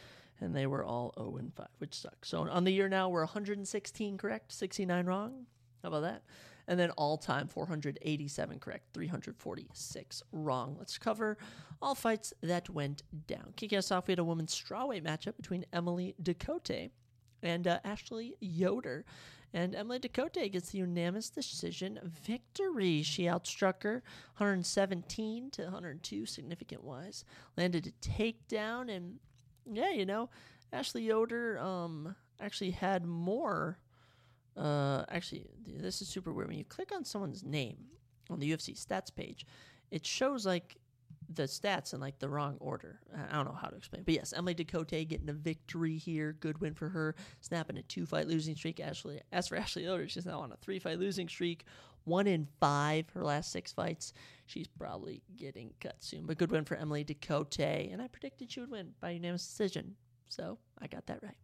[0.41, 2.29] and they were all 0 and 5, which sucks.
[2.29, 5.47] So on the year now, we're 116 correct, 69 wrong.
[5.83, 6.23] How about that?
[6.69, 10.77] And then all time 487 correct, 346 wrong.
[10.79, 11.37] Let's cover
[11.83, 13.55] all fights that went down.
[13.57, 16.91] Kicking us off, we had a women's strawweight matchup between Emily Ducote
[17.43, 19.05] and uh, Ashley Yoder.
[19.53, 23.03] And Emily Ducote gets the unanimous decision victory.
[23.03, 24.03] She outstruck her
[24.37, 27.25] 117 to 102, significant wise.
[27.57, 29.19] Landed a takedown, and
[29.71, 30.31] yeah, you know,
[30.73, 33.79] Ashley Yoder um, actually had more
[34.57, 36.49] uh, actually, this is super weird.
[36.49, 37.79] When you click on someone's name
[38.29, 39.47] on the UFC stats page,
[39.91, 40.77] it shows like
[41.33, 43.01] the stats in like the wrong order.
[43.31, 44.07] I don't know how to explain, It.
[44.07, 46.33] but yes, Emily Ducote getting a victory here.
[46.41, 48.81] Good win for her, snapping a two fight losing streak.
[48.81, 51.65] Ashley, as for Ashley Yoder, she's now on a three fight losing streak.
[52.05, 54.13] One in five her last six fights.
[54.47, 57.93] She's probably getting cut soon, but good win for Emily Ducote.
[57.93, 59.95] And I predicted she would win by unanimous decision,
[60.29, 61.37] so I got that right.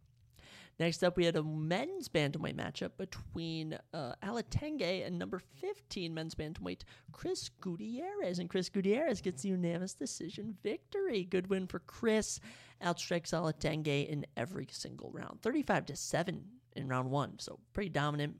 [0.79, 6.35] Next up, we had a men's bantamweight matchup between uh, Alatenge and number 15 men's
[6.35, 6.81] bantamweight
[7.11, 8.37] Chris Gutierrez.
[8.37, 11.23] And Chris Gutierrez gets the unanimous decision victory.
[11.23, 12.39] Good win for Chris.
[12.83, 15.41] Outstrikes Alatenge in every single round.
[15.41, 16.43] 35 to 7
[16.75, 17.39] in round one.
[17.39, 18.35] So pretty dominant.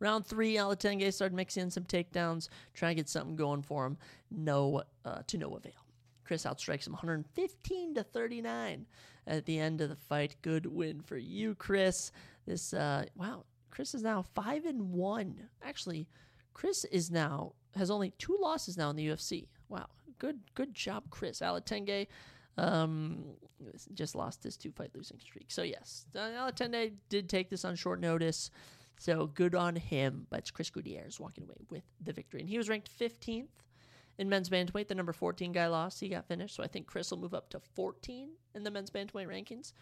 [0.00, 3.98] Round three, Alatenge started mixing in some takedowns, trying to get something going for him.
[4.30, 5.89] No, uh, to no avail.
[6.30, 8.86] Chris outstrikes him 115 to 39
[9.26, 10.36] at the end of the fight.
[10.42, 12.12] Good win for you, Chris.
[12.46, 15.48] This uh, wow, Chris is now five and one.
[15.60, 16.06] Actually,
[16.54, 19.48] Chris is now has only two losses now in the UFC.
[19.68, 19.88] Wow,
[20.20, 21.40] good good job, Chris.
[21.40, 22.06] Alatenge
[22.56, 23.24] um,
[23.92, 25.50] just lost his two fight losing streak.
[25.50, 28.52] So yes, uh, Alatenge did take this on short notice.
[29.00, 30.28] So good on him.
[30.30, 33.48] But it's Chris Gutierrez walking away with the victory, and he was ranked 15th
[34.20, 35.98] in men's bantamweight, the number 14 guy lost.
[35.98, 36.54] He got finished.
[36.54, 39.72] So I think Chris will move up to 14 in the men's bantamweight rankings.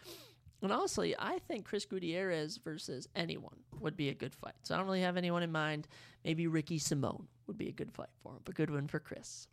[0.61, 4.53] And honestly, I think Chris Gutierrez versus anyone would be a good fight.
[4.63, 5.89] So I don't really have anyone in mind.
[6.23, 9.47] Maybe Ricky Simon would be a good fight for him, but good one for Chris.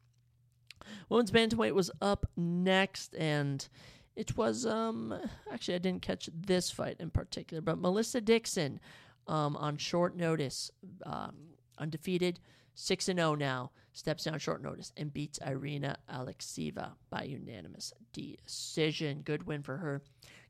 [1.09, 3.67] Women's bantamweight was up next, and
[4.15, 5.15] it was um
[5.51, 8.79] actually I didn't catch this fight in particular, but Melissa Dixon
[9.27, 10.71] um, on short notice,
[11.05, 11.35] um,
[11.79, 12.39] undefeated,
[12.77, 17.93] six and zero oh now steps down short notice and beats Irina Alekseeva by unanimous
[18.13, 19.23] decision.
[19.25, 20.03] Good win for her.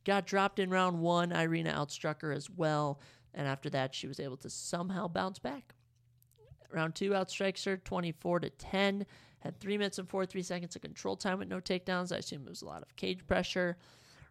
[0.04, 1.32] Got dropped in round one.
[1.32, 3.00] Irina outstruck her as well.
[3.32, 5.74] And after that, she was able to somehow bounce back.
[6.72, 9.06] Round two outstrikes her 24 to 10.
[9.38, 12.12] Had three minutes and 43 seconds of control time with no takedowns.
[12.12, 13.76] I assume it was a lot of cage pressure.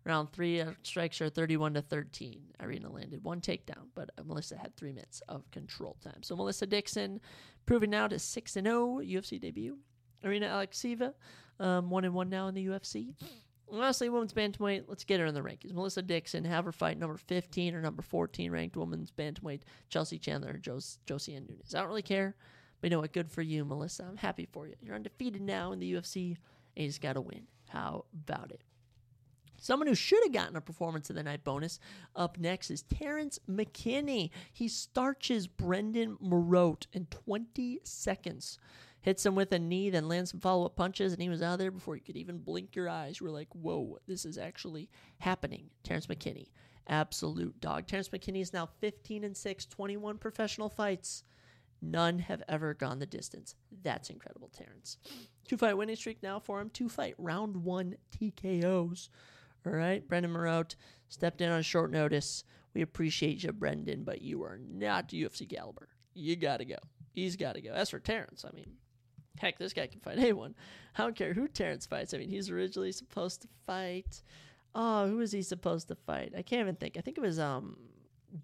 [0.06, 2.42] Round three strikes are 31 to 13.
[2.62, 6.22] Irina landed one takedown, but Melissa had three minutes of control time.
[6.22, 7.20] So Melissa Dixon
[7.66, 9.80] proving now to 6 and 0 UFC debut.
[10.24, 11.14] Irina Alekseeva,
[11.60, 13.16] um, 1 and 1 now in the UFC.
[13.68, 14.84] Lastly, women's bantamweight.
[14.88, 15.74] Let's get her in the rankings.
[15.74, 19.62] Melissa Dixon have her fight number 15 or number 14 ranked women's bantamweight.
[19.90, 21.74] Chelsea Chandler or Jos- Josiane Nunes.
[21.74, 22.36] I don't really care,
[22.80, 23.12] but you know what?
[23.12, 24.06] Good for you, Melissa.
[24.08, 24.76] I'm happy for you.
[24.84, 26.38] You're undefeated now in the UFC,
[26.78, 27.48] and you just got to win.
[27.70, 28.62] How about it?
[29.66, 31.80] Someone who should have gotten a performance of the night bonus
[32.16, 34.30] up next is Terrence McKinney.
[34.54, 38.60] He starches Brendan Marotte in 20 seconds.
[39.02, 41.58] Hits him with a knee, then lands some follow up punches, and he was out
[41.58, 43.20] there before you could even blink your eyes.
[43.20, 44.88] You were like, whoa, this is actually
[45.18, 45.72] happening.
[45.82, 46.50] Terrence McKinney,
[46.88, 47.88] absolute dog.
[47.88, 51.24] Terrence McKinney is now 15 and 6, 21 professional fights.
[51.82, 53.56] None have ever gone the distance.
[53.82, 55.00] That's incredible, Terrence.
[55.48, 56.70] Two fight winning streak now for him.
[56.70, 59.10] Two fight round one TKOs.
[59.66, 60.76] All right, Brendan Marotte
[61.10, 62.44] stepped in on short notice.
[62.74, 65.90] We appreciate you, Brendan, but you are not UFC caliber.
[66.14, 66.78] You got to go.
[67.14, 67.72] He's got to go.
[67.72, 68.74] As for Terrence, I mean,
[69.40, 70.56] heck, this guy can fight anyone.
[70.98, 72.14] I don't care who Terrence fights.
[72.14, 74.22] I mean, he's originally supposed to fight.
[74.74, 76.34] Oh, who was he supposed to fight?
[76.38, 76.98] I can't even think.
[76.98, 77.78] I think it was um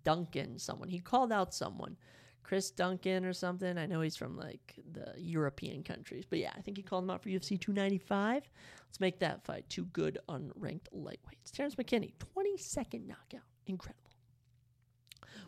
[0.04, 0.90] Duncan, someone.
[0.90, 1.98] He called out someone.
[2.44, 3.78] Chris Duncan or something.
[3.78, 6.26] I know he's from like the European countries.
[6.30, 8.44] But yeah, I think he called him out for UFC 295.
[8.88, 9.66] Let's make that fight.
[9.70, 11.52] Two good unranked lightweights.
[11.54, 13.46] Terrence McKinney, 22nd knockout.
[13.68, 14.12] Incredible.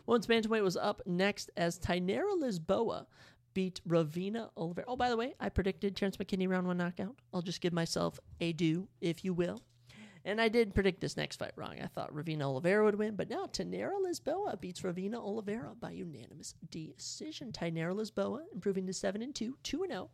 [0.06, 3.06] Once bantamweight was up next as Tainara Lisboa
[3.54, 4.86] beat Ravena Oliveira.
[4.88, 7.16] Oh, by the way, I predicted Terrence McKinney round one knockout.
[7.32, 9.62] I'll just give myself a do, if you will.
[10.26, 11.76] And I did predict this next fight wrong.
[11.82, 16.54] I thought Ravena Oliveira would win, but no, Tainara Lisboa beats Ravena Oliveira by unanimous
[16.70, 17.52] decision.
[17.52, 20.10] Tainara Lisboa improving to 7 and 2, 2 and 0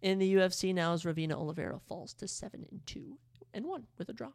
[0.00, 3.18] in the UFC now as Ravena Oliveira falls to 7 and 2
[3.52, 4.30] and 1 with a draw.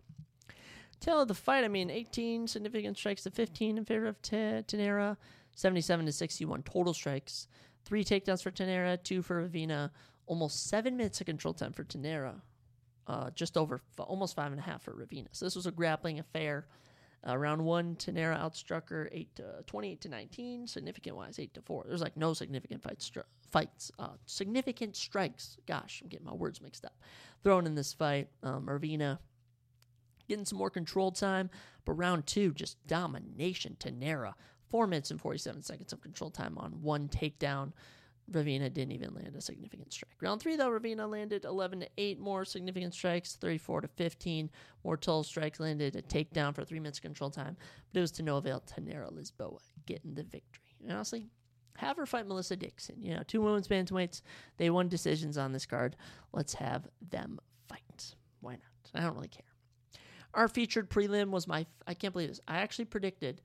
[1.00, 4.64] Tail of the fight, I mean, 18 significant strikes to 15 in favor of T-
[5.56, 7.48] 77 to 61 total strikes,
[7.86, 9.92] three takedowns for Tainara, two for Ravena,
[10.26, 12.42] almost seven minutes of control time for Tainara,
[13.08, 15.28] uh, just over f- almost five and a half for Ravena.
[15.32, 16.68] So this was a grappling affair.
[17.28, 21.62] Uh, round one, Tainara outstruck her eight to, 28 to 19, significant wise, eight to
[21.62, 21.86] four.
[21.88, 25.58] There's like no significant fights, stri- fights, uh, significant strikes.
[25.66, 26.96] Gosh, I'm getting my words mixed up.
[27.44, 29.20] Thrown in this fight, um, Ravena
[30.28, 31.50] getting some more control time,
[31.86, 33.78] but round two, just domination.
[33.80, 34.34] Tainara,
[34.70, 37.72] four minutes and 47 seconds of control time on one takedown.
[38.32, 40.16] Ravena didn't even land a significant strike.
[40.22, 44.50] Round three, though, Ravena landed 11 to 8 more significant strikes, 34 to 15
[44.84, 47.58] more total strikes, landed a takedown for three minutes control time,
[47.92, 48.62] but it was to no avail.
[48.62, 50.76] Tainara Lisboa getting the victory.
[50.82, 51.28] And honestly,
[51.78, 53.02] have her fight Melissa Dixon.
[53.02, 54.22] You know, two women's bantamweights,
[54.58, 55.96] they won decisions on this card.
[56.32, 58.16] Let's have them fight.
[58.42, 58.62] Why not?
[58.94, 59.42] I don't really care.
[60.34, 62.42] Our featured prelim was my, I can't believe this.
[62.48, 63.42] I actually predicted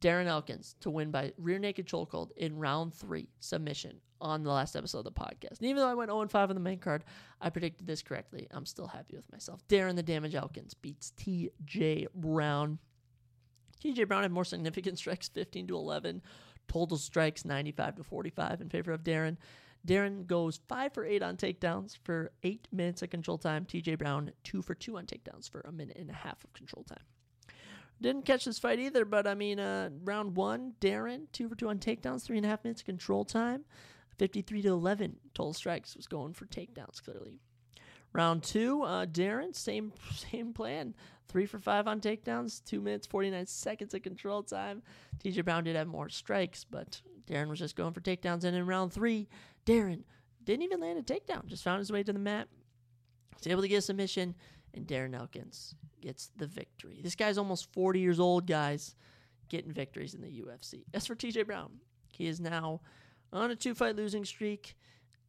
[0.00, 4.74] Darren Elkins to win by rear naked chokehold in round three submission on the last
[4.74, 5.58] episode of the podcast.
[5.58, 7.04] And even though I went 0 5 on the main card,
[7.40, 8.46] I predicted this correctly.
[8.50, 9.66] I'm still happy with myself.
[9.68, 12.78] Darren the Damage Elkins beats TJ Brown.
[13.82, 16.22] TJ Brown had more significant strikes, 15 to 11.
[16.68, 19.36] Total strikes, 95 to 45 in favor of Darren.
[19.86, 23.66] Darren goes 5 for 8 on takedowns for 8 minutes of control time.
[23.66, 26.84] TJ Brown, 2 for 2 on takedowns for a minute and a half of control
[26.84, 27.04] time.
[28.04, 31.70] Didn't catch this fight either, but I mean, uh, round one, Darren, two for two
[31.70, 33.64] on takedowns, three and a half minutes control time,
[34.18, 37.40] 53 to 11 total strikes, was going for takedowns clearly.
[38.12, 40.94] Round two, uh, Darren, same same plan,
[41.28, 44.82] three for five on takedowns, two minutes 49 seconds of control time.
[45.24, 48.44] TJ Brown did have more strikes, but Darren was just going for takedowns.
[48.44, 49.28] And in round three,
[49.64, 50.02] Darren
[50.44, 52.48] didn't even land a takedown, just found his way to the mat,
[53.34, 54.34] was able to get a submission,
[54.74, 57.00] and Darren Elkins gets the victory.
[57.02, 58.94] This guy's almost 40 years old, guys,
[59.48, 60.84] getting victories in the UFC.
[60.92, 61.72] As for TJ Brown,
[62.12, 62.80] he is now
[63.32, 64.76] on a two fight losing streak.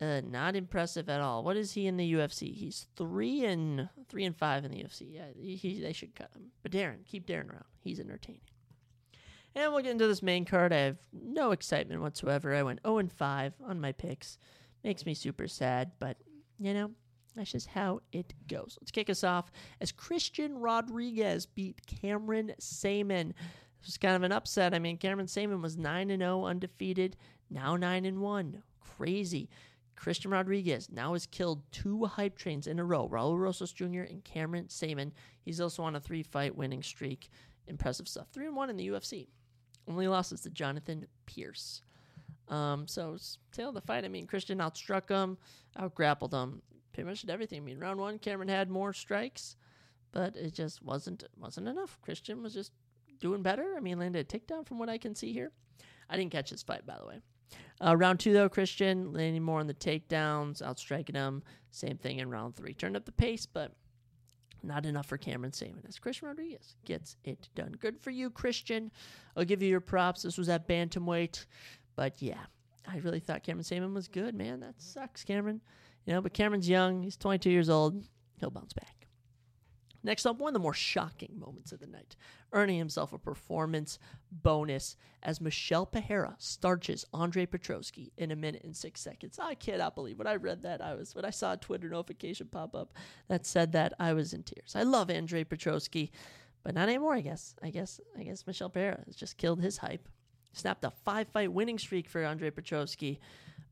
[0.01, 1.41] Uh, not impressive at all.
[1.41, 2.53] What is he in the UFC?
[2.53, 5.07] He's three and three and five in the UFC.
[5.09, 6.51] Yeah, he, he, they should cut him.
[6.61, 7.63] But Darren, keep Darren around.
[7.79, 8.41] He's entertaining.
[9.55, 10.73] And we'll get into this main card.
[10.73, 12.53] I have no excitement whatsoever.
[12.53, 14.37] I went 0 and 5 on my picks.
[14.83, 16.17] Makes me super sad, but
[16.59, 16.91] you know,
[17.35, 18.77] that's just how it goes.
[18.79, 19.51] Let's kick us off
[19.81, 23.33] as Christian Rodriguez beat Cameron Saaiman.
[23.79, 24.73] This was kind of an upset.
[24.73, 27.17] I mean, Cameron Saaiman was 9 0 undefeated,
[27.49, 28.63] now 9 and 1.
[28.97, 29.49] Crazy.
[29.95, 34.01] Christian Rodriguez now has killed two hype trains in a row Raul Rosas Jr.
[34.01, 35.11] and Cameron Saaiman.
[35.43, 37.29] He's also on a three fight winning streak.
[37.67, 38.27] Impressive stuff.
[38.31, 39.27] 3 and 1 in the UFC.
[39.87, 41.81] Only losses to Jonathan Pearce.
[42.47, 43.17] Um, so,
[43.51, 45.37] tail of the fight, I mean, Christian outstruck him,
[45.79, 46.61] outgrappled him
[46.95, 47.57] pretty much did everything.
[47.57, 49.57] I mean, round one, Cameron had more strikes,
[50.13, 51.99] but it just wasn't wasn't enough.
[52.01, 52.71] Christian was just
[53.19, 53.75] doing better.
[53.75, 55.51] I mean, landed a takedown from what I can see here.
[56.09, 57.19] I didn't catch this fight, by the way.
[57.85, 61.43] Uh, round two, though, Christian landing more on the takedowns, outstriking him.
[61.71, 62.73] Same thing in round three.
[62.73, 63.73] Turned up the pace, but
[64.63, 67.75] not enough for Cameron Saaiman as Christian Rodriguez gets it done.
[67.77, 68.89] Good for you, Christian.
[69.35, 70.21] I'll give you your props.
[70.21, 71.45] This was at bantamweight,
[71.97, 72.45] but yeah,
[72.87, 74.61] I really thought Cameron Saaiman was good, man.
[74.61, 75.59] That sucks, Cameron.
[76.05, 77.03] You know, but Cameron's young.
[77.03, 78.03] He's 22 years old.
[78.39, 78.95] He'll bounce back.
[80.05, 82.15] Next up, one of the more shocking moments of the night,
[82.53, 83.97] earning himself a performance
[84.31, 89.39] bonus as Michel Pereira starches Andre Petroski in a minute and six seconds.
[89.41, 90.79] I cannot believe when I read that.
[90.79, 92.93] I was when I saw a Twitter notification pop up
[93.29, 94.75] that said that I was in tears.
[94.75, 96.11] I love Andre Petroski,
[96.63, 97.15] but not anymore.
[97.15, 97.55] I guess.
[97.63, 97.99] I guess.
[98.15, 100.07] I guess Michel Pereira has just killed his hype.
[100.53, 103.17] Snapped a five-fight winning streak for Andre Petroski.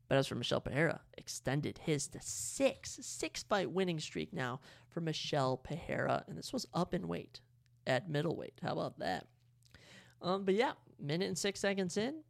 [0.08, 4.60] But as for Michel Pereira, extended his to six, six fight winning streak now
[4.90, 6.24] for Michel Pereira.
[6.28, 7.40] And this was up in weight
[7.86, 8.60] at middleweight.
[8.62, 9.26] How about that?
[10.20, 12.22] Um, but yeah, minute and six seconds in,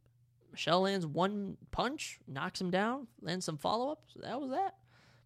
[0.51, 4.03] Michel lands one punch, knocks him down, lands some follow up.
[4.07, 4.75] So that was that.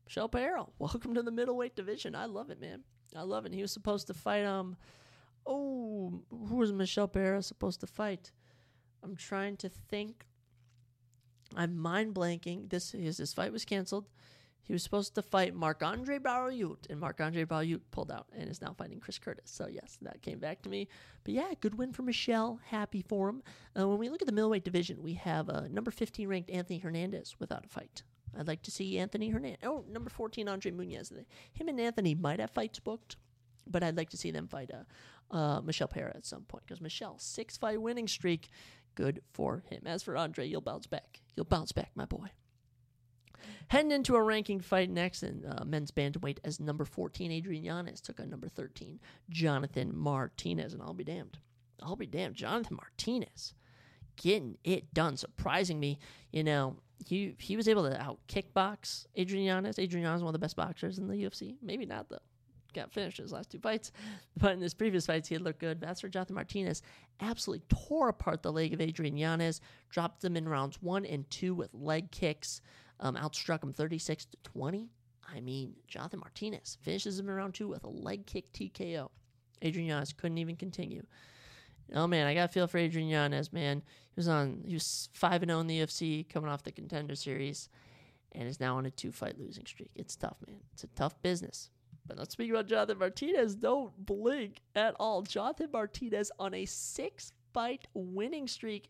[0.06, 2.16] Michel Pereira, welcome to the middleweight division.
[2.16, 2.82] I love it, man.
[3.16, 3.54] I love it.
[3.54, 4.76] He was supposed to fight um
[5.46, 8.32] oh who was Michel Pereira supposed to fight?
[9.04, 10.26] I'm trying to think
[11.56, 12.70] I'm mind blanking.
[12.70, 14.06] This his, his fight was canceled.
[14.62, 18.48] He was supposed to fight Marc Andre Barriault, and Marc Andre Barriault pulled out and
[18.48, 19.50] is now fighting Chris Curtis.
[19.50, 20.88] So, yes, that came back to me.
[21.24, 22.60] But yeah, good win for Michel.
[22.68, 23.42] Happy for him.
[23.76, 26.78] Uh, when we look at the middleweight division, we have uh, number 15 ranked Anthony
[26.78, 28.04] Hernandez without a fight.
[28.38, 29.62] I'd like to see Anthony Hernandez.
[29.64, 31.12] Oh, number 14, Andre Muniz.
[31.54, 33.16] Him and Anthony might have fights booked.
[33.70, 36.82] but I'd like to see them fight uh, uh, Michel Pera at some point because
[36.82, 38.50] Michel six fight winning streak,
[39.00, 39.84] good for him.
[39.86, 41.22] As for Andre, you'll bounce back.
[41.36, 42.28] You'll bounce back, my boy.
[43.70, 48.02] Heading into a ranking fight next in uh, men's bantamweight as number 14, Adrian Yanez
[48.02, 49.00] took on number 13,
[49.30, 50.74] Jonathan Martinez.
[50.74, 51.38] And I'll be damned.
[51.82, 52.36] I'll be damned.
[52.36, 53.54] Jonathan Martinez
[54.18, 55.98] getting it done, surprising me.
[56.34, 59.80] You know, he he was able to out kickbox Adrian Yanez.
[59.80, 61.56] Adrian Yanez is one of the best boxers in the UFC.
[61.62, 62.18] Maybe not, though.
[62.74, 63.92] Got finished his last two fights.
[64.38, 65.82] But in his previous fights, he had looked good.
[65.82, 66.82] That's for Jonathan Martinez.
[67.22, 69.62] Absolutely tore apart the leg of Adrian Yanez.
[69.90, 72.62] Dropped him in rounds one and two with leg kicks.
[73.00, 74.90] Um, outstruck him 36 to 20.
[75.34, 79.10] I mean, Jonathan Martinez finishes him in round two with a leg kick TKO.
[79.62, 81.06] Adrian Yanez couldn't even continue.
[81.94, 83.82] Oh man, I got a feel for Adrian Yanez, man.
[84.12, 86.72] He was on he was five and zero oh in the UFC, coming off the
[86.72, 87.70] contender series,
[88.34, 89.92] and is now on a two fight losing streak.
[89.96, 90.60] It's tough, man.
[90.74, 91.70] It's a tough business.
[92.10, 93.56] But let's speak about Jonathan Martinez.
[93.56, 95.22] Don't blink at all.
[95.22, 98.90] Jonathan Martinez on a six fight winning streak.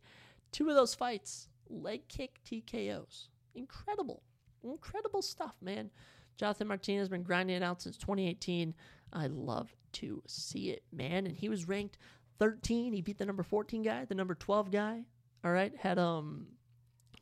[0.53, 3.27] Two of those fights, leg kick TKOs.
[3.55, 4.23] Incredible.
[4.63, 5.91] Incredible stuff, man.
[6.37, 8.73] Jonathan Martinez has been grinding it out since 2018.
[9.11, 11.27] I love to see it, man.
[11.27, 11.97] And he was ranked
[12.39, 12.93] 13.
[12.93, 15.03] He beat the number 14 guy, the number 12 guy.
[15.43, 16.47] All right, had um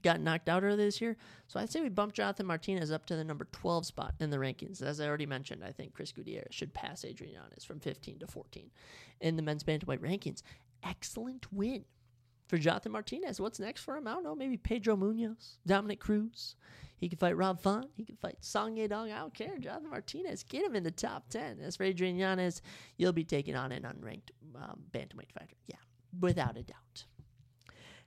[0.03, 1.18] got knocked out earlier this year.
[1.48, 4.38] So I'd say we bumped Jonathan Martinez up to the number 12 spot in the
[4.38, 4.82] rankings.
[4.82, 8.28] As I already mentioned, I think Chris Gutierrez should pass Adrian Yanez from 15 to
[8.28, 8.69] 14
[9.22, 10.41] in the men's bantamweight rankings.
[10.84, 11.86] Excellent win
[12.48, 13.41] for Jonathan Martinez.
[13.41, 14.07] What's next for him?
[14.07, 14.36] I don't know.
[14.36, 16.56] Maybe Pedro Munhoz, Dominick Cruz.
[16.98, 17.90] He could fight Rob Font.
[17.95, 19.14] He could fight Song Yadong.
[19.14, 19.57] I don't care.
[19.60, 21.60] Jonathan Martinez, get him in the top 10.
[21.61, 22.18] As for Adrian
[22.98, 25.56] you'll be taking on an unranked um, bantamweight fighter.
[25.68, 25.78] Yeah,
[26.19, 27.06] without a doubt.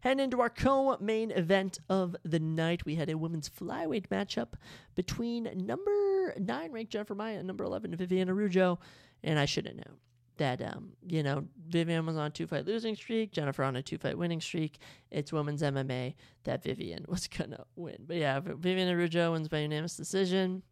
[0.00, 4.54] Heading into our co-main event of the night, we had a women's flyweight matchup
[4.94, 8.78] between number nine ranked Jennifer Maia and number eleven Viviane Araújo,
[9.22, 9.98] and I should have known
[10.40, 13.82] that um, you know Viviane was on a two fight losing streak, Jennifer on a
[13.82, 14.78] two fight winning streak.
[15.10, 16.14] It's women's MMA
[16.44, 17.98] that Viviane was gonna win.
[18.06, 20.62] But yeah, Viviane Araújo wins by unanimous decision.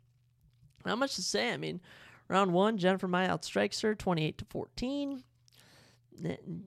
[0.87, 1.53] Not much to say.
[1.53, 1.83] I mean,
[2.29, 5.23] round one, Jennifer Maia outstrikes her twenty eight to fourteen.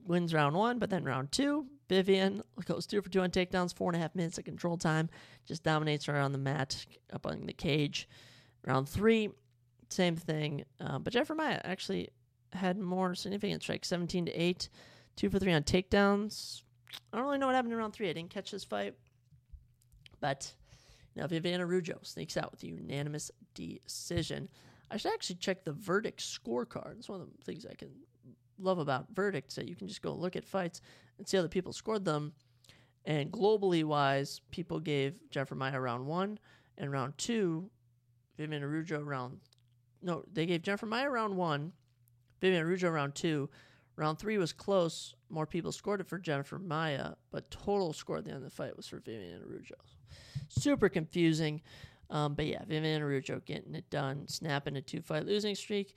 [0.06, 3.90] Wins round one, but then round two, Viviane goes two for two on takedowns, four
[3.90, 5.10] and a half minutes of control time,
[5.46, 8.08] just dominates her on the mat, up on the cage.
[8.66, 9.28] Round three,
[9.90, 10.64] same thing.
[10.80, 12.08] Uh, but Jennifer Maia actually
[12.52, 14.68] had more significant strikes, 17 to 8,
[15.16, 16.62] 2 for 3 on takedowns.
[17.12, 18.08] I don't really know what happened in round 3.
[18.08, 18.94] I didn't catch this fight.
[20.20, 20.52] But
[21.14, 24.48] now Viviane Araújo sneaks out with a unanimous decision.
[24.90, 26.98] I should actually check the verdict scorecard.
[26.98, 27.90] It's one of the things I can
[28.58, 30.80] love about verdicts that you can just go look at fights
[31.18, 32.32] and see how the people scored them.
[33.04, 36.38] And globally wise, people gave Jennifer Maia round one
[36.78, 37.68] and round two,
[38.36, 39.40] Vivian Araújo round
[40.04, 41.72] no, they gave Jennifer Maia round one
[42.42, 43.48] Vivian Araújo round two.
[43.96, 45.14] Round three was close.
[45.30, 48.50] More people scored it for Jennifer Maia, but total score at the end of the
[48.50, 49.72] fight was for Vivian Araújo.
[50.48, 51.62] Super confusing.
[52.10, 55.94] Um, but yeah, Vivian Araújo getting it done, snapping a two fight losing streak.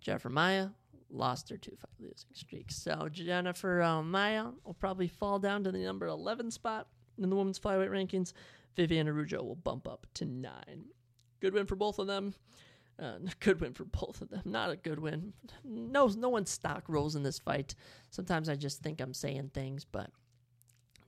[0.00, 0.68] Jennifer Maia
[1.12, 2.70] lost her two fight losing streak.
[2.70, 7.36] So Jennifer uh, Maia will probably fall down to the number 11 spot in the
[7.36, 8.32] women's flyweight rankings.
[8.76, 10.86] Viviane Araújo will bump up to nine.
[11.40, 12.34] Good win for both of them.
[13.00, 14.42] Uh, good win for both of them.
[14.44, 15.32] Not a good win.
[15.64, 17.74] No, no one's stock rolls in this fight.
[18.10, 20.10] Sometimes I just think I'm saying things, but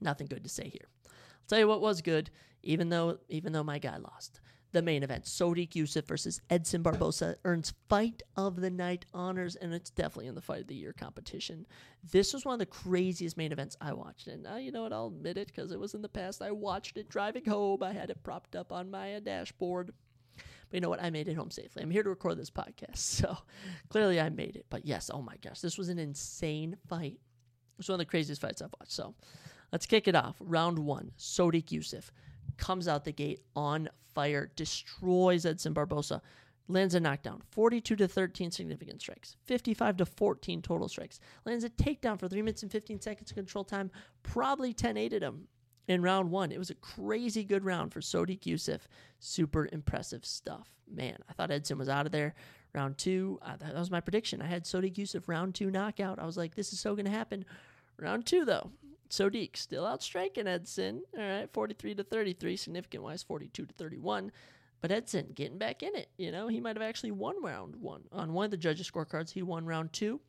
[0.01, 0.87] nothing good to say here.
[1.05, 1.11] I'll
[1.47, 2.29] tell you what was good,
[2.63, 4.39] even though even though my guy lost.
[4.75, 9.73] The main event, Sodiq Yusuff versus Edson Barbosa, earns Fight of the Night honors, and
[9.73, 11.65] it's definitely in the Fight of the Year competition.
[12.11, 14.91] This was one of the craziest main events I watched, and uh, you know what?
[14.91, 16.41] I'll admit it because it was in the past.
[16.41, 17.83] I watched it driving home.
[17.83, 19.93] I had it propped up on my uh, dashboard.
[20.35, 21.01] But you know what?
[21.01, 21.81] I made it home safely.
[21.81, 22.97] I'm here to record this podcast.
[22.97, 23.37] So
[23.87, 24.65] clearly I made it.
[24.69, 27.21] But yes, oh my gosh, this was an insane fight.
[27.79, 28.91] It's one of the craziest fights I've watched.
[28.91, 29.15] So
[29.71, 30.35] let's kick it off.
[30.41, 32.09] Round one Sodiq Yusuff
[32.57, 36.21] comes out the gate on fire, destroys Edson Barbosa,
[36.67, 41.69] lands a knockdown, 42 to 13 significant strikes, 55 to 14 total strikes, lands a
[41.69, 43.91] takedown for 3 minutes and 15 seconds of control time,
[44.23, 45.47] probably 10 8 him
[45.87, 46.51] in round one.
[46.51, 48.81] It was a crazy good round for Sodiq Yusuff.
[49.19, 50.69] Super impressive stuff.
[50.91, 52.33] Man, I thought Edson was out of there.
[52.73, 54.41] Round two, uh, that was my prediction.
[54.41, 56.19] I had Sodiq Yusuff round two knockout.
[56.19, 57.45] I was like, this is so going to happen.
[57.97, 58.71] Round two, though,
[59.09, 61.03] Sodiq still outstriking Edson.
[61.17, 64.31] All right, 43 to 33, significant wise, 42 to 31.
[64.81, 66.09] But Edson getting back in it.
[66.17, 68.03] You know, he might have actually won round one.
[68.11, 70.19] On one of the judges' scorecards, he won round two.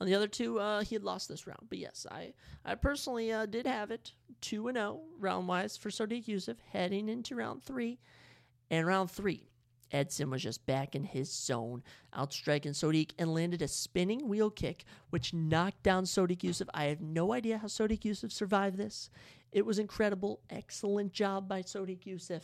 [0.00, 1.66] On the other two, uh, he had lost this round.
[1.68, 2.34] But yes, I,
[2.64, 7.34] I personally uh, did have it 2 0 round wise for Sodiq Yusuff heading into
[7.34, 7.98] round three.
[8.70, 9.50] And round three,
[9.92, 11.82] Edson was just back in his zone,
[12.16, 16.68] outstriking Sodiq and landed a spinning wheel kick, which knocked down Sodiq Yusuff.
[16.74, 19.10] I have no idea how Sodiq Yusuff survived this.
[19.52, 20.40] It was incredible.
[20.50, 22.42] Excellent job by Sodiq Yusuff.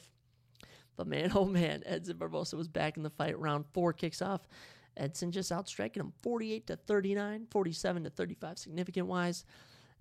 [0.97, 3.39] But man, oh man, Edson Barbosa was back in the fight.
[3.39, 4.47] Round four kicks off.
[4.97, 9.45] Edson just outstriking him 48 to 39, 47 to 35 significant wise.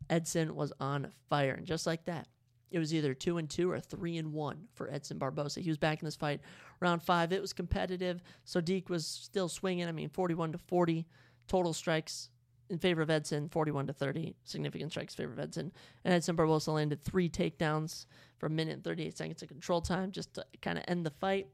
[0.10, 1.54] Edson was on fire.
[1.54, 2.28] And just like that,
[2.72, 5.62] it was either two and two or three and one for Edson Barbosa.
[5.62, 6.42] He was back in this fight.
[6.80, 8.22] Round five, it was competitive.
[8.46, 9.88] Sodiq was still swinging.
[9.88, 11.06] I mean, 41 to 40
[11.48, 12.30] total strikes
[12.70, 15.72] in favor of Edson, 41 to 30 significant strikes in favor of Edson.
[16.04, 18.06] And Edson Barbosa landed three takedowns
[18.38, 21.12] for a minute and 38 seconds of control time just to kind of end the
[21.12, 21.48] fight.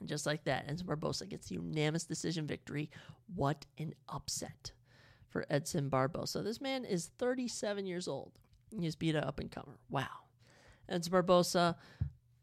[0.00, 2.90] And just like that, Edson Barbosa gets the unanimous decision victory.
[3.34, 4.72] What an upset
[5.28, 6.44] for Edson Barbosa.
[6.44, 8.32] This man is 37 years old.
[8.78, 9.78] He's beat an up and comer.
[9.90, 10.06] Wow.
[10.88, 11.76] Edson Barbosa,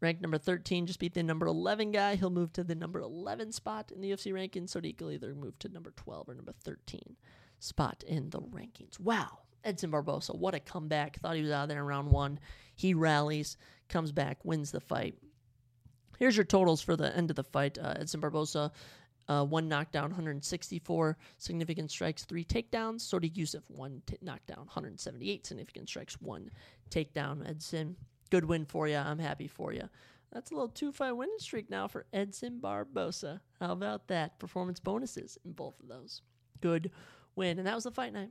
[0.00, 2.16] ranked number 13, just beat the number 11 guy.
[2.16, 4.70] He'll move to the number 11 spot in the UFC rankings.
[4.70, 7.16] So he'll either move to number 12 or number 13
[7.58, 8.98] spot in the rankings.
[8.98, 9.40] Wow.
[9.62, 11.18] Edson Barbosa, what a comeback.
[11.18, 12.40] Thought he was out there in round one.
[12.74, 13.58] He rallies,
[13.90, 15.16] comes back, wins the fight.
[16.18, 17.78] Here's your totals for the end of the fight.
[17.78, 18.70] Uh, Edson Barbosa
[19.30, 23.02] uh, one knockdown, 164 significant strikes, three takedowns.
[23.02, 26.50] Sodiq Yusuff, one t- knockdown, 178 significant strikes, one
[26.90, 27.48] takedown.
[27.48, 27.94] Edson,
[28.30, 28.96] good win for you.
[28.96, 29.88] I'm happy for you.
[30.32, 33.40] That's a little two fight winning streak now for Edson Barbosa.
[33.58, 34.38] How about that?
[34.38, 36.22] Performance bonuses in both of those.
[36.60, 36.92] Good
[37.34, 37.58] win.
[37.58, 38.30] And that was the fight night.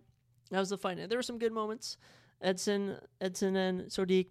[0.52, 1.10] That was the fight night.
[1.10, 1.98] There were some good moments.
[2.42, 4.28] Edson, Edson and Sodiq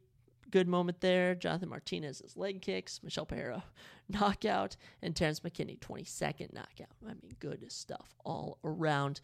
[0.50, 1.34] good moment there.
[1.34, 3.64] Jonathan Martinez's leg kicks, Michel Pereira
[4.08, 6.96] knockout, and Terrence McKinney 22nd knockout.
[7.04, 9.20] I mean, good stuff all around.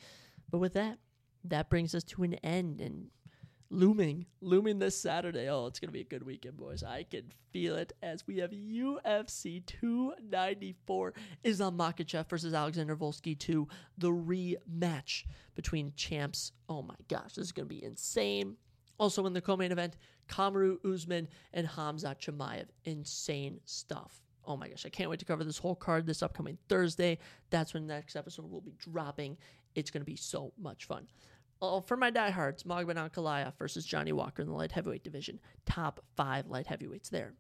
[0.50, 0.98] But with that,
[1.44, 3.08] that brings us to an end and
[3.74, 5.48] looming, looming this Saturday.
[5.48, 6.82] Oh, it's going to be a good weekend, boys.
[6.82, 13.66] I can feel it as we have UFC 294 Islam Makhachev versus Alexander Volsky 2,
[13.98, 15.24] the rematch
[15.55, 16.52] between champs.
[16.68, 18.56] Oh my gosh, this is going to be insane.
[18.98, 19.96] Also in the co-main event,
[20.28, 22.66] Kamaru Usman and Hamza Chimaev.
[22.84, 24.20] Insane stuff.
[24.46, 27.18] Oh my gosh, I can't wait to cover this whole card this upcoming Thursday.
[27.51, 29.36] That's when the next episode will be dropping.
[29.74, 31.09] It's going to be so much fun.
[31.62, 35.40] Uh, for my diehards, Magomed Ankalaev versus Johnny Walker in the light heavyweight division.
[35.66, 37.35] Top five light heavyweights there.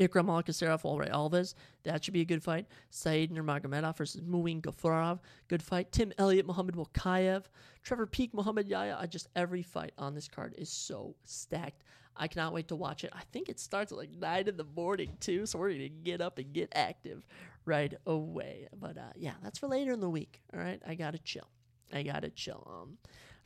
[0.00, 1.54] Ikram Aliskerov, Ulrich Alves.
[1.82, 2.66] That should be a good fight.
[2.90, 5.18] Said Nurmagomedov versus Muin Gafarov.
[5.48, 5.90] Good fight.
[5.90, 7.44] Tim Elliott, Muhammad Mokaev.
[7.82, 8.96] Trevor Peek, Muhammad Yahya.
[9.00, 11.82] I just every fight on this card is so stacked.
[12.16, 13.12] I cannot wait to watch it.
[13.12, 16.20] I think it starts at like nine in the morning too, so we're gonna get
[16.20, 17.24] up and get active
[17.64, 18.68] right away.
[18.78, 20.42] But uh, yeah, that's for later in the week.
[20.52, 21.48] All right, I gotta chill.
[21.92, 22.66] I gotta chill.
[22.70, 22.98] Um,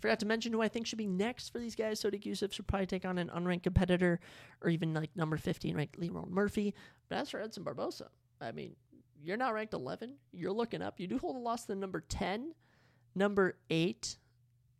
[0.03, 2.03] Forgot to mention who I think should be next for these guys.
[2.03, 4.19] Sodiq Yusuff should probably take on an unranked competitor
[4.61, 6.75] or even like number 15 ranked Lerone Murphy.
[7.09, 8.09] But as for Edson Barbosa,
[8.41, 8.75] I mean,
[9.23, 10.17] you're not ranked 11.
[10.33, 10.99] You're looking up.
[10.99, 12.53] You do hold a loss to number 10,
[13.15, 14.17] number 8,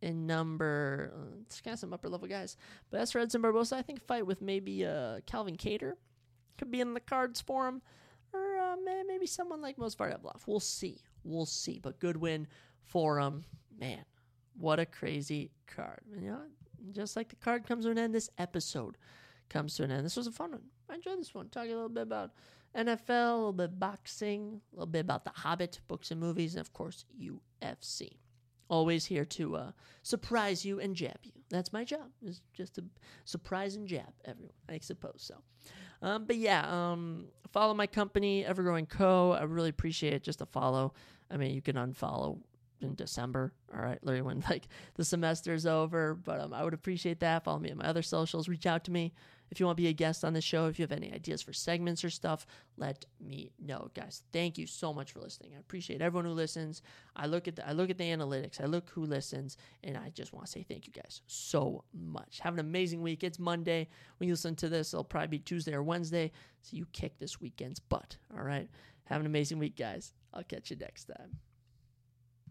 [0.01, 1.13] and number.
[1.15, 2.57] Uh, it's kind of some upper level guys.
[2.91, 5.93] But as for Edson Barbosa, I think fight with maybe uh, Calvin Kattar
[6.57, 7.81] could be in the cards for him.
[8.33, 8.75] Or uh,
[9.07, 10.47] maybe someone like Evloev.
[10.47, 10.99] We'll see.
[11.23, 11.79] We'll see.
[11.81, 12.47] But good win
[12.85, 13.25] for him.
[13.25, 13.43] Um,
[13.79, 14.05] man,
[14.57, 16.01] what a crazy card.
[16.19, 16.41] You know,
[16.91, 18.97] just like the card comes to an end, this episode
[19.49, 20.05] comes to an end.
[20.05, 20.61] This was a fun one.
[20.89, 21.49] I enjoyed this one.
[21.49, 22.31] Talking a little bit about
[22.75, 26.61] NFL, a little bit boxing, a little bit about The Hobbit, books and movies, and
[26.61, 28.17] of course, UFC.
[28.69, 31.31] Always here to uh, surprise you and jab you.
[31.49, 32.83] That's my job, is just to
[33.25, 34.53] surprise and jab everyone.
[34.69, 35.35] I suppose so.
[36.01, 39.31] Um, but yeah, um, follow my company, Evergrowing Co.
[39.31, 40.23] I really appreciate it.
[40.23, 40.93] Just a follow.
[41.29, 42.39] I mean, you can unfollow
[42.83, 43.53] in December.
[43.73, 46.13] All right, literally when like the semester is over.
[46.13, 47.43] But um, I would appreciate that.
[47.43, 48.47] Follow me on my other socials.
[48.47, 49.13] Reach out to me
[49.51, 50.65] if you want to be a guest on the show.
[50.65, 52.47] If you have any ideas for segments or stuff,
[52.77, 54.23] let me know, guys.
[54.31, 55.51] Thank you so much for listening.
[55.55, 56.81] I appreciate everyone who listens.
[57.15, 58.59] I look at the, I look at the analytics.
[58.59, 62.39] I look who listens, and I just want to say thank you guys so much.
[62.39, 63.23] Have an amazing week.
[63.23, 63.87] It's Monday
[64.17, 64.93] when you listen to this.
[64.93, 66.31] It'll probably be Tuesday or Wednesday.
[66.61, 68.17] So you kick this weekend's butt.
[68.35, 68.67] All right.
[69.05, 70.13] Have an amazing week, guys.
[70.33, 71.37] I'll catch you next time.